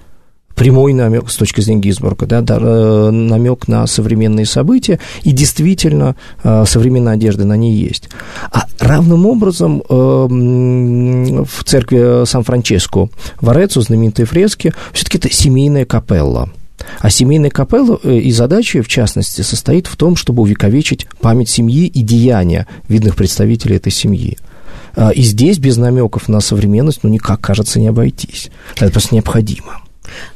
прямой 0.57 0.93
намек 0.93 1.29
с 1.29 1.35
точки 1.35 1.61
зрения 1.61 1.81
Гизбурга, 1.81 2.25
да, 2.25 2.43
э, 2.49 3.09
намек 3.11 3.67
на 3.67 3.85
современные 3.85 4.47
события, 4.47 4.99
и 5.21 5.31
действительно 5.31 6.15
э, 6.43 6.65
современная 6.67 7.13
одежда 7.13 7.45
на 7.45 7.55
ней 7.55 7.73
есть. 7.75 8.09
А 8.51 8.63
равным 8.79 9.27
образом 9.27 9.83
э, 9.87 9.93
в 9.93 11.63
церкви 11.63 12.25
Сан-Франческо 12.25 13.07
в 13.39 13.49
Орецо 13.49 13.81
знаменитые 13.81 14.25
фрески, 14.25 14.73
все-таки 14.93 15.19
это 15.19 15.31
семейная 15.31 15.85
капелла. 15.85 16.49
А 16.99 17.09
семейная 17.11 17.51
капелла 17.51 17.97
и 17.97 18.31
задача, 18.31 18.81
в 18.81 18.87
частности, 18.87 19.41
состоит 19.41 19.85
в 19.85 19.95
том, 19.95 20.15
чтобы 20.15 20.41
увековечить 20.41 21.05
память 21.21 21.49
семьи 21.49 21.85
и 21.85 22.01
деяния 22.01 22.65
видных 22.87 23.15
представителей 23.15 23.75
этой 23.75 23.91
семьи. 23.91 24.37
И 25.13 25.21
здесь 25.21 25.57
без 25.59 25.77
намеков 25.77 26.29
на 26.29 26.39
современность, 26.39 26.99
ну, 27.03 27.09
никак, 27.09 27.41
кажется, 27.41 27.79
не 27.79 27.87
обойтись. 27.87 28.49
Это 28.75 28.91
просто 28.91 29.15
необходимо. 29.15 29.81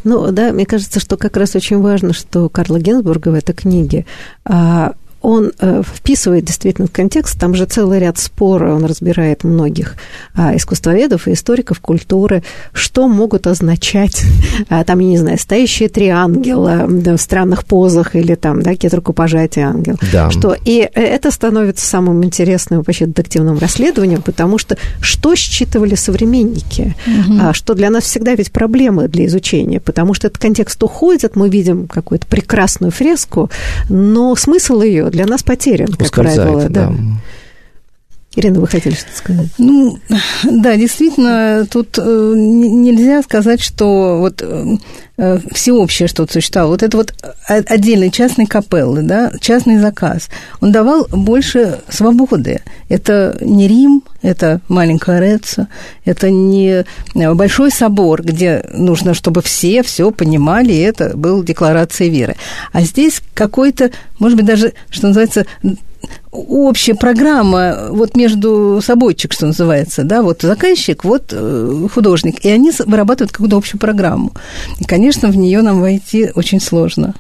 Ну, 0.04 0.32
да, 0.32 0.52
мне 0.52 0.66
кажется, 0.66 1.00
что 1.00 1.18
как 1.18 1.38
раз 1.38 1.56
очень 1.56 1.80
важно, 1.80 2.14
что 2.14 2.50
Карла 2.50 2.80
Генсбурга 2.80 3.30
в 3.30 3.36
этой 3.36 3.54
книге 3.54 4.06
а, 4.46 4.94
он 5.22 5.52
э, 5.60 5.84
вписывает 5.86 6.46
действительно 6.46 6.88
в 6.88 6.92
контекст, 6.92 7.40
там 7.40 7.54
же 7.54 7.66
целый 7.66 8.00
ряд 8.00 8.18
споров, 8.18 8.76
он 8.76 8.86
разбирает 8.86 9.44
многих 9.44 9.96
а, 10.36 10.56
искусствоведов 10.56 11.28
и 11.28 11.34
историков 11.34 11.80
культуры, 11.80 12.44
что 12.74 13.08
могут 13.08 13.46
означать, 13.46 14.24
а, 14.70 14.84
там, 14.84 15.00
я 15.00 15.08
не 15.08 15.18
знаю, 15.18 15.38
стоящие 15.38 15.90
три 15.90 16.08
ангела 16.08 16.88
да, 16.90 17.18
в 17.18 17.22
странных 17.22 17.66
позах 17.66 18.16
или 18.16 18.36
там, 18.36 18.64
да, 18.64 18.72
какие-то 18.72 18.98
рукопожатия 18.98 19.68
ангел. 19.68 19.98
Да. 20.12 20.32
Что, 20.32 20.56
и 20.66 20.80
э, 20.82 21.02
это 21.02 21.30
становится 21.30 21.86
самым 21.86 22.24
интересным 22.24 22.82
вообще 22.82 23.06
детективным 23.06 23.60
расследованием, 23.60 24.22
потому 24.24 24.58
что 24.58 24.78
что 25.02 25.36
считывали 25.36 25.96
современники, 25.96 26.96
угу. 27.06 27.54
что 27.54 27.76
для 27.76 27.90
нас 27.90 28.06
всегда 28.06 28.34
ведь 28.34 28.52
проблемы 28.52 29.08
для 29.08 29.28
изучения, 29.28 29.80
потому 29.80 30.16
что 30.16 30.28
этот 30.28 30.40
контекст 30.40 30.82
уходит, 30.82 31.36
мы 31.36 31.50
видим 31.50 31.88
какую-то 31.88 32.26
прекрасную 32.26 32.92
фреску, 32.92 33.52
но 33.90 34.36
смысл 34.36 34.82
ее 34.82 35.11
для 35.12 35.26
нас 35.26 35.44
потерян, 35.44 35.90
как 35.90 36.12
правило. 36.12 36.70
Да. 36.70 36.88
да. 36.88 36.94
Ирина, 38.34 38.62
вы 38.62 38.68
хотели 38.68 38.94
что-то 38.94 39.18
сказать? 39.18 39.48
Ну, 39.58 40.00
да, 40.44 40.78
действительно, 40.78 41.68
тут 41.70 41.98
э, 41.98 42.34
нельзя 42.36 43.22
сказать, 43.24 43.62
что 43.62 44.20
вот 44.20 44.42
э, 44.42 44.78
э, 45.18 45.40
всеобщее 45.52 46.08
что-то 46.08 46.32
существовало. 46.32 46.72
Вот 46.72 46.84
это 46.84 46.96
вот 46.96 47.14
отдельный 47.46 48.10
частный 48.10 48.46
капеллы, 48.46 49.02
да, 49.02 49.34
частный 49.42 49.80
заказ, 49.80 50.30
он 50.62 50.72
давал 50.72 51.08
больше 51.12 51.82
свободы. 51.90 52.62
Это 52.88 53.38
не 53.42 53.68
Рим, 53.68 54.02
это 54.22 54.62
маленькая 54.70 55.20
Реца, 55.20 55.68
это 56.06 56.32
не 56.32 56.86
большой 57.14 57.70
собор, 57.70 58.24
где 58.24 58.64
нужно, 58.72 59.14
чтобы 59.14 59.42
все 59.42 59.84
все 59.84 60.10
понимали, 60.10 60.72
и 60.72 60.80
это 60.80 61.18
был 61.18 61.44
декларация 61.44 62.08
веры. 62.08 62.38
А 62.72 62.82
здесь 62.82 63.22
какой-то, 63.34 63.92
может 64.20 64.38
быть, 64.38 64.46
даже, 64.46 64.72
что 64.90 65.08
называется, 65.08 65.46
общая 66.32 66.96
программа 66.96 67.88
вот 67.90 68.16
между 68.16 68.80
собойчик, 68.82 69.34
что 69.34 69.48
называется, 69.48 70.04
да, 70.04 70.22
вот 70.22 70.42
заказчик, 70.42 71.04
вот 71.04 71.32
э, 71.32 71.88
художник, 71.94 72.46
и 72.46 72.50
они 72.50 72.72
вырабатывают 72.86 73.32
какую-то 73.32 73.58
общую 73.58 73.80
программу. 73.80 74.32
И, 74.80 74.86
конечно, 74.86 75.30
в 75.30 75.36
нее 75.36 75.62
нам 75.62 75.82
войти 75.82 76.32
очень 76.36 76.62
сложно. 76.62 77.14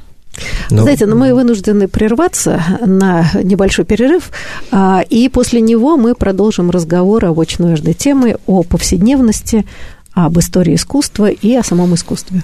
Но... 0.70 0.78
Ну, 0.78 0.82
Знаете, 0.84 1.06
но 1.06 1.16
мы 1.16 1.34
вынуждены 1.34 1.88
прерваться 1.88 2.64
на 2.86 3.30
небольшой 3.44 3.86
перерыв, 3.86 4.32
а, 4.72 5.04
и 5.10 5.28
после 5.28 5.60
него 5.62 5.98
мы 5.98 6.16
продолжим 6.16 6.72
разговор 6.72 7.26
о 7.26 7.32
очень 7.32 7.68
важной 7.68 7.94
теме, 7.94 8.38
о 8.48 8.64
повседневности, 8.64 9.66
об 10.14 10.40
истории 10.40 10.76
искусства 10.76 11.30
и 11.30 11.54
о 11.56 11.64
самом 11.64 11.96
искусстве. 11.96 12.44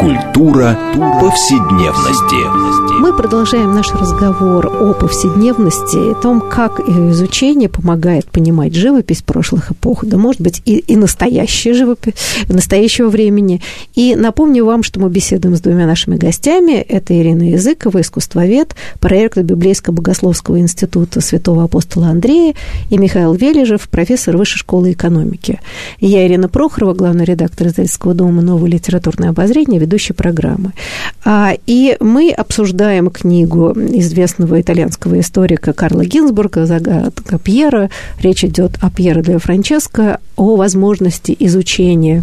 Культура 0.00 0.78
повседневности. 1.20 2.78
Мы 3.00 3.16
продолжаем 3.16 3.74
наш 3.74 3.92
разговор 3.92 4.66
о 4.66 4.92
повседневности, 4.92 6.12
о 6.12 6.14
том, 6.14 6.40
как 6.40 6.80
изучение 6.80 7.68
помогает 7.68 8.26
понимать 8.26 8.74
живопись 8.74 9.22
прошлых 9.22 9.72
эпох, 9.72 10.04
да, 10.04 10.16
может 10.16 10.40
быть, 10.40 10.62
и, 10.64 10.78
и 10.78 10.96
настоящая 10.96 11.74
живопись, 11.74 12.14
настоящего 12.48 13.08
времени. 13.08 13.60
И 13.94 14.16
напомню 14.16 14.64
вам, 14.64 14.82
что 14.82 15.00
мы 15.00 15.10
беседуем 15.10 15.56
с 15.56 15.60
двумя 15.60 15.86
нашими 15.86 16.16
гостями. 16.16 16.74
Это 16.74 17.18
Ирина 17.18 17.50
Языкова, 17.50 18.00
искусствовед, 18.00 18.74
проект 19.00 19.38
Библейско-богословского 19.38 20.58
института 20.58 21.20
святого 21.20 21.64
апостола 21.64 22.08
Андрея, 22.08 22.54
и 22.90 22.98
Михаил 22.98 23.34
Вележев, 23.34 23.88
профессор 23.88 24.36
Высшей 24.36 24.58
школы 24.58 24.92
экономики. 24.92 25.60
И 25.98 26.06
я, 26.06 26.26
Ирина 26.26 26.48
Прохорова, 26.48 26.94
главный 26.94 27.24
редактор 27.24 27.68
издательского 27.68 28.14
дома 28.14 28.42
«Новое 28.42 28.70
литературное 28.70 29.30
обозрение», 29.30 29.80
ведущая 29.88 30.14
программы. 30.14 30.72
А, 31.24 31.54
и 31.66 31.96
мы 32.00 32.30
обсуждаем 32.30 33.10
книгу 33.10 33.72
известного 33.72 34.60
итальянского 34.60 35.18
историка 35.18 35.72
Карла 35.72 36.04
Гинзбурга 36.04 36.66
«Загадка 36.66 37.38
Пьера». 37.38 37.90
Речь 38.20 38.44
идет 38.44 38.72
о 38.80 38.90
Пьеро 38.90 39.22
де 39.22 39.38
Франческо, 39.38 40.20
о 40.36 40.56
возможности 40.56 41.34
изучения 41.38 42.22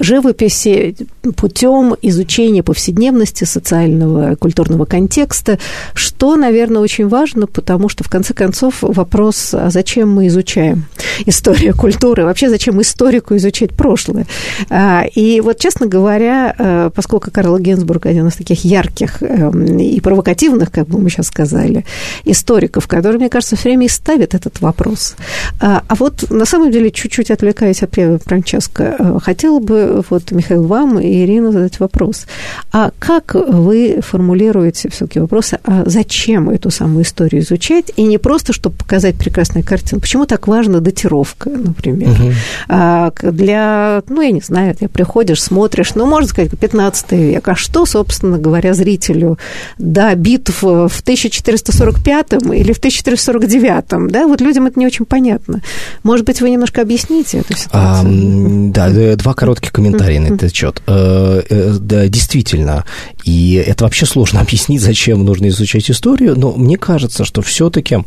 живописи 0.00 0.96
путем 1.36 1.94
изучения 2.02 2.62
повседневности, 2.62 3.44
социального, 3.44 4.34
культурного 4.36 4.84
контекста, 4.84 5.58
что, 5.94 6.36
наверное, 6.36 6.82
очень 6.82 7.08
важно, 7.08 7.46
потому 7.46 7.88
что, 7.88 8.04
в 8.04 8.08
конце 8.08 8.34
концов, 8.34 8.78
вопрос, 8.80 9.54
а 9.54 9.70
зачем 9.70 10.10
мы 10.10 10.26
изучаем 10.28 10.86
историю 11.26 11.76
культуры, 11.76 12.24
вообще 12.24 12.48
зачем 12.48 12.80
историку 12.80 13.36
изучать 13.36 13.72
прошлое. 13.72 14.26
А, 14.70 15.04
и 15.14 15.40
вот, 15.40 15.58
честно 15.58 15.86
говоря, 15.86 16.54
э, 16.58 16.90
поскольку 16.94 17.30
Карл 17.30 17.58
Генсбург 17.58 18.06
один 18.06 18.28
из 18.28 18.34
таких 18.34 18.64
ярких 18.64 19.22
эм, 19.22 19.78
и 19.78 20.00
провокативных, 20.00 20.70
как 20.70 20.88
бы 20.88 20.98
мы 20.98 21.10
сейчас 21.10 21.26
сказали, 21.26 21.84
историков, 22.24 22.86
который, 22.86 23.18
мне 23.18 23.28
кажется, 23.28 23.56
все 23.56 23.68
время 23.68 23.86
и 23.86 23.88
ставит 23.88 24.34
этот 24.34 24.60
вопрос. 24.60 25.16
А 25.60 25.82
вот 25.98 26.30
на 26.30 26.44
самом 26.44 26.70
деле, 26.70 26.90
чуть-чуть 26.90 27.30
отвлекаясь 27.30 27.82
от 27.82 27.92
Франческо, 28.24 28.96
э, 28.98 29.18
хотела 29.32 29.60
бы, 29.60 30.04
вот, 30.10 30.30
Михаил, 30.30 30.64
вам 30.64 30.98
и 31.00 31.24
Ирина 31.24 31.52
задать 31.52 31.80
вопрос. 31.80 32.26
А 32.70 32.90
как 32.98 33.34
вы 33.34 34.00
формулируете 34.02 34.90
все-таки 34.90 35.20
вопросы, 35.20 35.58
а 35.64 35.84
зачем 35.86 36.50
эту 36.50 36.70
самую 36.70 37.04
историю 37.04 37.42
изучать? 37.42 37.92
И 37.96 38.02
не 38.02 38.18
просто, 38.18 38.52
чтобы 38.52 38.76
показать 38.76 39.16
прекрасную 39.16 39.64
картину. 39.64 40.02
Почему 40.02 40.26
так 40.26 40.48
важна 40.48 40.80
датировка, 40.80 41.48
например? 41.48 42.10
Угу. 42.10 42.32
А, 42.68 43.10
для, 43.22 44.02
ну, 44.08 44.20
я 44.20 44.32
не 44.32 44.42
знаю, 44.42 44.74
ты 44.74 44.88
приходишь, 44.88 45.42
смотришь, 45.42 45.94
ну, 45.94 46.04
можно 46.04 46.28
сказать, 46.28 46.50
15 46.58 47.12
век. 47.12 47.48
А 47.48 47.56
что, 47.56 47.86
собственно 47.86 48.36
говоря, 48.38 48.74
зрителю 48.74 49.38
до 49.78 50.14
битв 50.14 50.62
в 50.62 51.00
1445 51.02 52.32
или 52.52 52.72
в 52.72 52.78
1449? 52.78 54.10
Да, 54.10 54.26
вот 54.26 54.42
людям 54.42 54.66
это 54.66 54.78
не 54.78 54.86
очень 54.86 55.06
понятно. 55.06 55.62
Может 56.02 56.26
быть, 56.26 56.42
вы 56.42 56.50
немножко 56.50 56.82
объясните 56.82 57.38
эту 57.38 57.56
ситуацию? 57.56 58.70
А, 58.70 58.70
да, 58.74 59.16
два 59.22 59.34
коротких 59.34 59.72
комментария 59.72 60.20
на 60.20 60.34
этот 60.34 60.54
счет. 60.54 60.82
Э, 60.86 61.42
э, 61.48 61.76
да, 61.78 62.08
действительно, 62.08 62.84
и 63.24 63.54
это 63.54 63.84
вообще 63.84 64.06
сложно 64.06 64.40
объяснить, 64.44 64.80
зачем 64.80 65.24
нужно 65.24 65.48
изучать 65.48 65.90
историю, 65.90 66.38
но 66.38 66.52
мне 66.52 66.76
кажется, 66.76 67.24
что 67.24 67.40
все-таки 67.42 67.98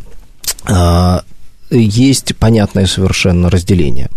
а, 0.68 1.24
есть 1.72 2.36
понятное 2.36 2.86
совершенно 2.86 3.50
разделение. 3.50 4.10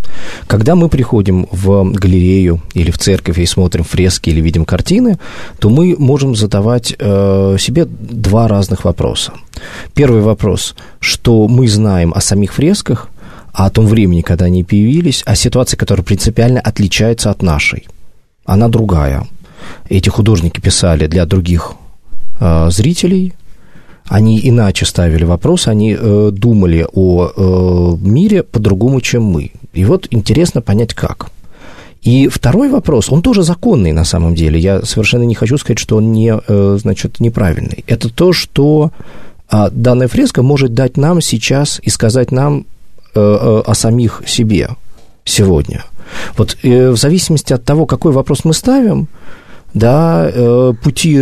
Когда 0.47 0.75
мы 0.75 0.89
приходим 0.89 1.49
в 1.51 1.93
галерею 1.93 2.61
или 2.75 2.91
в 2.91 2.99
церковь 2.99 3.39
и 3.39 3.47
смотрим 3.47 3.85
фрески 3.85 4.31
или 4.31 4.41
видим 4.41 4.65
картины, 4.65 5.19
то 5.59 5.71
мы 5.71 5.97
можем 5.99 6.37
задавать 6.37 6.95
э, 6.99 7.57
себе 7.59 7.87
два 7.87 8.49
разных 8.49 8.85
вопроса. 8.85 9.33
Первый 9.95 10.21
вопрос, 10.21 10.75
что 11.01 11.49
мы 11.49 11.69
знаем 11.69 12.13
о 12.15 12.21
самих 12.21 12.53
фресках, 12.53 13.09
о 13.59 13.71
том 13.71 13.87
времени, 13.87 14.21
когда 14.21 14.45
они 14.45 14.63
появились, 14.63 15.25
о 15.27 15.35
ситуации, 15.35 15.77
которая 15.77 16.05
принципиально 16.05 16.61
отличается 16.61 17.31
от 17.31 17.43
нашей. 17.43 17.89
Она 18.45 18.69
другая. 18.69 19.27
Эти 19.89 20.09
художники 20.09 20.61
писали 20.61 21.09
для 21.09 21.27
других 21.27 21.73
э, 22.39 22.71
зрителей, 22.71 23.33
они 24.07 24.41
иначе 24.43 24.87
ставили 24.87 25.25
вопрос, 25.25 25.67
они 25.67 25.97
э, 25.99 26.31
думали 26.33 26.87
о 26.95 27.33
э, 27.37 28.07
мире 28.07 28.45
по-другому, 28.45 29.01
чем 29.01 29.25
мы. 29.25 29.51
И 29.75 29.85
вот 29.85 30.07
интересно 30.11 30.63
понять, 30.63 30.95
как. 30.95 31.31
И 32.03 32.29
второй 32.29 32.69
вопрос, 32.69 33.11
он 33.11 33.23
тоже 33.23 33.43
законный 33.43 33.91
на 33.91 34.05
самом 34.05 34.37
деле. 34.37 34.61
Я 34.61 34.83
совершенно 34.83 35.25
не 35.25 35.35
хочу 35.35 35.59
сказать, 35.59 35.81
что 35.81 35.97
он 35.97 36.13
не, 36.13 36.33
э, 36.33 36.79
значит, 36.81 37.19
неправильный. 37.19 37.85
Это 37.89 38.09
то, 38.09 38.33
что 38.33 38.93
а, 39.51 39.69
данная 39.71 40.07
фреска 40.07 40.43
может 40.43 40.75
дать 40.75 40.97
нам 40.97 41.21
сейчас 41.21 41.81
и 41.83 41.91
сказать 41.91 42.31
нам 42.31 42.53
Э, 42.61 42.65
э, 42.65 42.78
о 43.19 43.75
самих 43.75 44.23
себе 44.27 44.71
сегодня. 45.25 45.85
Вот 46.37 46.57
э, 46.63 46.91
в 46.91 46.97
зависимости 46.97 47.53
от 47.53 47.65
того, 47.65 47.87
какой 47.87 48.13
вопрос 48.13 48.45
мы 48.45 48.55
ставим, 48.55 49.09
да, 49.75 50.73
пути 50.83 51.21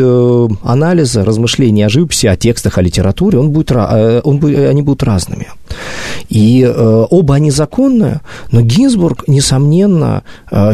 анализа, 0.62 1.24
размышления 1.24 1.86
о 1.86 1.88
живописи, 1.88 2.26
о 2.26 2.36
текстах, 2.36 2.78
о 2.78 2.82
литературе, 2.82 3.40
он 3.40 3.50
будет, 3.50 3.72
он, 3.72 4.40
они 4.44 4.82
будут 4.82 5.02
разными. 5.02 5.48
И 6.28 6.64
оба 7.10 7.34
они 7.34 7.50
законные, 7.50 8.20
но 8.52 8.60
Гинзбург, 8.60 9.26
несомненно, 9.26 10.22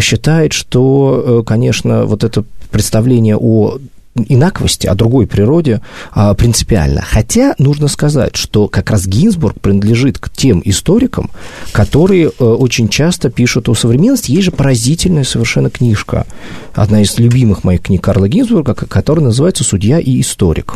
считает, 0.00 0.52
что, 0.52 1.42
конечно, 1.46 2.04
вот 2.04 2.24
это 2.24 2.44
представление 2.70 3.38
о 3.38 3.78
инаковости, 4.14 4.86
о 4.86 4.94
другой 4.94 5.26
природе 5.26 5.80
а, 6.12 6.34
принципиально. 6.34 7.02
Хотя 7.02 7.54
нужно 7.58 7.88
сказать, 7.88 8.36
что 8.36 8.68
как 8.68 8.90
раз 8.90 9.06
Гинзбург 9.06 9.60
принадлежит 9.60 10.18
к 10.18 10.30
тем 10.30 10.60
историкам, 10.64 11.30
которые 11.72 12.26
э, 12.26 12.44
очень 12.44 12.88
часто 12.88 13.30
пишут 13.30 13.68
о 13.68 13.74
современности. 13.74 14.32
Есть 14.32 14.44
же 14.44 14.50
поразительная 14.50 15.24
совершенно 15.24 15.70
книжка, 15.70 16.26
одна 16.74 17.02
из 17.02 17.18
любимых 17.18 17.64
моих 17.64 17.82
книг 17.82 18.02
Карла 18.02 18.28
Гинзбурга, 18.28 18.74
которая 18.74 19.24
называется 19.24 19.64
«Судья 19.64 19.98
и 19.98 20.20
историк». 20.20 20.74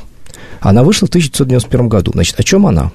Она 0.60 0.82
вышла 0.82 1.06
в 1.06 1.10
1991 1.10 1.88
году. 1.88 2.12
Значит, 2.14 2.40
о 2.40 2.42
чем 2.42 2.66
она? 2.66 2.90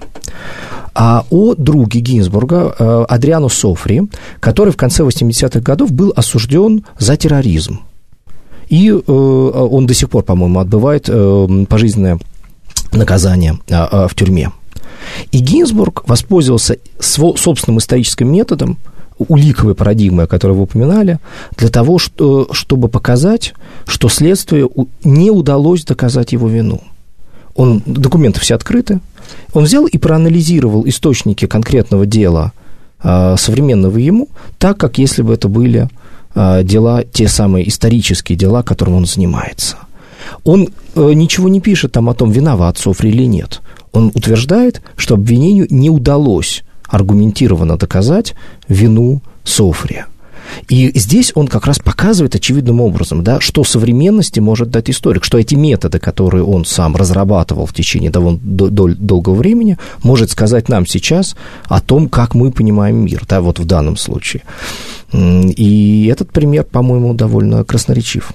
а 0.93 1.25
о 1.29 1.55
друге 1.55 2.01
Гинзбурга, 2.01 2.75
э, 2.77 3.05
Адриану 3.07 3.47
Софри, 3.47 4.03
который 4.41 4.73
в 4.73 4.77
конце 4.77 5.03
80-х 5.03 5.61
годов 5.61 5.91
был 5.93 6.11
осужден 6.15 6.83
за 6.99 7.15
терроризм. 7.15 7.79
И 8.71 8.89
э, 8.89 9.11
он 9.11 9.85
до 9.85 9.93
сих 9.93 10.09
пор, 10.09 10.23
по-моему, 10.23 10.59
отбывает 10.59 11.09
э, 11.09 11.65
пожизненное 11.67 12.19
наказание 12.93 13.59
а, 13.69 13.87
а, 13.91 14.07
в 14.07 14.15
тюрьме. 14.15 14.51
И 15.33 15.39
Гинзбург 15.39 16.03
воспользовался 16.07 16.77
собственным 16.99 17.79
историческим 17.79 18.31
методом, 18.31 18.77
уликовой 19.17 19.75
парадигмой, 19.75 20.23
о 20.23 20.27
которой 20.27 20.53
вы 20.53 20.63
упоминали, 20.63 21.19
для 21.57 21.67
того, 21.67 21.99
что, 21.99 22.47
чтобы 22.53 22.87
показать, 22.87 23.53
что 23.85 24.07
следствию 24.07 24.71
не 25.03 25.31
удалось 25.31 25.83
доказать 25.83 26.31
его 26.31 26.47
вину. 26.47 26.81
Он, 27.55 27.83
документы 27.85 28.39
все 28.39 28.55
открыты. 28.55 29.01
Он 29.53 29.65
взял 29.65 29.85
и 29.85 29.97
проанализировал 29.97 30.87
источники 30.87 31.45
конкретного 31.45 32.05
дела 32.05 32.53
э, 33.03 33.35
современного 33.37 33.97
ему, 33.97 34.29
так, 34.57 34.77
как 34.77 34.97
если 34.97 35.23
бы 35.23 35.33
это 35.33 35.49
были 35.49 35.89
дела, 36.35 37.03
те 37.03 37.27
самые 37.27 37.67
исторические 37.67 38.37
дела, 38.37 38.63
которым 38.63 38.95
он 38.95 39.05
занимается. 39.05 39.77
Он 40.43 40.69
э, 40.95 41.13
ничего 41.13 41.49
не 41.49 41.61
пишет 41.61 41.91
там 41.91 42.09
о 42.09 42.13
том, 42.13 42.31
виноват 42.31 42.77
Софри 42.77 43.09
или 43.09 43.25
нет. 43.25 43.61
Он 43.91 44.11
утверждает, 44.13 44.81
что 44.95 45.15
обвинению 45.15 45.67
не 45.69 45.89
удалось 45.89 46.63
аргументированно 46.87 47.77
доказать 47.77 48.33
вину 48.67 49.21
Софри. 49.43 50.03
И 50.67 50.91
здесь 50.95 51.31
он 51.35 51.47
как 51.47 51.65
раз 51.65 51.79
показывает 51.79 52.35
очевидным 52.35 52.81
образом, 52.81 53.23
да, 53.23 53.39
что 53.39 53.63
современности 53.63 54.39
может 54.39 54.69
дать 54.69 54.89
историк, 54.89 55.23
что 55.23 55.37
эти 55.37 55.55
методы, 55.55 55.99
которые 55.99 56.43
он 56.43 56.65
сам 56.65 56.95
разрабатывал 56.95 57.65
в 57.65 57.73
течение 57.73 58.09
довольно 58.09 58.39
долгого 58.39 59.35
времени, 59.35 59.77
может 60.03 60.31
сказать 60.31 60.67
нам 60.67 60.85
сейчас 60.85 61.35
о 61.65 61.79
том, 61.79 62.09
как 62.09 62.35
мы 62.35 62.51
понимаем 62.51 62.97
мир, 62.97 63.23
да, 63.27 63.39
вот 63.41 63.59
в 63.59 63.65
данном 63.65 63.97
случае. 63.97 64.43
И 65.13 66.07
этот 66.11 66.31
пример, 66.31 66.63
по-моему, 66.63 67.13
довольно 67.13 67.63
красноречив. 67.63 68.31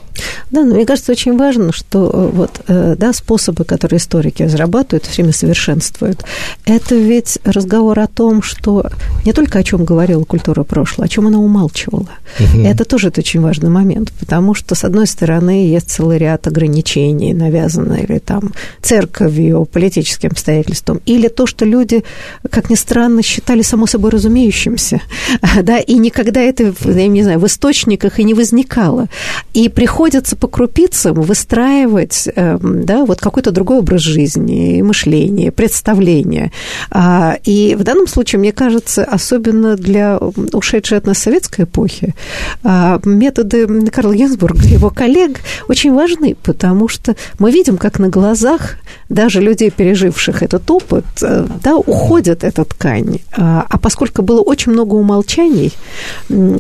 Да, 0.51 0.65
но 0.65 0.75
мне 0.75 0.85
кажется, 0.87 1.13
очень 1.13 1.37
важно, 1.37 1.73
что 1.73 2.11
э, 2.13 2.31
вот, 2.33 2.61
э, 2.69 2.97
да, 2.99 3.13
способы, 3.13 3.65
которые 3.65 3.99
историки 3.99 4.43
разрабатывают, 4.43 5.05
все 5.05 5.23
время 5.23 5.33
совершенствуют, 5.33 6.25
это 6.65 6.95
ведь 6.95 7.39
разговор 7.45 7.99
о 7.99 8.07
том, 8.07 8.43
что 8.43 8.87
не 9.25 9.33
только 9.33 9.59
о 9.59 9.63
чем 9.63 9.85
говорила 9.85 10.25
культура 10.25 10.63
прошлого, 10.65 11.07
о 11.07 11.09
чем 11.09 11.27
она 11.27 11.39
умалчивала. 11.39 12.09
Угу. 12.39 12.61
Это 12.61 12.85
тоже 12.85 13.09
это 13.09 13.21
очень 13.21 13.41
важный 13.41 13.71
момент, 13.71 14.13
потому 14.21 14.55
что, 14.55 14.75
с 14.75 14.85
одной 14.85 15.07
стороны, 15.07 15.67
есть 15.69 15.91
целый 15.91 16.19
ряд 16.19 16.47
ограничений, 16.47 17.33
навязанных 17.35 18.09
или 18.09 18.19
там 18.19 18.53
церковью, 18.83 19.65
политическим 19.65 20.31
обстоятельством, 20.31 21.01
или 21.07 21.29
то, 21.29 21.47
что 21.47 21.65
люди, 21.65 22.05
как 22.51 22.71
ни 22.71 22.75
странно, 22.75 23.23
считали 23.23 23.63
само 23.63 23.87
собой 23.87 24.11
разумеющимся, 24.11 25.01
да, 25.63 25.79
и 25.79 25.95
никогда 25.95 26.41
это 26.41 26.66
я 26.85 27.09
не 27.09 27.23
знаю, 27.23 27.39
в 27.39 27.47
источниках 27.47 28.19
и 28.19 28.25
не 28.25 28.35
возникало. 28.35 29.09
И 29.55 29.69
приходится 29.69 30.37
по 30.37 30.49
крупицам 30.49 31.15
выстраивать 31.15 32.29
эм, 32.35 32.85
да, 32.85 33.05
вот 33.05 33.21
какой-то 33.21 33.51
другой 33.51 33.79
образ 33.79 34.03
жизни, 34.03 34.83
мышление, 34.83 35.53
представление. 35.53 36.53
А, 36.91 37.37
и 37.45 37.75
в 37.75 37.85
данном 37.85 38.07
случае, 38.07 38.41
мне 38.41 38.53
кажется, 38.53 39.05
особенно 39.05 39.77
для 39.77 40.19
ушедшей 40.53 40.99
от 40.99 41.07
нас 41.07 41.19
советской 41.19 41.63
эпохи, 41.63 42.15
а, 42.63 43.01
методы 43.05 43.67
Карла 43.91 44.15
Гинзбурга 44.15 44.63
и 44.67 44.73
его 44.73 44.91
коллег 44.91 45.41
очень 45.69 45.93
важны, 45.95 46.37
потому 46.43 46.89
что 46.89 47.17
мы 47.39 47.51
видим, 47.51 47.77
как 47.77 47.99
на 47.99 48.09
глазах 48.09 48.77
даже 49.09 49.41
людей, 49.41 49.71
переживших 49.71 50.43
этот 50.43 50.71
опыт, 50.71 51.05
э, 51.23 51.47
да, 51.63 51.77
уходит 51.77 52.45
эта 52.45 52.65
ткань. 52.65 53.19
А, 53.37 53.65
а 53.69 53.79
поскольку 53.79 54.23
было 54.23 54.41
очень 54.41 54.73
много 54.73 54.95
умолчаний, 54.95 55.73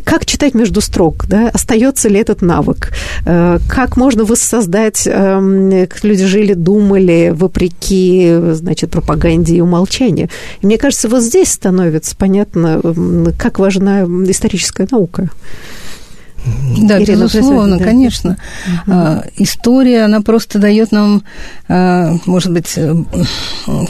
как 0.05 0.27
читать 0.27 0.55
между 0.55 0.81
строк, 0.81 1.27
да, 1.27 1.49
остается 1.49 2.09
ли 2.09 2.19
этот 2.19 2.43
навык, 2.43 2.93
э, 3.25 3.59
как 3.69 3.97
можно 3.97 4.25
воссоздать, 4.25 5.07
эм, 5.07 5.87
как 5.87 6.05
люди 6.05 6.25
жили, 6.27 6.55
думали, 6.55 7.33
вопреки, 7.35 8.37
значит, 8.53 8.91
пропаганде 8.91 9.57
и 9.57 9.61
умолчанию. 9.61 10.29
И 10.61 10.67
мне 10.67 10.79
кажется, 10.79 11.09
вот 11.09 11.23
здесь 11.23 11.51
становится 11.51 12.17
понятно, 12.17 12.81
как 13.39 13.59
важна 13.59 14.03
историческая 14.03 14.87
наука. 14.91 15.31
Да, 16.83 17.03
Ирина, 17.03 17.25
безусловно, 17.25 17.79
да. 17.79 17.85
конечно. 17.85 18.37
Угу. 18.87 18.95
История, 19.39 20.05
она 20.05 20.21
просто 20.21 20.59
дает 20.59 20.93
нам, 20.93 21.23
а, 21.69 22.15
может 22.27 22.53
быть, 22.53 22.73
э, 22.77 22.95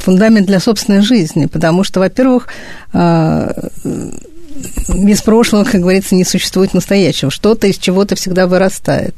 фундамент 0.02 0.46
для 0.46 0.60
собственной 0.60 1.02
жизни, 1.02 1.46
потому 1.46 1.84
что, 1.84 2.00
во-первых, 2.00 2.48
а, 2.92 3.52
без 4.88 5.22
прошлого, 5.22 5.64
как 5.64 5.80
говорится, 5.80 6.14
не 6.14 6.24
существует 6.24 6.74
настоящего. 6.74 7.30
Что-то 7.30 7.66
из 7.66 7.78
чего-то 7.78 8.16
всегда 8.16 8.46
вырастает. 8.46 9.14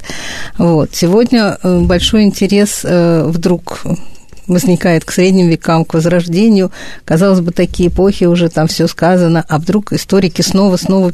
Вот. 0.57 0.91
Сегодня 0.93 1.59
э, 1.63 1.81
большой 1.81 2.25
интерес 2.25 2.85
вдруг 2.85 3.83
возникает 4.49 5.05
к 5.05 5.13
средним 5.13 5.49
векам, 5.49 5.85
к 5.85 5.95
возрождению. 5.95 6.73
Казалось 7.05 7.41
бы, 7.41 7.53
такие 7.53 7.91
эпохи 7.91 8.25
уже 8.25 8.49
там 8.49 8.67
все 8.67 8.89
сказано, 8.89 9.45
а 9.49 9.59
вдруг 9.59 9.93
историки 9.93 10.43
снова-снова 10.43 11.13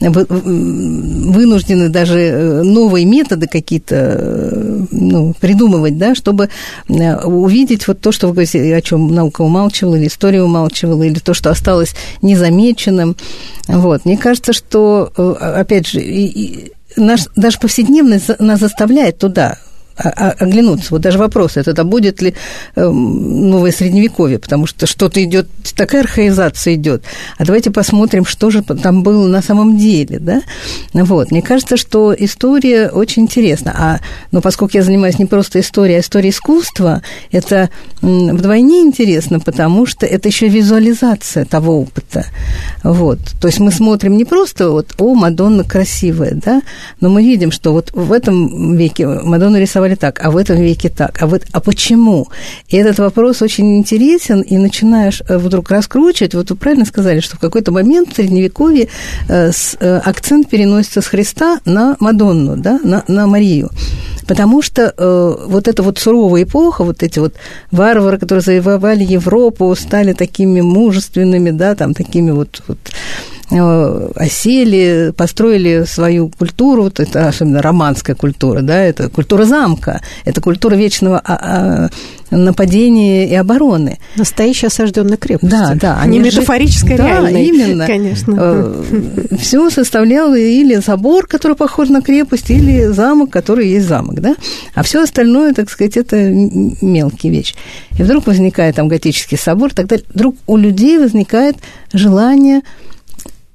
вынуждены 0.00 1.88
даже 1.90 2.18
э, 2.18 2.62
новые 2.62 3.04
методы 3.04 3.46
какие-то 3.46 3.94
э, 3.96 4.86
ну, 4.90 5.34
придумывать, 5.38 5.98
да, 5.98 6.14
чтобы 6.14 6.48
э, 6.88 7.16
увидеть 7.24 7.86
вот 7.86 8.00
то, 8.00 8.12
что 8.12 8.28
вы 8.28 8.32
говорите, 8.32 8.74
о 8.74 8.80
чем 8.80 9.14
наука 9.14 9.42
умалчивала, 9.42 9.96
или 9.96 10.06
история 10.08 10.42
умалчивала, 10.42 11.02
или 11.02 11.18
то, 11.18 11.34
что 11.34 11.50
осталось 11.50 11.94
незамеченным. 12.22 13.16
Вот. 13.68 14.04
Мне 14.04 14.16
кажется, 14.16 14.52
что, 14.52 15.12
опять 15.40 15.88
же, 15.88 16.00
наш, 16.96 17.26
даже 17.36 17.58
повседневность 17.58 18.30
нас 18.38 18.60
заставляет 18.60 19.18
туда 19.18 19.58
оглянуться. 19.96 20.88
Вот 20.90 21.00
даже 21.00 21.18
вопрос, 21.18 21.56
это, 21.56 21.70
это 21.70 21.84
будет 21.84 22.20
ли 22.20 22.34
эм, 22.76 23.50
новое 23.50 23.70
средневековье, 23.70 24.38
потому 24.38 24.66
что 24.66 24.86
что-то 24.86 25.22
идет, 25.22 25.48
такая 25.76 26.02
архаизация 26.02 26.74
идет. 26.74 27.04
А 27.38 27.44
давайте 27.44 27.70
посмотрим, 27.70 28.24
что 28.24 28.50
же 28.50 28.62
там 28.62 29.02
было 29.02 29.26
на 29.28 29.42
самом 29.42 29.78
деле, 29.78 30.18
да? 30.18 30.42
Вот. 30.92 31.30
Мне 31.30 31.42
кажется, 31.42 31.76
что 31.76 32.14
история 32.16 32.88
очень 32.88 33.22
интересна. 33.22 33.74
А, 33.76 34.00
но 34.32 34.40
поскольку 34.40 34.76
я 34.76 34.82
занимаюсь 34.82 35.18
не 35.18 35.26
просто 35.26 35.60
историей, 35.60 35.98
а 35.98 36.00
историей 36.00 36.30
искусства, 36.30 37.02
это 37.30 37.70
вдвойне 38.02 38.80
интересно, 38.80 39.40
потому 39.40 39.86
что 39.86 40.06
это 40.06 40.28
еще 40.28 40.48
визуализация 40.48 41.44
того 41.44 41.80
опыта. 41.80 42.26
Вот. 42.82 43.18
То 43.40 43.48
есть 43.48 43.60
мы 43.60 43.70
смотрим 43.70 44.16
не 44.16 44.24
просто 44.24 44.70
вот, 44.70 44.94
о, 44.98 45.14
Мадонна 45.14 45.64
красивая, 45.64 46.32
да, 46.34 46.62
но 47.00 47.08
мы 47.08 47.22
видим, 47.22 47.50
что 47.50 47.72
вот 47.72 47.90
в 47.92 48.12
этом 48.12 48.76
веке 48.76 49.06
Мадонну 49.06 49.58
рисовали 49.58 49.83
рисовали 49.84 49.94
так, 49.94 50.24
а 50.24 50.30
в 50.30 50.36
этом 50.36 50.56
веке 50.56 50.88
так, 50.88 51.22
а, 51.22 51.26
вот, 51.26 51.42
а 51.52 51.60
почему? 51.60 52.28
И 52.68 52.76
этот 52.76 52.98
вопрос 52.98 53.42
очень 53.42 53.78
интересен, 53.78 54.40
и 54.40 54.56
начинаешь 54.56 55.22
э, 55.28 55.38
вдруг 55.38 55.70
раскручивать. 55.70 56.34
Вот 56.34 56.50
вы 56.50 56.56
правильно 56.56 56.84
сказали, 56.84 57.20
что 57.20 57.36
в 57.36 57.40
какой-то 57.40 57.72
момент 57.72 58.12
в 58.12 58.16
Средневековье 58.16 58.88
э, 59.28 59.50
э, 59.80 60.00
акцент 60.04 60.48
переносится 60.48 61.00
с 61.00 61.06
Христа 61.06 61.60
на 61.64 61.96
Мадонну, 62.00 62.56
да, 62.56 62.80
на, 62.84 63.04
на 63.08 63.26
Марию. 63.26 63.70
Потому 64.26 64.62
что 64.62 64.94
э, 64.96 65.34
вот 65.46 65.68
эта 65.68 65.82
вот 65.82 65.98
суровая 65.98 66.42
эпоха, 66.42 66.84
вот 66.84 67.02
эти 67.02 67.18
вот 67.18 67.34
варвары, 67.70 68.18
которые 68.18 68.42
завоевали 68.42 69.04
Европу, 69.04 69.74
стали 69.74 70.12
такими 70.12 70.60
мужественными, 70.62 71.50
да, 71.50 71.74
там 71.74 71.94
такими 71.94 72.30
вот, 72.30 72.62
вот 72.68 72.78
осели, 73.60 75.12
построили 75.16 75.84
свою 75.84 76.28
культуру, 76.28 76.84
вот 76.84 77.00
это 77.00 77.28
особенно 77.28 77.62
романская 77.62 78.16
культура, 78.16 78.62
да, 78.62 78.82
это 78.82 79.08
культура 79.08 79.44
замка, 79.44 80.00
это 80.24 80.40
культура 80.40 80.74
вечного 80.74 81.20
а, 81.24 81.88
а, 82.30 82.36
нападения 82.36 83.28
и 83.28 83.34
обороны. 83.34 83.98
Настоящая 84.16 84.68
осажденная 84.68 85.16
крепость. 85.16 85.50
Да, 85.50 85.74
да. 85.74 85.98
Они 86.00 86.18
не 86.18 86.24
метафорическая, 86.24 86.96
да, 86.96 87.06
реальная. 87.06 87.42
именно. 87.42 87.86
Конечно. 87.86 88.36
Э, 88.36 88.82
Все 89.38 89.70
составлял 89.70 90.34
или 90.34 90.76
забор, 90.76 91.26
который 91.26 91.56
похож 91.56 91.88
на 91.88 92.02
крепость, 92.02 92.50
или 92.50 92.86
замок, 92.86 93.30
который 93.30 93.68
есть 93.68 93.86
замок, 93.86 94.20
да. 94.20 94.34
А 94.74 94.82
все 94.82 95.02
остальное, 95.02 95.54
так 95.54 95.70
сказать, 95.70 95.96
это 95.96 96.16
мелкие 96.16 97.32
вещи. 97.32 97.54
И 97.98 98.02
вдруг 98.02 98.26
возникает 98.26 98.76
там 98.76 98.88
готический 98.88 99.38
собор, 99.38 99.72
тогда 99.72 99.96
вдруг 100.12 100.36
у 100.46 100.56
людей 100.56 100.98
возникает 100.98 101.56
желание 101.92 102.62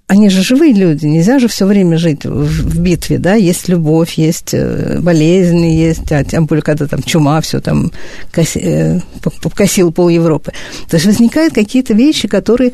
они 0.09 0.29
же 0.29 0.41
живые 0.41 0.73
люди, 0.73 1.05
нельзя 1.05 1.37
же 1.37 1.47
все 1.47 1.67
время 1.67 1.99
жить 1.99 2.25
в, 2.25 2.43
в 2.43 2.79
битве, 2.79 3.19
да, 3.19 3.35
есть 3.35 3.69
любовь, 3.69 4.13
есть 4.13 4.53
э, 4.53 4.97
болезни, 4.99 5.67
есть, 5.67 6.11
а 6.11 6.23
тем 6.23 6.47
более, 6.47 6.63
когда 6.63 6.87
там 6.87 7.03
чума, 7.03 7.39
все 7.41 7.61
там 7.61 7.91
коси, 8.31 8.59
э, 8.59 8.99
покосил 9.43 9.91
пол 9.91 10.09
Европы. 10.09 10.51
То 10.89 10.95
есть 10.95 11.05
возникают 11.05 11.53
какие-то 11.53 11.93
вещи, 11.93 12.27
которые 12.27 12.73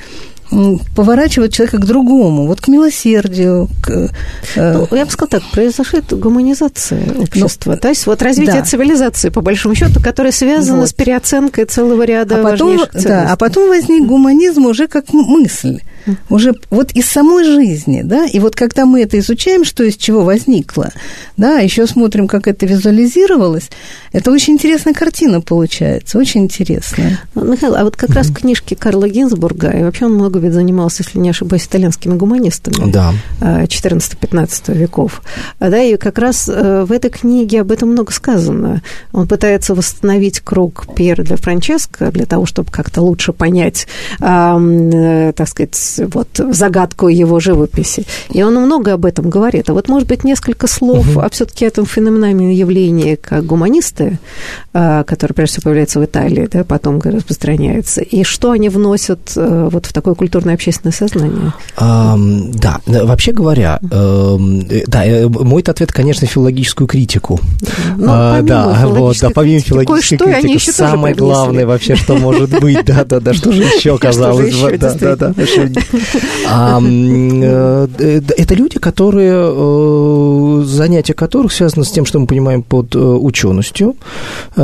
поворачивают 0.95 1.51
человека 1.51 1.77
к 1.79 1.85
другому, 1.85 2.45
вот 2.45 2.61
к 2.61 2.69
милосердию. 2.69 3.67
К, 3.83 4.11
э... 4.55 4.85
ну, 4.89 4.95
я 4.95 5.05
бы 5.05 5.11
сказала 5.11 5.41
так, 5.41 5.51
произошла 5.51 5.99
гуманизация 6.11 7.03
общества, 7.17 7.73
ну, 7.73 7.77
то 7.77 7.89
есть 7.89 8.05
вот 8.05 8.21
развитие 8.21 8.61
да. 8.61 8.65
цивилизации, 8.65 9.27
по 9.27 9.41
большому 9.41 9.75
счету, 9.75 9.99
которое 10.01 10.31
связано 10.31 10.81
вот. 10.81 10.89
с 10.89 10.93
переоценкой 10.93 11.65
целого 11.65 12.03
ряда 12.03 12.39
а 12.39 12.43
потом, 12.43 12.79
да, 12.93 13.27
а 13.29 13.35
потом 13.35 13.67
возник 13.67 14.05
гуманизм 14.05 14.67
уже 14.67 14.87
как 14.87 15.11
мысль 15.11 15.81
уже 16.29 16.53
вот 16.69 16.91
из 16.91 17.05
самой 17.05 17.45
жизни, 17.45 18.01
да, 18.03 18.25
и 18.25 18.39
вот 18.39 18.55
когда 18.55 18.85
мы 18.85 19.01
это 19.01 19.19
изучаем, 19.19 19.63
что 19.63 19.83
из 19.83 19.97
чего 19.97 20.23
возникло, 20.23 20.91
да, 21.37 21.59
еще 21.59 21.87
смотрим, 21.87 22.27
как 22.27 22.47
это 22.47 22.65
визуализировалось, 22.65 23.69
это 24.11 24.31
очень 24.31 24.53
интересная 24.53 24.93
картина 24.93 25.41
получается, 25.41 26.17
очень 26.17 26.41
интересная. 26.41 27.19
Михаил, 27.35 27.75
а 27.75 27.83
вот 27.83 27.95
как 27.95 28.11
раз 28.11 28.27
в 28.27 28.33
книжке 28.33 28.75
Карла 28.75 29.07
Гинзбурга, 29.07 29.69
и 29.69 29.83
вообще 29.83 30.05
он 30.05 30.13
много 30.13 30.39
ведь 30.39 30.53
занимался, 30.53 31.03
если 31.03 31.19
не 31.19 31.29
ошибаюсь, 31.29 31.65
итальянскими 31.65 32.15
гуманистами 32.15 32.91
да. 32.91 33.13
14-15 33.41 34.63
а, 34.67 34.71
веков, 34.73 35.21
а, 35.59 35.69
да, 35.69 35.81
и 35.81 35.97
как 35.97 36.17
раз 36.17 36.49
э, 36.49 36.85
в 36.85 36.91
этой 36.91 37.09
книге 37.09 37.61
об 37.61 37.71
этом 37.71 37.89
много 37.89 38.11
сказано. 38.11 38.81
Он 39.11 39.27
пытается 39.27 39.75
восстановить 39.75 40.39
круг 40.39 40.87
Пьера 40.95 41.23
для 41.23 41.37
Франческо 41.37 42.11
для 42.11 42.25
того, 42.25 42.45
чтобы 42.45 42.71
как-то 42.71 43.01
лучше 43.01 43.33
понять, 43.33 43.87
э, 44.19 45.33
так 45.35 45.47
сказать, 45.47 45.94
вот 45.99 46.27
загадку 46.37 47.07
его 47.07 47.39
живописи. 47.39 48.05
И 48.29 48.43
он 48.43 48.55
много 48.55 48.93
об 48.93 49.05
этом 49.05 49.29
говорит. 49.29 49.69
А 49.69 49.73
вот, 49.73 49.87
может 49.87 50.07
быть, 50.07 50.23
несколько 50.23 50.67
слов 50.67 51.07
угу. 51.09 51.21
о 51.21 51.29
все-таки 51.29 51.65
этом 51.65 51.85
феноменальном 51.85 52.49
явлении, 52.49 53.15
как 53.15 53.45
гуманисты, 53.45 54.19
а, 54.73 55.03
которые, 55.03 55.35
прежде 55.35 55.53
всего, 55.53 55.63
появляются 55.63 55.99
в 55.99 56.05
Италии, 56.05 56.47
да, 56.51 56.63
потом 56.63 57.01
распространяются, 57.01 58.01
и 58.01 58.23
что 58.23 58.51
они 58.51 58.69
вносят 58.69 59.33
э, 59.35 59.69
вот 59.71 59.85
в 59.85 59.93
такое 59.93 60.15
культурное 60.15 60.55
общественное 60.55 60.93
сознание? 60.93 61.53
А, 61.77 62.17
да, 62.17 62.79
вообще 62.85 63.31
говоря, 63.31 63.79
эм, 63.91 64.67
э, 64.69 64.83
да, 64.87 65.03
мой 65.29 65.61
ответ, 65.61 65.91
конечно, 65.91 66.27
филологическую 66.27 66.87
критику. 66.87 67.39
Ну, 67.97 68.05
а, 68.07 68.41
да, 68.41 68.85
вот, 68.85 69.17
да, 69.19 69.29
помимо 69.29 69.59
филологической 69.59 70.17
критики, 70.17 70.71
самое 70.71 71.15
главное 71.15 71.65
вообще, 71.65 71.95
что 71.95 72.15
может 72.15 72.49
быть, 72.59 72.85
да, 72.85 73.03
да, 73.03 73.19
да, 73.19 73.33
что 73.33 73.51
же 73.51 73.63
еще 73.63 73.97
казалось 73.99 74.55
бы, 74.55 74.77
да, 74.77 74.93
да, 74.93 75.15
да, 75.15 75.33
Э, 75.35 75.84
это 78.37 78.55
люди, 78.55 78.79
которые, 78.79 79.33
э, 79.35 80.63
занятия 80.65 81.13
которых 81.13 81.51
связаны 81.51 81.85
с 81.85 81.91
тем, 81.91 82.05
что 82.05 82.19
мы 82.19 82.27
понимаем 82.27 82.63
под 82.63 82.95
э, 82.95 82.99
ученостью 82.99 83.95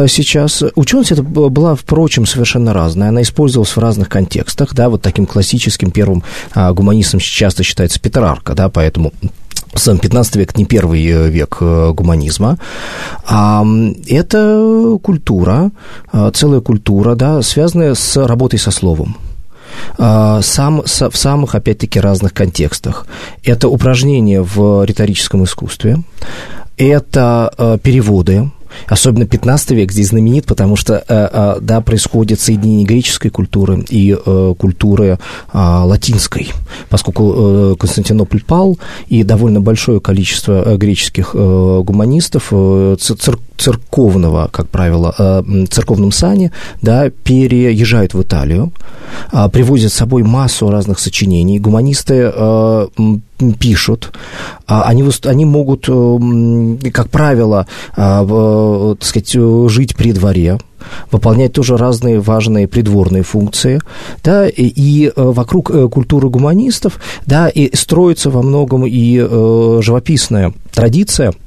сейчас. 0.07 0.63
Ученость 0.75 1.11
это 1.11 1.23
была, 1.23 1.75
впрочем, 1.75 2.25
совершенно 2.25 2.73
разная. 2.73 3.09
Она 3.09 3.21
использовалась 3.21 3.75
в 3.75 3.79
разных 3.79 4.09
контекстах, 4.09 4.73
да, 4.73 4.89
вот 4.89 5.01
таким 5.01 5.25
классическим 5.25 5.91
первым 5.91 6.23
а, 6.53 6.71
гуманистом 6.73 7.19
часто 7.19 7.63
считается 7.63 7.99
Петрарка, 7.99 8.53
да, 8.53 8.69
поэтому 8.69 9.13
сам 9.75 9.99
15 9.99 10.35
век 10.35 10.57
не 10.57 10.65
первый 10.65 11.29
век 11.29 11.57
гуманизма. 11.59 12.57
А 13.25 13.65
это 14.07 14.97
культура, 15.01 15.71
целая 16.33 16.61
культура, 16.61 17.15
да, 17.15 17.41
связанная 17.41 17.95
с 17.95 18.17
работой 18.25 18.59
со 18.59 18.71
словом. 18.71 19.15
Сам, 19.97 20.81
в 20.83 21.17
самых, 21.17 21.55
опять-таки, 21.55 21.99
разных 21.99 22.33
контекстах. 22.33 23.05
Это 23.43 23.67
упражнения 23.67 24.41
в 24.41 24.83
риторическом 24.83 25.43
искусстве, 25.43 25.99
это 26.77 27.79
переводы, 27.83 28.51
Особенно 28.87 29.25
15 29.25 29.71
век 29.71 29.91
здесь 29.91 30.09
знаменит, 30.09 30.45
потому 30.45 30.75
что, 30.75 31.03
э, 31.07 31.29
э, 31.31 31.57
да, 31.61 31.81
происходит 31.81 32.39
соединение 32.39 32.85
греческой 32.85 33.31
культуры 33.31 33.83
и 33.89 34.13
э, 34.13 34.53
культуры 34.57 35.19
латинской, 35.53 36.51
поскольку 36.89 37.75
Константинополь 37.79 38.43
пал, 38.43 38.77
и 39.07 39.23
довольно 39.23 39.61
большое 39.61 39.99
количество 39.99 40.77
греческих 40.77 41.33
гуманистов 41.33 42.53
церковного, 43.57 44.49
как 44.51 44.69
правило, 44.69 45.43
церковном 45.69 46.11
сане, 46.11 46.51
да, 46.81 47.09
переезжают 47.09 48.13
в 48.13 48.21
Италию, 48.21 48.71
привозят 49.51 49.91
с 49.91 49.95
собой 49.95 50.23
массу 50.23 50.69
разных 50.69 50.99
сочинений. 50.99 51.59
Гуманисты 51.59 52.31
пишут, 53.59 54.13
а 54.67 54.83
они, 54.83 55.03
они 55.25 55.45
могут, 55.45 55.89
как 56.93 57.09
правило, 57.09 57.65
так 58.99 59.07
сказать, 59.07 59.35
жить 59.69 59.95
при 59.95 60.11
дворе, 60.11 60.57
выполнять 61.11 61.53
тоже 61.53 61.77
разные 61.77 62.19
важные 62.19 62.67
придворные 62.67 63.23
функции, 63.23 63.81
да, 64.23 64.47
и, 64.47 64.63
и 64.63 65.07
э, 65.07 65.11
вокруг 65.15 65.71
э, 65.71 65.87
культуры 65.89 66.29
гуманистов, 66.29 66.99
да, 67.25 67.49
и 67.49 67.75
строится 67.75 68.29
во 68.29 68.41
многом 68.41 68.85
и 68.85 69.17
э, 69.19 69.79
живописная 69.81 70.53
традиция– 70.73 71.33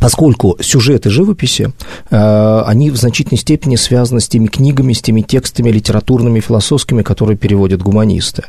поскольку 0.00 0.56
сюжеты 0.60 1.10
живописи, 1.10 1.72
э, 2.10 2.62
они 2.66 2.90
в 2.90 2.96
значительной 2.96 3.38
степени 3.38 3.76
связаны 3.76 4.20
с 4.20 4.28
теми 4.28 4.46
книгами, 4.46 4.92
с 4.92 5.02
теми 5.02 5.22
текстами 5.22 5.70
литературными, 5.70 6.40
философскими, 6.40 7.02
которые 7.02 7.36
переводят 7.36 7.82
гуманисты. 7.82 8.44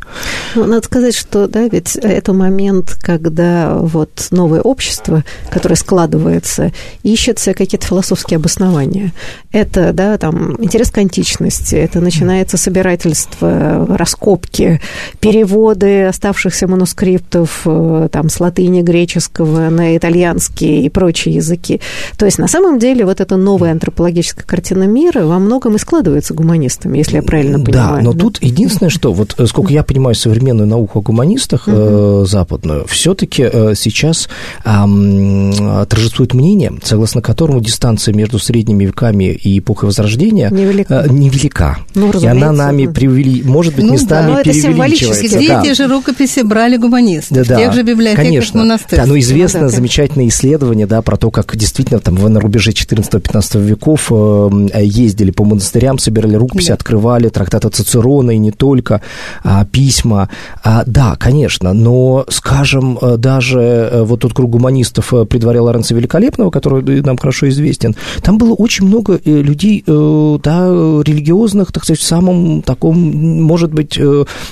Ну, 0.56 0.66
надо 0.66 0.86
сказать, 0.86 1.16
что, 1.16 1.48
да, 1.48 1.68
ведь 1.68 1.96
это 1.96 2.34
момент, 2.34 2.98
когда 3.02 3.76
вот 3.76 4.28
новое 4.32 4.62
общество, 4.62 5.24
которое 5.50 5.76
складывается, 5.76 6.72
ищет 7.04 7.40
какие-то 7.40 7.88
философские 7.88 8.38
обоснования. 8.38 9.14
Это, 9.52 9.94
да, 9.94 10.18
там, 10.18 10.56
интерес 10.62 10.92
к 10.92 10.98
античности, 10.98 11.76
это 11.76 12.02
начинается 12.02 12.58
собирательство, 12.58 13.86
раскопки, 13.98 14.82
переводы 15.20 16.06
оставшихся 16.06 16.68
манускриптов, 16.68 17.62
э, 17.66 18.10
там, 18.12 18.30
с 18.30 18.40
латыни 18.40 18.82
греческого 18.82 19.70
на 19.70 19.96
итальянский 19.98 20.84
и 20.84 20.90
прочие 20.90 21.29
прочие 21.30 21.36
языки. 21.36 21.80
То 22.18 22.26
есть, 22.26 22.40
на 22.40 22.48
самом 22.48 22.80
деле, 22.80 23.06
вот 23.06 23.22
эта 23.22 23.38
новая 23.38 23.72
антропологическая 23.72 24.46
картина 24.46 24.84
мира 24.84 25.26
во 25.26 25.40
многом 25.40 25.76
и 25.76 25.80
складывается 25.80 26.34
гуманистами, 26.34 26.98
если 26.98 27.18
я 27.18 27.24
правильно 27.24 27.60
понимаю. 27.60 27.98
Да, 27.98 28.02
но 28.02 28.14
да? 28.14 28.20
тут 28.20 28.40
единственное, 28.42 28.90
что, 28.90 29.14
вот 29.14 29.36
э, 29.38 29.46
сколько 29.46 29.72
я 29.74 29.84
понимаю 29.84 30.16
современную 30.16 30.68
науку 30.68 31.00
о 31.00 31.02
гуманистах 31.02 31.64
э, 31.68 32.24
западную, 32.28 32.86
все-таки 32.88 33.50
э, 33.52 33.74
сейчас 33.76 34.30
э, 34.66 35.86
торжествует 35.90 36.34
мнение, 36.34 36.74
согласно 36.84 37.22
которому 37.22 37.62
дистанция 37.62 38.14
между 38.14 38.40
средними 38.40 38.86
веками 38.86 39.26
и 39.26 39.60
эпохой 39.60 39.90
Возрождения 39.90 40.50
невелика. 40.50 41.06
Э, 41.06 41.10
невелика. 41.10 41.80
Ну, 41.96 42.12
и 42.12 42.26
она 42.26 42.52
нами 42.52 42.88
привели, 42.88 43.44
может 43.44 43.76
быть, 43.76 43.86
ну, 43.86 43.94
местами 43.94 44.36
да, 44.36 44.42
преувеличивается. 44.42 45.38
Где 45.38 45.48
да. 45.48 45.62
те 45.62 45.74
же 45.74 45.88
рукописи 45.88 46.42
брали 46.42 46.78
гуманисты? 46.78 47.44
Да, 47.44 47.56
в 47.56 47.58
тех 47.58 47.74
же 47.74 47.84
библиотеках 47.84 48.26
конечно. 48.26 48.60
монастырских. 48.60 48.98
Да, 48.98 49.06
ну, 49.06 49.18
известно 49.20 49.62
ну, 49.62 49.68
да, 49.68 49.76
замечательное 49.76 50.28
исследование, 50.28 50.88
да, 50.88 51.02
про 51.02 51.18
то, 51.20 51.32
как 51.32 51.56
действительно 51.56 52.00
там 52.00 52.16
на 52.16 52.40
рубеже 52.40 52.72
14-15 52.72 53.62
веков 53.62 54.12
э, 54.12 54.84
ездили 54.84 55.32
по 55.32 55.44
монастырям, 55.44 56.00
собирали 56.00 56.36
рукописи, 56.36 56.70
да. 56.70 56.76
открывали 56.76 57.30
трактаты 57.30 57.70
Цицерона 57.70 58.32
и 58.32 58.38
не 58.38 58.52
только, 58.52 59.02
а, 59.44 59.66
письма. 59.66 60.30
А, 60.64 60.84
да, 60.86 61.16
конечно, 61.18 61.74
но, 61.74 62.26
скажем, 62.30 62.98
э, 63.02 63.18
даже 63.18 63.60
э, 63.60 64.04
вот 64.04 64.22
тот 64.22 64.34
круг 64.34 64.52
гуманистов 64.52 65.14
при 65.30 65.38
дворе 65.38 65.60
Лоренца 65.60 65.94
Великолепного, 65.94 66.50
который 66.50 67.02
нам 67.02 67.18
хорошо 67.18 67.50
известен, 67.50 67.96
там 68.22 68.38
было 68.38 68.54
очень 68.54 68.86
много 68.86 69.20
людей, 69.26 69.84
да, 69.86 70.68
религиозных, 71.04 71.72
так 71.72 71.84
сказать, 71.84 72.00
в 72.00 72.04
самом 72.04 72.62
таком, 72.62 72.98
может 73.44 73.74
быть, 73.74 74.00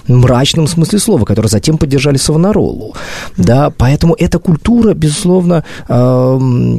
мрачном 0.08 0.68
смысле 0.68 1.00
слова, 1.00 1.26
которые 1.26 1.50
затем 1.50 1.78
поддержали 1.78 2.18
Савонаролу. 2.18 2.94
Да, 3.38 3.72
поэтому 3.76 4.16
эта 4.18 4.40
культура, 4.40 4.94
безусловно, 4.94 5.64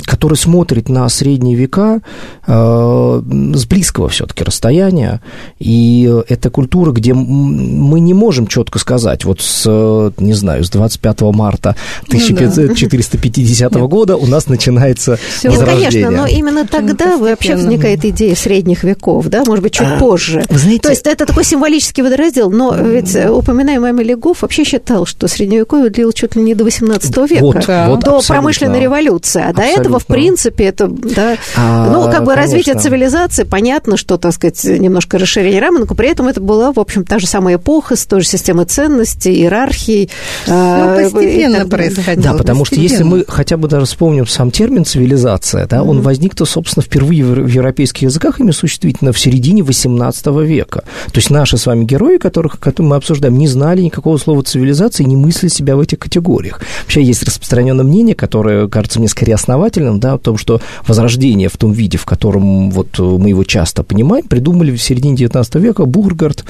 который 0.04 0.36
смотрит 0.36 0.88
на 0.88 1.08
средние 1.08 1.56
века 1.56 2.00
э, 2.46 3.22
с 3.54 3.66
близкого 3.66 4.08
все-таки 4.08 4.44
расстояния. 4.44 5.20
И 5.58 6.10
это 6.28 6.50
культура, 6.50 6.92
где 6.92 7.14
мы 7.14 8.00
не 8.00 8.14
можем 8.14 8.46
четко 8.46 8.78
сказать, 8.78 9.24
вот 9.24 9.40
с, 9.40 10.12
не 10.18 10.32
знаю, 10.32 10.64
с 10.64 10.70
25 10.70 11.20
марта 11.32 11.76
1450 12.06 13.72
ну, 13.72 13.80
да. 13.80 13.86
года 13.86 14.16
у 14.16 14.26
нас 14.26 14.46
начинается 14.46 15.18
Все. 15.38 15.50
возрождение. 15.50 15.84
Нет, 15.84 15.92
конечно, 15.92 16.10
но 16.10 16.26
именно 16.26 16.66
тогда 16.66 17.16
вообще 17.16 17.56
возникает 17.56 18.04
идея 18.04 18.34
средних 18.34 18.84
веков, 18.84 19.26
да, 19.26 19.44
может 19.44 19.62
быть, 19.62 19.72
чуть 19.72 19.86
а, 19.86 19.98
позже. 19.98 20.44
Вы 20.48 20.58
знаете, 20.58 20.82
То 20.82 20.90
есть 20.90 21.06
это 21.06 21.26
такой 21.26 21.44
символический 21.44 22.02
водораздел, 22.02 22.50
но 22.50 22.74
ведь 22.74 23.14
упоминаемый 23.16 23.90
Амелигов 23.90 24.42
вообще 24.42 24.64
считал, 24.64 25.06
что 25.06 25.28
средневековье 25.28 25.90
длилось 25.90 26.14
чуть 26.14 26.36
ли 26.36 26.42
не 26.42 26.54
до 26.54 26.64
18 26.64 27.16
века, 27.30 27.42
вот, 27.42 27.66
вот, 27.66 28.00
до 28.00 28.20
промышленной 28.26 28.80
революции, 28.80 29.42
а 29.44 29.52
до 29.52 29.62
этого, 29.68 29.98
в 29.98 30.06
принципе, 30.06 30.64
это, 30.64 30.88
да, 30.88 31.36
а, 31.56 31.90
ну, 31.90 32.04
как 32.10 32.24
бы 32.24 32.34
конечно. 32.34 32.36
развитие 32.36 32.74
цивилизации, 32.74 33.44
понятно, 33.44 33.96
что, 33.96 34.16
так 34.16 34.32
сказать, 34.32 34.62
немножко 34.64 35.18
расширение 35.18 35.60
рамок, 35.60 35.88
но 35.88 35.94
при 35.94 36.08
этом 36.08 36.28
это 36.28 36.40
была, 36.40 36.72
в 36.72 36.80
общем, 36.80 37.04
та 37.04 37.18
же 37.18 37.26
самая 37.26 37.56
эпоха 37.56 37.96
с 37.96 38.06
той 38.06 38.20
же 38.20 38.26
системой 38.26 38.66
ценностей, 38.66 39.34
иерархией. 39.34 40.10
Ну, 40.46 40.54
а, 40.54 40.96
постепенно 40.96 41.58
так, 41.60 41.68
происходило. 41.68 42.32
Да, 42.32 42.38
потому 42.38 42.64
что 42.64 42.76
если 42.76 43.04
мы 43.04 43.24
хотя 43.26 43.56
бы 43.56 43.68
даже 43.68 43.86
вспомним 43.86 44.26
сам 44.26 44.50
термин 44.50 44.84
цивилизация, 44.84 45.66
да, 45.66 45.78
mm-hmm. 45.78 45.88
он 45.88 46.00
возник-то, 46.00 46.44
собственно, 46.44 46.84
впервые 46.84 47.24
в 47.24 47.46
европейских 47.46 48.02
языках 48.02 48.40
ими 48.40 48.50
существительно 48.50 49.12
в 49.12 49.18
середине 49.18 49.62
XVIII 49.62 50.44
века. 50.44 50.82
То 51.06 51.16
есть 51.16 51.30
наши 51.30 51.56
с 51.56 51.66
вами 51.66 51.84
герои, 51.84 52.18
которых, 52.18 52.58
которых 52.58 52.90
мы 52.90 52.96
обсуждаем, 52.96 53.38
не 53.38 53.48
знали 53.48 53.82
никакого 53.82 54.16
слова 54.18 54.42
цивилизации 54.42 55.02
и 55.02 55.06
не 55.06 55.16
мыслили 55.16 55.50
себя 55.50 55.76
в 55.76 55.80
этих 55.80 55.98
категориях. 55.98 56.60
Вообще 56.82 57.02
есть 57.02 57.22
распространенное 57.22 57.84
мнение, 57.84 58.14
которое, 58.14 58.68
кажется 58.68 58.98
мне, 58.98 59.08
скорее 59.08 59.34
основательным, 59.58 60.00
да, 60.00 60.14
о 60.14 60.18
том, 60.18 60.38
что 60.38 60.60
возрождение 60.86 61.48
в 61.48 61.56
том 61.56 61.72
виде, 61.72 61.98
в 61.98 62.04
котором 62.04 62.70
вот 62.70 62.98
мы 62.98 63.30
его 63.30 63.44
часто 63.44 63.82
понимаем, 63.82 64.26
придумали 64.26 64.74
в 64.74 64.82
середине 64.82 65.16
XIX 65.16 65.60
века 65.60 65.84
Бургард, 65.84 66.44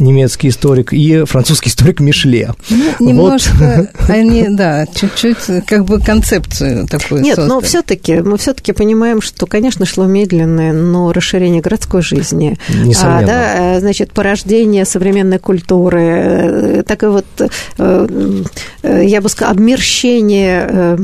немецкий 0.00 0.48
историк, 0.48 0.92
и 0.92 1.24
французский 1.24 1.70
историк 1.70 2.00
Мишле. 2.00 2.54
Ну, 2.68 3.08
немножко 3.08 3.88
вот. 3.94 4.08
они, 4.10 4.46
да, 4.48 4.86
чуть-чуть 4.86 5.64
как 5.66 5.84
бы 5.84 6.00
концепцию 6.00 6.86
такую 6.86 7.22
Нет, 7.22 7.36
создали. 7.36 7.48
но 7.48 7.60
все-таки 7.60 8.20
мы 8.20 8.38
все-таки 8.38 8.72
понимаем, 8.72 9.20
что, 9.20 9.46
конечно, 9.46 9.86
шло 9.86 10.06
медленное, 10.06 10.72
но 10.72 11.12
расширение 11.12 11.60
городской 11.60 12.02
жизни, 12.02 12.58
а, 13.02 13.22
да, 13.24 13.76
э, 13.76 13.80
значит, 13.80 14.12
порождение 14.12 14.84
современной 14.84 15.38
культуры, 15.38 16.02
э, 16.02 16.82
так 16.86 17.02
и 17.02 17.06
вот, 17.06 17.26
э, 17.78 18.42
я 18.82 19.20
бы 19.20 19.28
сказала, 19.28 19.54
обмерщение 19.54 20.96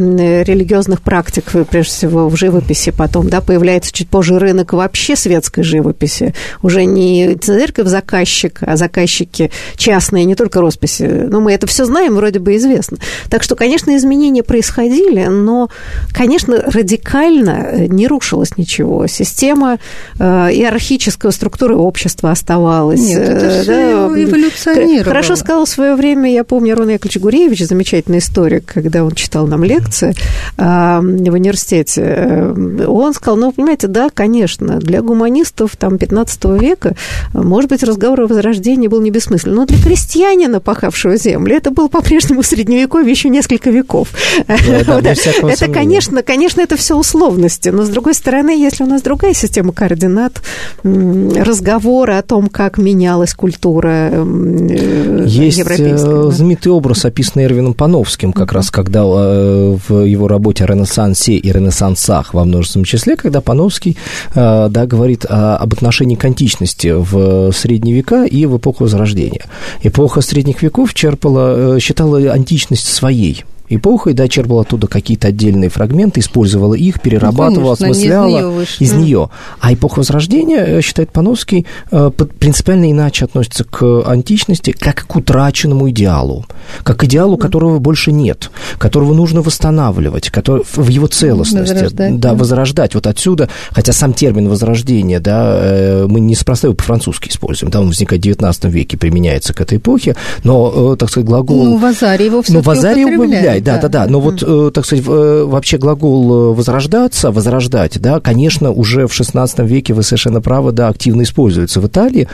религиозных 0.44 1.00
практик, 1.02 1.44
прежде 1.70 1.90
всего, 1.90 2.28
в 2.28 2.36
живописи 2.36 2.90
потом, 2.90 3.28
да, 3.28 3.40
появляется 3.40 3.92
чуть 3.92 4.08
позже 4.08 4.38
рынок 4.38 4.72
вообще 4.72 5.16
светской 5.16 5.62
живописи, 5.62 6.34
уже 6.62 6.84
не 6.84 7.34
церковь 7.36 7.88
заказчик, 7.88 8.58
а 8.60 8.76
заказчики 8.86 9.50
частные, 9.76 10.24
не 10.24 10.34
только 10.34 10.60
росписи. 10.60 11.02
Ну, 11.02 11.40
мы 11.40 11.52
это 11.52 11.66
все 11.66 11.84
знаем, 11.84 12.14
вроде 12.14 12.38
бы 12.38 12.56
известно. 12.56 12.98
Так 13.28 13.42
что, 13.42 13.56
конечно, 13.56 13.96
изменения 13.96 14.42
происходили, 14.42 15.26
но, 15.26 15.68
конечно, 16.12 16.62
радикально 16.66 17.88
не 17.88 18.06
рушилось 18.06 18.56
ничего. 18.56 19.06
Система 19.06 19.78
э, 20.18 20.24
иерархическая 20.24 21.32
структура 21.32 21.74
общества 21.74 22.30
оставалась. 22.30 23.00
Нет, 23.00 23.18
это 23.18 23.46
э, 23.46 23.64
да, 23.64 23.92
эволюционировало. 24.22 25.04
Хорошо 25.04 25.36
сказал 25.36 25.64
в 25.64 25.68
свое 25.68 25.96
время, 25.96 26.32
я 26.32 26.44
помню, 26.44 26.76
Рон 26.76 26.90
Яковлевич 26.90 27.18
Гуревич, 27.18 27.66
замечательный 27.66 28.18
историк, 28.18 28.66
когда 28.66 29.04
он 29.04 29.12
читал 29.12 29.46
нам 29.46 29.64
лекции 29.64 30.14
э, 30.56 30.62
в 30.62 31.34
университете, 31.34 32.02
э, 32.02 32.86
он 32.86 33.14
сказал, 33.14 33.36
ну, 33.36 33.52
понимаете, 33.52 33.88
да, 33.88 34.10
конечно, 34.10 34.78
для 34.78 35.02
гуманистов 35.02 35.76
там 35.76 35.98
15 35.98 36.44
века, 36.60 36.94
может 37.32 37.70
быть, 37.70 37.82
разговор 37.82 38.20
о 38.20 38.26
возрождении 38.26 38.75
рождение 38.76 38.88
был 38.90 39.00
не 39.00 39.10
бессмыслен. 39.10 39.54
Но 39.54 39.66
для 39.66 39.78
крестьянина, 39.78 40.60
пахавшего 40.60 41.16
землю, 41.16 41.56
это 41.56 41.70
было 41.70 41.88
по-прежнему 41.88 42.42
средневековье 42.42 43.10
еще 43.10 43.28
несколько 43.28 43.70
веков. 43.70 44.08
Ну, 44.46 44.54
это, 45.48 45.68
конечно, 45.68 46.22
конечно, 46.22 46.60
это 46.60 46.76
все 46.76 46.96
условности. 46.96 47.70
Но, 47.70 47.84
с 47.84 47.88
другой 47.88 48.14
стороны, 48.14 48.50
если 48.50 48.84
у 48.84 48.86
нас 48.86 49.02
другая 49.02 49.34
система 49.34 49.72
координат, 49.72 50.42
разговоры 50.82 52.14
о 52.14 52.22
том, 52.22 52.48
как 52.48 52.78
менялась 52.78 53.34
культура 53.34 54.10
э, 54.12 55.24
Есть 55.26 55.60
э, 55.60 56.30
знаменитый 56.30 56.72
образ, 56.72 57.04
описанный 57.04 57.46
Эрвином 57.46 57.74
Пановским, 57.74 58.32
как 58.32 58.52
раз 58.52 58.70
когда 58.70 59.04
э, 59.04 59.76
в 59.88 60.04
его 60.04 60.28
работе 60.28 60.64
о 60.64 60.66
Ренессансе 60.66 61.34
и 61.34 61.52
Ренессансах 61.52 62.34
во 62.34 62.44
множественном 62.44 62.84
числе, 62.84 63.16
когда 63.16 63.40
Пановский 63.40 63.96
да, 64.34 64.68
говорит 64.86 65.24
об 65.28 65.72
отношении 65.72 66.16
к 66.16 66.24
античности 66.24 66.92
в 66.92 67.52
средние 67.52 67.96
века 67.96 68.24
и 68.24 68.46
в 68.46 68.58
эпоха 68.66 68.82
Возрождения. 68.82 69.44
Эпоха 69.82 70.20
Средних 70.20 70.62
веков 70.62 70.92
черпала, 70.92 71.78
считала 71.78 72.32
античность 72.32 72.88
своей 72.88 73.44
эпохой, 73.68 74.14
да, 74.14 74.28
черпала 74.28 74.62
оттуда 74.62 74.86
какие-то 74.86 75.28
отдельные 75.28 75.70
фрагменты, 75.70 76.20
использовала 76.20 76.74
их, 76.74 77.00
перерабатывала, 77.00 77.70
ну, 77.70 77.76
конечно, 77.76 77.90
осмысляла 77.90 78.62
из, 78.62 78.80
из 78.80 78.92
нее. 78.92 79.30
А 79.60 79.72
эпоха 79.72 79.98
Возрождения, 79.98 80.64
э, 80.64 80.80
считает 80.82 81.10
Пановский, 81.10 81.66
э, 81.90 82.10
принципиально 82.38 82.90
иначе 82.90 83.24
относится 83.24 83.64
к 83.64 84.02
античности, 84.06 84.72
как 84.72 85.06
к 85.06 85.16
утраченному 85.16 85.90
идеалу, 85.90 86.46
как 86.82 86.98
к 86.98 87.04
идеалу, 87.04 87.36
которого 87.36 87.78
больше 87.78 88.12
нет, 88.12 88.50
которого 88.78 89.14
нужно 89.14 89.42
восстанавливать, 89.42 90.30
который, 90.30 90.62
в 90.64 90.88
его 90.88 91.06
целостности. 91.06 91.72
Возрождать. 91.72 92.20
Да, 92.20 92.34
возрождать. 92.34 92.94
Вот 92.94 93.06
отсюда, 93.06 93.48
хотя 93.70 93.92
сам 93.92 94.12
термин 94.12 94.48
возрождение, 94.48 95.20
да, 95.20 95.58
э, 95.60 96.06
мы 96.06 96.20
неспроста 96.20 96.68
его 96.68 96.74
по-французски 96.74 97.28
используем, 97.28 97.70
да, 97.70 97.80
он 97.80 97.88
возникает 97.88 98.20
в 98.20 98.24
19 98.24 98.64
веке, 98.66 98.96
применяется 98.96 99.54
к 99.54 99.60
этой 99.60 99.78
эпохе, 99.78 100.16
но, 100.44 100.96
так 100.96 101.10
сказать, 101.10 101.26
глагол... 101.26 101.64
Ну, 101.64 101.76
Вазарий 101.78 102.26
его 102.26 102.42
все-таки 102.42 103.04
употребляет 103.04 103.55
возрождать, 103.60 103.80
да, 103.80 103.88
да, 103.88 104.06
да. 104.06 104.10
Но 104.10 104.20
вот, 104.20 104.42
э, 104.42 104.70
так 104.72 104.84
сказать, 104.84 105.04
э, 105.06 105.44
вообще 105.46 105.78
глагол 105.78 106.52
э, 106.52 106.54
возрождаться, 106.54 107.30
возрождать, 107.30 108.00
да, 108.00 108.20
конечно, 108.20 108.70
уже 108.70 109.06
в 109.06 109.14
16 109.14 109.60
веке 109.60 109.94
вы 109.94 110.02
совершенно 110.02 110.40
правы, 110.40 110.72
да, 110.72 110.88
активно 110.88 111.22
используется 111.22 111.80
в 111.80 111.86
Италии. 111.86 112.28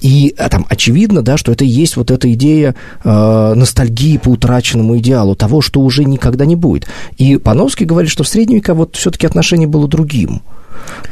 И 0.00 0.34
там 0.50 0.66
очевидно, 0.68 1.22
да, 1.22 1.36
что 1.36 1.52
это 1.52 1.64
и 1.64 1.68
есть 1.68 1.96
вот 1.96 2.10
эта 2.10 2.32
идея 2.32 2.74
э, 3.02 3.54
ностальгии 3.54 4.18
по 4.18 4.30
утраченному 4.30 4.98
идеалу, 4.98 5.34
того, 5.34 5.60
что 5.60 5.80
уже 5.80 6.04
никогда 6.04 6.44
не 6.44 6.56
будет. 6.56 6.86
И 7.16 7.36
Пановский 7.36 7.86
говорит, 7.86 8.10
что 8.10 8.24
в 8.24 8.28
средние 8.28 8.58
века 8.58 8.74
вот 8.74 8.96
все-таки 8.96 9.26
отношение 9.26 9.68
было 9.68 9.88
другим. 9.88 10.42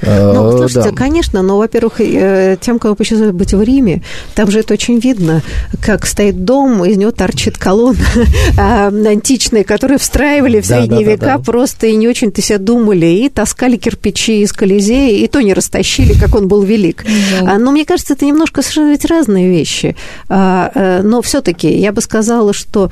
Ну, 0.03 0.49
э, 0.49 0.53
слушайте, 0.59 0.91
да. 0.91 0.97
конечно, 0.97 1.43
но, 1.43 1.59
во-первых, 1.59 2.01
э, 2.01 2.57
тем, 2.61 2.79
кого 2.79 2.95
почувствует 2.95 3.35
быть 3.35 3.55
в 3.55 3.63
Риме, 3.63 4.03
там 4.35 4.51
же 4.51 4.61
это 4.61 4.75
очень 4.75 4.99
видно, 4.99 5.43
как 5.81 6.07
стоит 6.07 6.45
дом, 6.45 6.85
из 6.85 6.97
него 6.97 7.13
торчит 7.13 7.57
колонна 7.57 8.05
а, 8.59 8.89
античная, 8.89 9.65
которые 9.65 9.99
встраивали 9.99 10.61
в 10.61 10.67
средние 10.67 10.89
да, 10.89 10.97
да, 11.05 11.11
века, 11.13 11.25
да, 11.27 11.39
просто 11.39 11.87
и 11.87 11.97
не 11.97 12.09
очень-то 12.09 12.43
себя 12.43 12.59
думали, 12.59 13.07
и 13.07 13.29
таскали 13.29 13.77
кирпичи 13.77 14.43
из 14.43 14.53
Колизея, 14.53 15.25
и 15.25 15.29
то 15.29 15.41
не 15.41 15.55
растащили, 15.55 16.15
как 16.15 16.35
он 16.35 16.49
был 16.49 16.63
велик. 16.63 17.05
Да. 17.41 17.55
А, 17.55 17.59
но 17.59 17.71
мне 17.71 17.85
кажется, 17.85 18.15
это 18.15 18.25
немножко 18.25 18.63
совершенно 18.63 18.91
ведь 18.91 19.05
разные 19.05 19.49
вещи. 19.49 19.97
А, 20.29 20.71
э, 20.75 21.03
но 21.03 21.23
все-таки 21.23 21.73
я 21.73 21.93
бы 21.93 22.01
сказала, 22.03 22.53
что 22.53 22.91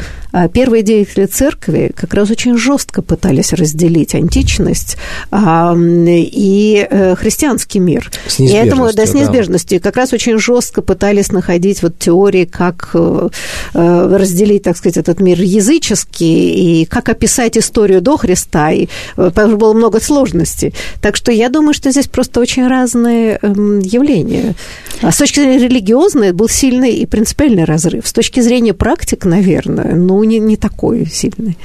первые 0.55 0.83
деятели 0.83 1.27
церкви 1.27 1.93
как 1.95 2.15
раз 2.15 2.31
очень 2.31 2.57
жестко 2.57 3.03
пытались 3.03 3.53
разделить 3.53 4.15
античность 4.15 4.97
и 5.33 6.60
э, 6.91 7.15
христианский 7.17 7.79
мир. 7.79 8.11
С 8.27 8.41
и 8.41 8.47
этому, 8.49 8.93
да, 8.93 9.07
с 9.07 9.15
неизбежностью. 9.15 9.79
Да. 9.79 9.85
Как 9.85 9.97
раз 9.97 10.13
очень 10.13 10.39
жестко 10.39 10.83
пытались 10.83 11.33
находить 11.33 11.83
вот 11.83 11.99
теории, 11.99 12.45
как 12.45 12.91
э, 12.95 13.29
э, 13.75 14.17
разделить, 14.17 14.63
так 14.63 14.77
сказать, 14.77 14.97
этот 14.97 15.21
мир 15.21 15.41
языческий 15.41 16.83
и 16.83 16.85
как 16.85 17.09
описать 17.09 17.57
историю 17.57 18.01
до 18.01 18.17
Христа. 18.17 18.71
И 18.71 18.89
было 19.17 19.73
много 19.73 20.01
сложностей. 20.01 20.75
Так 21.01 21.17
что 21.17 21.33
я 21.33 21.49
думаю, 21.49 21.75
что 21.75 21.91
здесь 21.91 22.07
просто 22.07 22.41
очень 22.41 22.67
разные 22.67 23.39
эм, 23.43 23.81
явления. 23.81 24.55
А 25.03 25.13
с 25.13 25.17
точки 25.17 25.41
зрения 25.41 25.59
религиозной 25.59 26.33
был 26.33 26.49
сильный 26.49 26.93
и 26.93 27.07
принципиальный 27.07 27.65
разрыв. 27.65 28.07
С 28.07 28.13
точки 28.13 28.41
зрения 28.41 28.75
практик, 28.75 29.25
наверное, 29.25 29.95
ну, 29.95 30.23
не, 30.25 30.39
не 30.39 30.57
такой 30.57 31.07
сильный. 31.07 31.57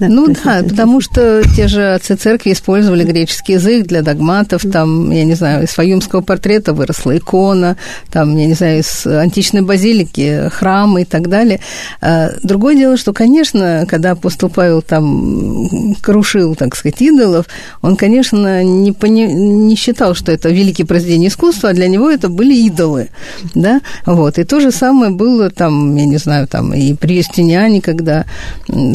Да, 0.00 0.08
ну 0.08 0.26
да, 0.44 0.62
потому 0.68 1.00
что 1.00 1.42
те 1.56 1.68
же 1.68 1.94
отцы 1.94 2.16
церкви 2.16 2.52
использовали 2.52 3.04
греческий 3.04 3.54
язык 3.54 3.86
для 3.86 4.02
догматов, 4.02 4.31
экспонатов, 4.32 4.62
там, 4.72 5.10
я 5.10 5.24
не 5.24 5.34
знаю, 5.34 5.64
из 5.64 5.70
фаюмского 5.70 6.20
портрета 6.20 6.72
выросла 6.72 7.16
икона, 7.16 7.76
там, 8.10 8.36
я 8.36 8.46
не 8.46 8.54
знаю, 8.54 8.80
из 8.80 9.06
античной 9.06 9.62
базилики 9.62 10.48
храмы 10.50 11.02
и 11.02 11.04
так 11.04 11.28
далее. 11.28 11.60
А, 12.00 12.30
другое 12.42 12.74
дело, 12.74 12.96
что, 12.96 13.12
конечно, 13.12 13.86
когда 13.88 14.12
апостол 14.12 14.48
Павел 14.48 14.82
там 14.82 15.94
крушил, 16.00 16.54
так 16.54 16.76
сказать, 16.76 17.00
идолов, 17.02 17.46
он, 17.82 17.96
конечно, 17.96 18.64
не, 18.64 18.92
пони... 18.92 19.26
не 19.26 19.76
считал, 19.76 20.14
что 20.14 20.32
это 20.32 20.48
великие 20.48 20.86
произведения 20.86 21.28
искусства, 21.28 21.70
а 21.70 21.74
для 21.74 21.88
него 21.88 22.10
это 22.10 22.28
были 22.28 22.54
идолы, 22.54 23.10
да, 23.54 23.80
вот. 24.06 24.38
И 24.38 24.44
то 24.44 24.60
же 24.60 24.70
самое 24.70 25.10
было 25.10 25.50
там, 25.50 25.96
я 25.96 26.06
не 26.06 26.18
знаю, 26.18 26.46
там 26.46 26.72
и 26.72 26.94
при 26.94 27.16
Юстиниане, 27.16 27.80
когда 27.80 28.24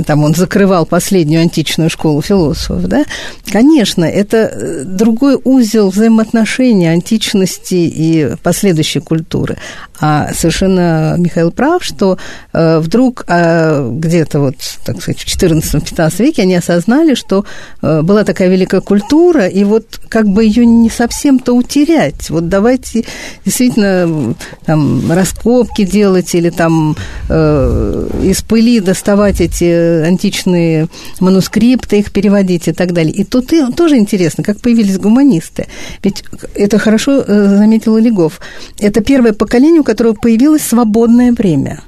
там 0.06 0.24
он 0.24 0.34
закрывал 0.36 0.86
последнюю 0.86 1.42
античную 1.42 1.90
школу 1.90 2.22
философов, 2.22 2.88
да, 2.88 3.06
конечно, 3.52 4.04
это 4.04 4.38
э, 4.38 4.84
другой 5.28 5.42
узел 5.44 5.90
взаимоотношений 5.90 6.88
античности 6.88 7.76
и 7.76 8.36
последующей 8.44 9.00
культуры. 9.00 9.58
А 10.00 10.32
совершенно 10.34 11.16
Михаил 11.18 11.52
прав, 11.52 11.84
что 11.84 12.18
э, 12.54 12.80
вдруг 12.80 13.26
э, 13.28 13.90
где-то 13.94 14.40
вот, 14.40 14.56
так 14.86 15.02
сказать, 15.02 15.20
в 15.20 15.26
14-15 15.26 16.24
веке 16.24 16.44
они 16.44 16.56
осознали, 16.56 17.16
что 17.16 17.46
э, 17.82 18.02
была 18.04 18.24
такая 18.24 18.50
великая 18.50 18.82
культура, 18.82 19.48
и 19.48 19.64
вот 19.64 20.00
как 20.08 20.28
бы 20.28 20.44
ее 20.44 20.66
не 20.66 20.90
совсем-то 20.90 21.54
утерять. 21.54 22.30
Вот 22.30 22.48
давайте 22.48 23.06
действительно 23.44 24.36
там 24.66 25.12
раскопки 25.12 25.84
делать 25.84 26.36
или 26.36 26.52
там 26.52 26.96
э, 27.30 28.10
из 28.24 28.42
пыли 28.44 28.80
доставать 28.80 29.42
эти 29.42 30.04
античные 30.04 30.90
манускрипты, 31.20 32.00
их 32.00 32.12
переводить 32.12 32.68
и 32.68 32.72
так 32.72 32.94
далее. 32.94 33.14
И 33.14 33.24
тут 33.24 33.52
и, 33.52 33.66
тоже 33.74 33.98
интересно, 33.98 34.44
как 34.44 34.62
появились 34.62 35.00
гуманисты. 35.18 35.68
Ведь 36.04 36.24
это 36.56 36.78
хорошо 36.78 37.24
э, 37.28 37.58
заметил 37.58 37.98
Легов. 37.98 38.40
Это 38.80 39.02
первое 39.02 39.34
поколение, 39.34 39.84
которого 39.84 40.14
появилось 40.14 40.62
свободное 40.62 41.32
время. 41.32 41.82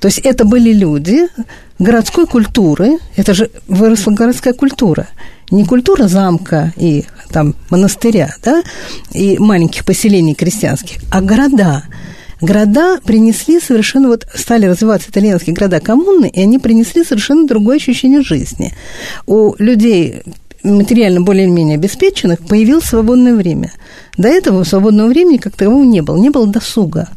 То 0.00 0.08
есть 0.08 0.18
это 0.18 0.44
были 0.44 0.72
люди 0.72 1.26
городской 1.78 2.26
культуры, 2.26 2.98
это 3.16 3.34
же 3.34 3.50
выросла 3.66 4.12
городская 4.12 4.52
культура, 4.52 5.08
не 5.50 5.64
культура 5.64 6.08
замка 6.08 6.72
и 6.76 7.04
там 7.32 7.54
монастыря, 7.70 8.34
да, 8.44 8.62
и 9.12 9.38
маленьких 9.38 9.84
поселений 9.84 10.34
крестьянских, 10.34 10.98
а 11.10 11.20
города. 11.20 11.82
Города 12.40 13.00
принесли 13.04 13.58
совершенно, 13.58 14.06
вот 14.06 14.28
стали 14.34 14.66
развиваться 14.66 15.10
итальянские 15.10 15.56
города 15.56 15.80
коммуны, 15.80 16.30
и 16.32 16.40
они 16.40 16.60
принесли 16.60 17.02
совершенно 17.02 17.48
другое 17.48 17.78
ощущение 17.78 18.22
жизни. 18.22 18.72
У 19.26 19.56
людей 19.58 20.22
материально 20.62 21.20
более-менее 21.20 21.76
обеспеченных 21.76 22.40
появилось 22.40 22.84
свободное 22.84 23.34
время. 23.34 23.72
До 24.16 24.28
этого 24.28 24.64
свободного 24.64 25.08
времени 25.08 25.38
как 25.38 25.56
такового 25.56 25.84
не 25.84 26.00
было, 26.00 26.16
не 26.16 26.30
было 26.30 26.46
досуга. 26.46 27.08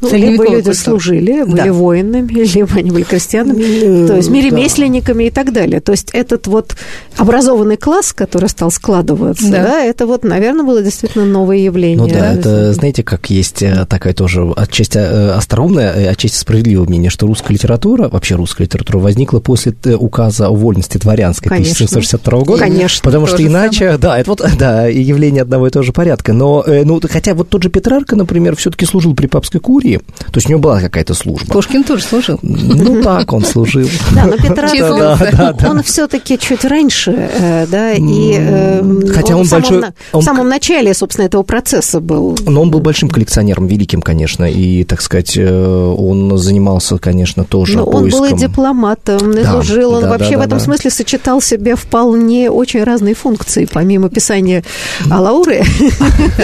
Ну, 0.00 0.10
либо 0.14 0.44
люди 0.44 0.54
культура. 0.54 0.74
служили, 0.74 1.42
были 1.44 1.56
да. 1.56 1.72
воинами, 1.72 2.32
либо 2.54 2.70
они 2.76 2.90
были 2.90 3.04
крестьянами, 3.04 4.06
то 4.06 4.16
есть 4.16 4.30
ремесленниками 4.30 5.24
да. 5.24 5.28
и 5.28 5.30
так 5.30 5.52
далее. 5.52 5.80
То 5.80 5.92
есть 5.92 6.10
этот 6.12 6.46
вот 6.46 6.76
образованный 7.16 7.76
класс, 7.76 8.12
который 8.12 8.48
стал 8.48 8.70
складываться, 8.70 9.50
да, 9.50 9.62
да 9.62 9.84
это 9.84 10.06
вот, 10.06 10.24
наверное, 10.24 10.64
было 10.64 10.82
действительно 10.82 11.24
новое 11.24 11.56
явление. 11.58 11.96
Ну 11.96 12.08
да, 12.08 12.20
да 12.20 12.32
это, 12.32 12.72
знаете, 12.72 13.02
как 13.02 13.30
есть 13.30 13.62
э, 13.62 13.86
такая 13.88 14.14
тоже 14.14 14.42
отчасти 14.56 14.98
э, 14.98 15.30
остроумная, 15.32 16.10
отчасти 16.10 16.36
справедливое 16.36 16.86
мнение, 16.86 17.10
что 17.10 17.26
русская 17.26 17.54
литература, 17.54 18.08
вообще 18.08 18.34
русская 18.34 18.64
литература 18.64 18.98
возникла 18.98 19.40
после 19.40 19.74
указа 19.98 20.48
о 20.48 20.54
вольности 20.54 20.98
дворянской 20.98 21.48
Конечно. 21.48 21.72
1762 21.72 22.40
года. 22.40 22.62
Конечно. 22.62 23.02
Потому 23.02 23.26
что 23.26 23.44
иначе, 23.44 23.78
самое. 23.78 23.98
да, 23.98 24.18
это 24.18 24.30
вот, 24.30 24.44
да, 24.58 24.86
явление 24.86 25.42
одного 25.42 25.66
и 25.66 25.70
того 25.70 25.82
же 25.82 25.92
порядка. 25.92 26.32
Но, 26.32 26.62
э, 26.66 26.84
ну, 26.84 27.00
хотя 27.08 27.34
вот 27.34 27.48
тот 27.48 27.62
же 27.62 27.70
Петрарка, 27.70 28.16
например, 28.16 28.56
все-таки 28.56 28.86
служил 28.86 29.14
при 29.14 29.26
папской 29.26 29.60
Курии, 29.64 29.96
то 29.96 30.34
есть 30.34 30.46
у 30.46 30.50
него 30.50 30.60
была 30.60 30.80
какая-то 30.80 31.14
служба. 31.14 31.52
Пушкин 31.52 31.84
тоже 31.84 32.02
служил. 32.02 32.38
Ну 32.42 33.02
так, 33.02 33.32
он 33.32 33.44
служил. 33.44 33.88
Да, 34.14 34.26
но 34.26 34.36
Петрарка, 34.36 35.66
он 35.70 35.82
все-таки 35.82 36.38
чуть 36.38 36.64
раньше, 36.64 37.12
э, 37.12 37.66
да, 37.66 37.92
и 37.92 38.36
э, 38.38 38.82
хотя 39.14 39.36
он 39.36 39.48
большой... 39.48 39.84
В 40.12 40.22
самом 40.22 40.48
начале, 40.48 40.92
собственно, 40.92 41.26
этого 41.26 41.42
процесса 41.42 42.00
был. 42.00 42.36
Но 42.46 42.62
он 42.62 42.70
был 42.70 42.80
большим 42.80 43.08
коллекционером, 43.08 43.66
великим, 43.66 44.02
конечно, 44.02 44.44
и, 44.44 44.84
так 44.84 45.00
сказать, 45.00 45.36
э, 45.36 45.94
он 45.98 46.36
занимался, 46.36 46.98
конечно, 46.98 47.44
тоже 47.44 47.82
поиском. 47.82 48.22
Он 48.22 48.28
был 48.28 48.36
и 48.36 48.38
дипломатом, 48.38 49.30
и 49.30 49.44
служил, 49.44 49.94
он 49.94 50.08
вообще 50.08 50.36
в 50.36 50.40
этом 50.40 50.60
смысле 50.60 50.90
сочетал 50.90 51.40
себе 51.40 51.74
вполне 51.74 52.50
очень 52.50 52.84
разные 52.84 53.14
функции, 53.14 53.66
помимо 53.72 54.10
писания 54.10 54.62
Алауры. 55.10 55.62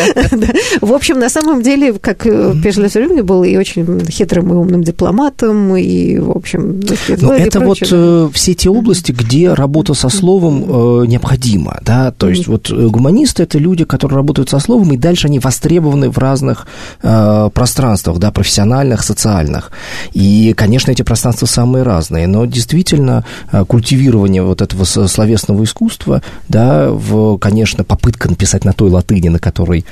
В 0.81 0.95
общем, 0.95 1.19
на 1.19 1.29
самом 1.29 1.63
деле, 1.63 1.93
как 1.93 2.23
Пежлев 2.23 3.10
был 3.23 3.45
и 3.45 3.57
очень 3.57 4.07
хитрым 4.09 4.53
и 4.53 4.57
умным 4.57 4.83
дипломатом, 4.83 5.77
и, 5.77 6.19
в 6.19 6.31
общем... 6.31 6.81
Но 7.21 7.35
это 7.35 7.61
вот 7.61 7.79
э, 7.91 8.29
все 8.33 8.55
те 8.55 8.71
области, 8.71 9.13
где 9.13 9.53
работа 9.53 9.95
со 9.95 10.09
словом 10.09 10.65
э, 10.65 11.07
необходима, 11.07 11.79
да, 11.83 12.13
то 12.13 12.29
есть 12.29 12.47
вот 12.47 12.71
э, 12.71 12.87
гуманисты– 12.89 13.43
это 13.45 13.59
люди, 13.59 13.85
которые 13.85 14.17
работают 14.17 14.49
со 14.49 14.59
словом, 14.59 14.93
и 14.93 14.97
дальше 14.97 15.27
они 15.27 15.39
востребованы 15.39 16.11
в 16.11 16.19
разных 16.19 16.67
э, 17.03 17.51
пространствах, 17.53 18.19
да, 18.19 18.31
профессиональных, 18.31 19.03
социальных. 19.03 19.71
И, 20.13 20.55
конечно, 20.57 20.91
эти 20.91 21.03
пространства 21.03 21.47
самые 21.47 21.83
разные, 21.83 22.27
но 22.27 22.47
действительно 22.47 23.25
э, 23.53 23.65
культивирование 23.65 24.43
вот 24.43 24.63
этого 24.63 24.85
словесного 24.85 25.65
искусства, 25.65 26.23
да, 26.49 26.91
в, 26.91 27.39
конечно, 27.39 27.85
попытка 27.85 28.29
написать 28.29 28.65
на 28.65 28.73
той 28.73 28.91
латыни, 28.91 29.29
на 29.29 29.39
которой 29.39 29.85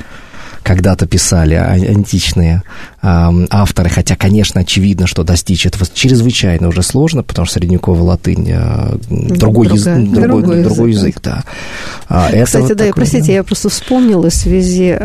когда-то 0.63 1.07
писали 1.07 1.55
античные 1.55 2.63
авторы, 3.01 3.89
хотя, 3.91 4.17
конечно, 4.17 4.63
очевидно, 4.63 5.07
что 5.07 5.23
достичь 5.23 5.67
этого 5.67 5.87
чрезвычайно 5.93 6.69
уже 6.69 6.83
сложно, 6.83 7.23
потому 7.23 7.47
что 7.47 7.55
средневековая 7.61 8.03
латынь 8.03 8.53
другой, 9.09 9.69
язык, 9.69 9.99
другой, 10.11 10.43
другой, 10.43 10.63
другой 10.65 10.91
язык, 10.91 11.21
да. 11.23 11.45
А, 12.09 12.29
это 12.31 12.45
Кстати, 12.45 12.63
вот 12.63 12.77
да, 12.77 12.87
такой, 12.87 13.03
простите, 13.03 13.27
да. 13.27 13.33
я 13.35 13.45
просто 13.45 13.69
вспомнила 13.69 14.31
в 14.31 14.35
связи 14.35 14.97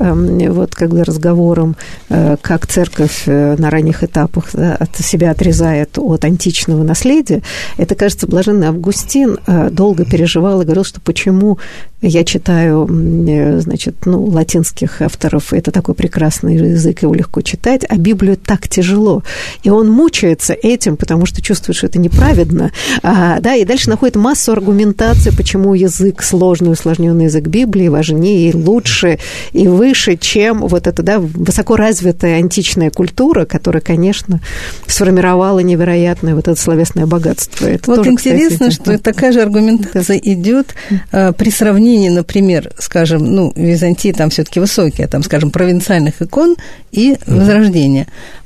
вот 0.49 0.75
когда 0.75 1.03
разговором, 1.03 1.75
э, 2.09 2.37
как 2.41 2.67
церковь 2.67 3.23
э, 3.25 3.55
на 3.57 3.69
ранних 3.69 4.03
этапах 4.03 4.49
да, 4.53 4.75
от 4.75 4.95
себя 4.97 5.31
отрезает 5.31 5.97
от 5.97 6.25
античного 6.25 6.83
наследия, 6.83 7.41
это, 7.77 7.95
кажется, 7.95 8.27
блаженный 8.27 8.67
Августин 8.67 9.37
э, 9.45 9.69
долго 9.71 10.05
переживал 10.05 10.61
и 10.61 10.65
говорил, 10.65 10.83
что 10.83 11.01
почему 11.01 11.59
я 12.01 12.25
читаю, 12.25 12.85
значит, 13.61 14.05
ну, 14.05 14.25
латинских 14.25 15.01
авторов, 15.01 15.53
это 15.53 15.71
такой 15.71 15.95
прекрасный 15.95 16.55
язык, 16.55 17.01
его 17.01 17.13
легко 17.13 17.41
читать, 17.41 17.82
а 17.87 17.97
Библию 17.97 18.37
так 18.37 18.67
тяжело. 18.67 19.23
И 19.63 19.69
он 19.69 19.89
мучается 19.89 20.53
этим, 20.53 20.97
потому 20.97 21.25
что 21.25 21.41
чувствует, 21.41 21.77
что 21.77 21.87
это 21.87 21.99
неправедно. 21.99 22.71
А, 23.01 23.39
да, 23.39 23.55
и 23.55 23.65
дальше 23.65 23.89
находит 23.89 24.15
массу 24.15 24.51
аргументаций, 24.51 25.31
почему 25.35 25.73
язык 25.73 26.23
сложный, 26.23 26.71
усложненный 26.71 27.25
язык 27.25 27.45
Библии 27.45 27.87
важнее 27.87 28.49
и 28.49 28.53
лучше 28.53 29.19
и 29.51 29.67
выше, 29.67 30.17
чем 30.17 30.59
вот 30.67 30.87
эта, 30.87 31.03
да, 31.03 31.19
высокоразвитая 31.19 32.37
античная 32.37 32.89
культура, 32.89 33.45
которая, 33.45 33.81
конечно, 33.81 34.39
сформировала 34.87 35.59
невероятное 35.59 36.35
вот 36.35 36.47
это 36.47 36.59
словесное 36.59 37.05
богатство. 37.05 37.65
Это 37.65 37.83
вот 37.87 37.97
тоже, 37.97 38.11
интересно, 38.11 38.69
кстати, 38.69 38.73
что 38.73 38.97
такая 38.97 39.31
же 39.31 39.41
аргументация 39.41 40.17
идет 40.17 40.75
а, 41.11 41.31
при 41.31 41.49
сравнении 41.49 41.83
сравнении, 41.83 42.09
например, 42.09 42.71
скажем, 42.77 43.35
ну, 43.35 43.51
Византии 43.55 44.11
там 44.11 44.29
все-таки 44.29 44.59
высокие, 44.59 45.07
там, 45.07 45.23
скажем, 45.23 45.51
провинциальных 45.51 46.21
икон 46.21 46.55
и 46.91 47.15
Возрождения. 47.25 47.72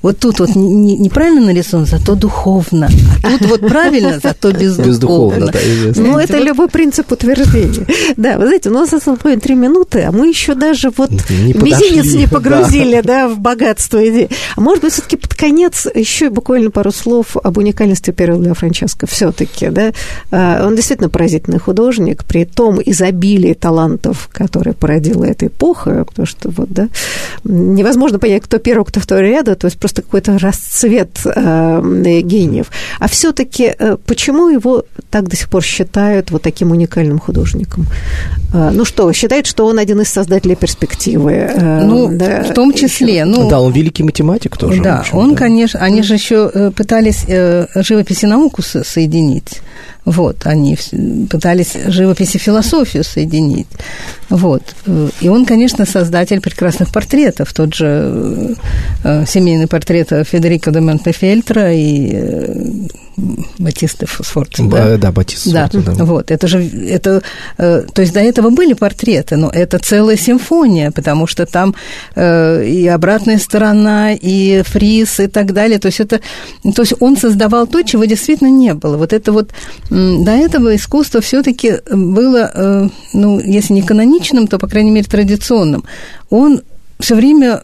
Вот 0.01 0.19
тут 0.19 0.39
вот 0.39 0.55
не, 0.55 0.97
неправильно 0.97 1.41
нарисован, 1.41 1.85
зато 1.85 2.15
духовно. 2.15 2.89
А 3.23 3.37
тут 3.37 3.47
вот 3.49 3.61
правильно, 3.61 4.19
зато 4.23 4.51
бездуховно. 4.51 5.47
Бездуховно, 5.47 5.51
да, 5.51 6.01
Ну, 6.01 6.17
это 6.17 6.37
любой 6.37 6.69
принцип 6.69 7.11
утверждения. 7.11 7.85
Да, 8.15 8.37
вы 8.37 8.45
знаете, 8.45 8.69
у 8.69 8.73
нас 8.73 8.93
осталось 8.93 9.41
три 9.41 9.55
минуты, 9.55 10.01
а 10.01 10.11
мы 10.11 10.27
еще 10.27 10.53
даже 10.53 10.91
вот 10.95 11.11
мизинец 11.29 12.13
не 12.13 12.27
погрузили, 12.27 13.01
да, 13.01 13.27
в 13.27 13.39
богатство 13.39 13.97
идеи. 14.07 14.29
А 14.55 14.61
может 14.61 14.83
быть, 14.83 14.93
все-таки 14.93 15.17
под 15.17 15.33
конец 15.33 15.87
еще 15.93 16.29
буквально 16.29 16.71
пару 16.71 16.91
слов 16.91 17.35
об 17.37 17.57
уникальности 17.57 18.11
Перо 18.11 18.37
для 18.37 18.53
Франческо 18.53 19.07
все-таки, 19.07 19.69
да. 19.69 19.91
А, 20.31 20.65
он 20.65 20.75
действительно 20.75 21.09
поразительный 21.09 21.59
художник, 21.59 22.23
при 22.23 22.45
том 22.45 22.79
изобилии 22.83 23.53
талантов, 23.53 24.29
которые 24.31 24.73
породила 24.73 25.25
эта 25.25 25.47
эпоха, 25.47 26.05
потому 26.05 26.25
что 26.25 26.49
вот, 26.49 26.69
да, 26.69 26.89
невозможно 27.43 28.19
понять, 28.19 28.43
кто 28.43 28.57
первый, 28.57 28.85
кто 28.85 28.99
второй 28.99 29.16
ряда, 29.21 29.55
то 29.55 29.65
есть 29.67 29.79
просто 29.79 30.01
какой-то 30.01 30.37
расцвет 30.37 31.09
э, 31.25 32.21
гениев. 32.21 32.67
А 32.99 33.07
все-таки 33.07 33.73
э, 33.77 33.97
почему 34.05 34.49
его 34.49 34.83
так 35.09 35.27
до 35.27 35.35
сих 35.35 35.49
пор 35.49 35.63
считают 35.63 36.31
вот 36.31 36.41
таким 36.41 36.71
уникальным 36.71 37.19
художником? 37.19 37.85
Э, 38.53 38.71
ну 38.73 38.85
что, 38.85 39.11
считают, 39.13 39.47
что 39.47 39.65
он 39.65 39.79
один 39.79 40.01
из 40.01 40.09
создателей 40.09 40.55
перспективы? 40.55 41.31
Э, 41.31 41.83
ну, 41.83 42.09
да, 42.11 42.43
в 42.43 42.53
том 42.53 42.73
числе. 42.73 43.25
Ну, 43.25 43.49
да, 43.49 43.59
он 43.59 43.73
великий 43.73 44.03
математик 44.03 44.57
тоже. 44.57 44.81
Да, 44.81 44.99
общем, 44.99 45.17
он, 45.17 45.31
да. 45.31 45.37
конечно, 45.37 45.79
они 45.79 46.03
же 46.03 46.13
еще 46.13 46.49
э, 46.53 46.71
пытались 46.71 47.25
э, 47.27 47.67
живопись 47.75 48.23
и 48.23 48.27
науку 48.27 48.61
соединить. 48.61 49.61
Вот, 50.07 50.45
они 50.45 50.77
пытались 51.29 51.75
живопись 51.87 52.35
и 52.35 52.37
философию 52.37 53.03
соединить. 53.03 53.67
Вот. 54.29 54.63
И 55.19 55.27
он, 55.27 55.45
конечно, 55.45 55.85
создатель 55.85 56.39
прекрасных 56.39 56.93
портретов. 56.93 57.53
Тот 57.53 57.73
же 57.73 58.55
э, 59.03 59.25
семейный 59.27 59.67
портрет 59.67 60.13
Федерико 60.25 60.71
де 60.71 60.79
Монтефельтра 60.79 61.73
и 61.73 62.11
э, 62.13 62.87
Батисты 63.17 64.05
Сфорца. 64.07 64.63
Да, 64.63 64.97
да 64.97 65.11
Батисты 65.11 65.51
да. 65.51 65.67
Сфорца, 65.67 65.95
да. 65.97 66.05
Вот, 66.05 66.29
это 66.29 66.47
же, 66.47 66.63
это, 66.63 67.23
э, 67.57 67.83
то 67.91 68.01
есть 68.01 68.13
до 68.13 68.19
этого 68.19 68.51
были 68.51 68.73
портреты, 68.73 69.37
но 69.37 69.49
это 69.49 69.79
целая 69.79 70.17
симфония, 70.17 70.91
потому 70.91 71.25
что 71.25 71.47
там 71.47 71.73
э, 72.15 72.63
и 72.65 72.87
обратная 72.87 73.39
сторона, 73.39 74.13
и 74.13 74.61
фриз, 74.61 75.19
и 75.19 75.27
так 75.27 75.53
далее, 75.53 75.79
то 75.79 75.87
есть 75.87 75.99
это, 75.99 76.21
то 76.75 76.83
есть 76.83 76.93
он 76.99 77.17
создавал 77.17 77.65
то, 77.65 77.81
чего 77.81 78.05
действительно 78.05 78.49
не 78.49 78.75
было. 78.75 78.97
Вот 78.97 79.13
это 79.13 79.31
вот, 79.31 79.51
до 79.89 80.31
этого 80.31 80.75
искусство 80.75 81.19
все 81.19 81.41
таки 81.41 81.77
было, 81.91 82.51
э, 82.53 82.89
ну, 83.13 83.39
если 83.39 83.73
не 83.73 83.81
каноничным, 83.81 84.47
то, 84.47 84.59
по 84.59 84.67
крайней 84.67 84.91
мере, 84.91 85.07
традиционным. 85.07 85.85
Он 86.29 86.61
все 86.99 87.15
время 87.15 87.61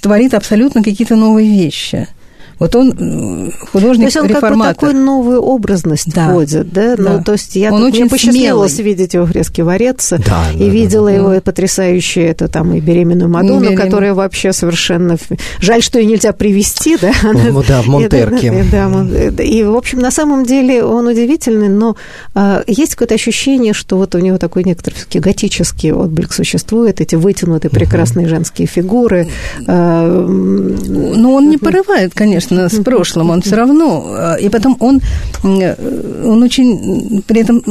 творит 0.00 0.34
абсолютно 0.34 0.82
какие-то 0.82 1.14
новые 1.14 1.48
вещи– 1.48 2.08
вот 2.60 2.76
он 2.76 3.52
художник 3.72 4.00
То 4.00 4.04
есть 4.04 4.16
он 4.18 4.28
как 4.28 4.56
бы 4.56 4.62
такой 4.62 4.92
новую 4.92 5.40
образность 5.40 6.12
да. 6.12 6.28
вводит, 6.28 6.70
да? 6.70 6.94
да? 6.94 7.02
Ну, 7.02 7.24
то 7.24 7.32
есть 7.32 7.56
я 7.56 7.72
он 7.72 7.82
очень 7.82 8.02
мне 8.02 8.10
посчастливилось 8.10 8.74
смелый. 8.74 8.92
видеть 8.92 9.14
его 9.14 9.24
фрески 9.24 9.62
Вареца, 9.62 10.18
да, 10.18 10.44
и 10.54 10.58
да, 10.58 10.64
видела 10.66 11.08
да, 11.08 11.16
его 11.16 11.30
да. 11.30 11.40
потрясающую, 11.40 12.26
это 12.26 12.48
там 12.48 12.74
и 12.74 12.80
беременную 12.80 13.30
Мадонну, 13.30 13.60
Беремен... 13.60 13.78
которая 13.78 14.12
вообще 14.12 14.52
совершенно... 14.52 15.16
Жаль, 15.60 15.82
что 15.82 15.98
ее 15.98 16.06
нельзя 16.06 16.34
привести, 16.34 16.98
да? 16.98 17.12
Ну, 17.22 17.64
да, 17.66 17.80
в 17.80 17.86
Монтерке. 17.88 18.64
Да, 18.70 19.42
и, 19.42 19.64
в 19.64 19.74
общем, 19.74 20.00
на 20.00 20.10
самом 20.10 20.44
деле 20.44 20.84
он 20.84 21.06
удивительный, 21.06 21.70
но 21.70 21.96
а, 22.34 22.62
есть 22.66 22.94
какое-то 22.94 23.14
ощущение, 23.14 23.72
что 23.72 23.96
вот 23.96 24.14
у 24.14 24.18
него 24.18 24.36
такой 24.36 24.64
некоторый 24.64 24.96
все-таки 24.96 25.18
готический 25.18 25.92
отблик 25.92 26.34
существует, 26.34 27.00
эти 27.00 27.14
вытянутые 27.14 27.70
прекрасные 27.70 28.28
женские 28.28 28.66
фигуры. 28.66 29.28
А, 29.66 30.06
ну, 30.06 31.32
он 31.32 31.48
не 31.48 31.56
порывает, 31.56 32.12
конечно, 32.14 32.49
конечно, 32.50 32.68
с 32.68 32.82
прошлым, 32.82 33.30
он 33.30 33.42
все 33.42 33.56
равно, 33.56 34.36
э, 34.36 34.40
и 34.42 34.48
потом 34.48 34.76
он, 34.80 35.00
э, 35.44 36.24
он 36.24 36.42
очень 36.42 37.22
при 37.26 37.40
этом 37.40 37.62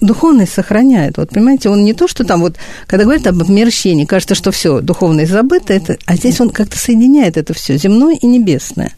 духовность 0.00 0.52
сохраняет. 0.52 1.18
Вот 1.18 1.30
понимаете, 1.30 1.68
он 1.68 1.84
не 1.84 1.94
то, 1.94 2.08
что 2.08 2.24
там 2.24 2.40
вот, 2.40 2.56
когда 2.86 3.04
говорят 3.04 3.26
об 3.26 3.40
обмерщении, 3.40 4.04
кажется, 4.04 4.34
что 4.34 4.50
все 4.50 4.80
духовность 4.80 5.32
забыто, 5.32 5.72
это, 5.72 5.98
а 6.06 6.16
здесь 6.16 6.40
он 6.40 6.50
как-то 6.50 6.78
соединяет 6.78 7.36
это 7.36 7.54
все, 7.54 7.76
земное 7.76 8.16
и 8.20 8.26
небесное. 8.26 8.92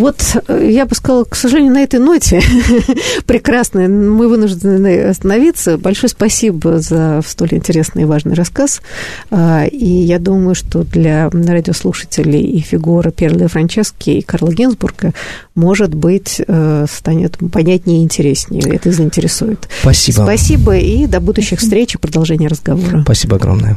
Вот 0.00 0.22
э, 0.48 0.70
я 0.70 0.86
бы 0.86 0.94
сказала, 0.94 1.24
к 1.24 1.36
сожалению, 1.36 1.74
на 1.74 1.82
этой 1.82 2.00
ноте 2.00 2.40
прекрасной 3.26 3.86
мы 3.88 4.28
вынуждены 4.28 5.02
остановиться. 5.02 5.76
Большое 5.76 6.08
спасибо 6.08 6.80
за 6.80 7.20
столь 7.26 7.50
интересный 7.52 8.02
и 8.02 8.06
важный 8.06 8.34
рассказ. 8.34 8.80
А, 9.30 9.66
и 9.66 9.86
я 9.86 10.18
думаю, 10.18 10.54
что 10.54 10.84
для 10.84 11.28
радиослушателей 11.28 12.40
и 12.40 12.60
фигура 12.60 13.10
Перли 13.10 13.46
Франчески 13.46 14.10
и 14.10 14.22
Карла 14.22 14.52
Гинзбурга, 14.52 15.12
может 15.54 15.94
быть, 15.94 16.40
э, 16.46 16.86
станет 16.90 17.36
понятнее 17.52 18.00
и 18.00 18.02
интереснее. 18.02 18.62
Это 18.74 18.92
заинтересует. 18.92 19.68
Спасибо. 19.82 20.22
Спасибо 20.22 20.78
и 20.78 21.06
до 21.06 21.20
будущих 21.20 21.58
встреч 21.58 21.94
и 21.94 21.98
продолжения 21.98 22.48
разговора. 22.48 23.02
Спасибо 23.02 23.36
огромное. 23.36 23.76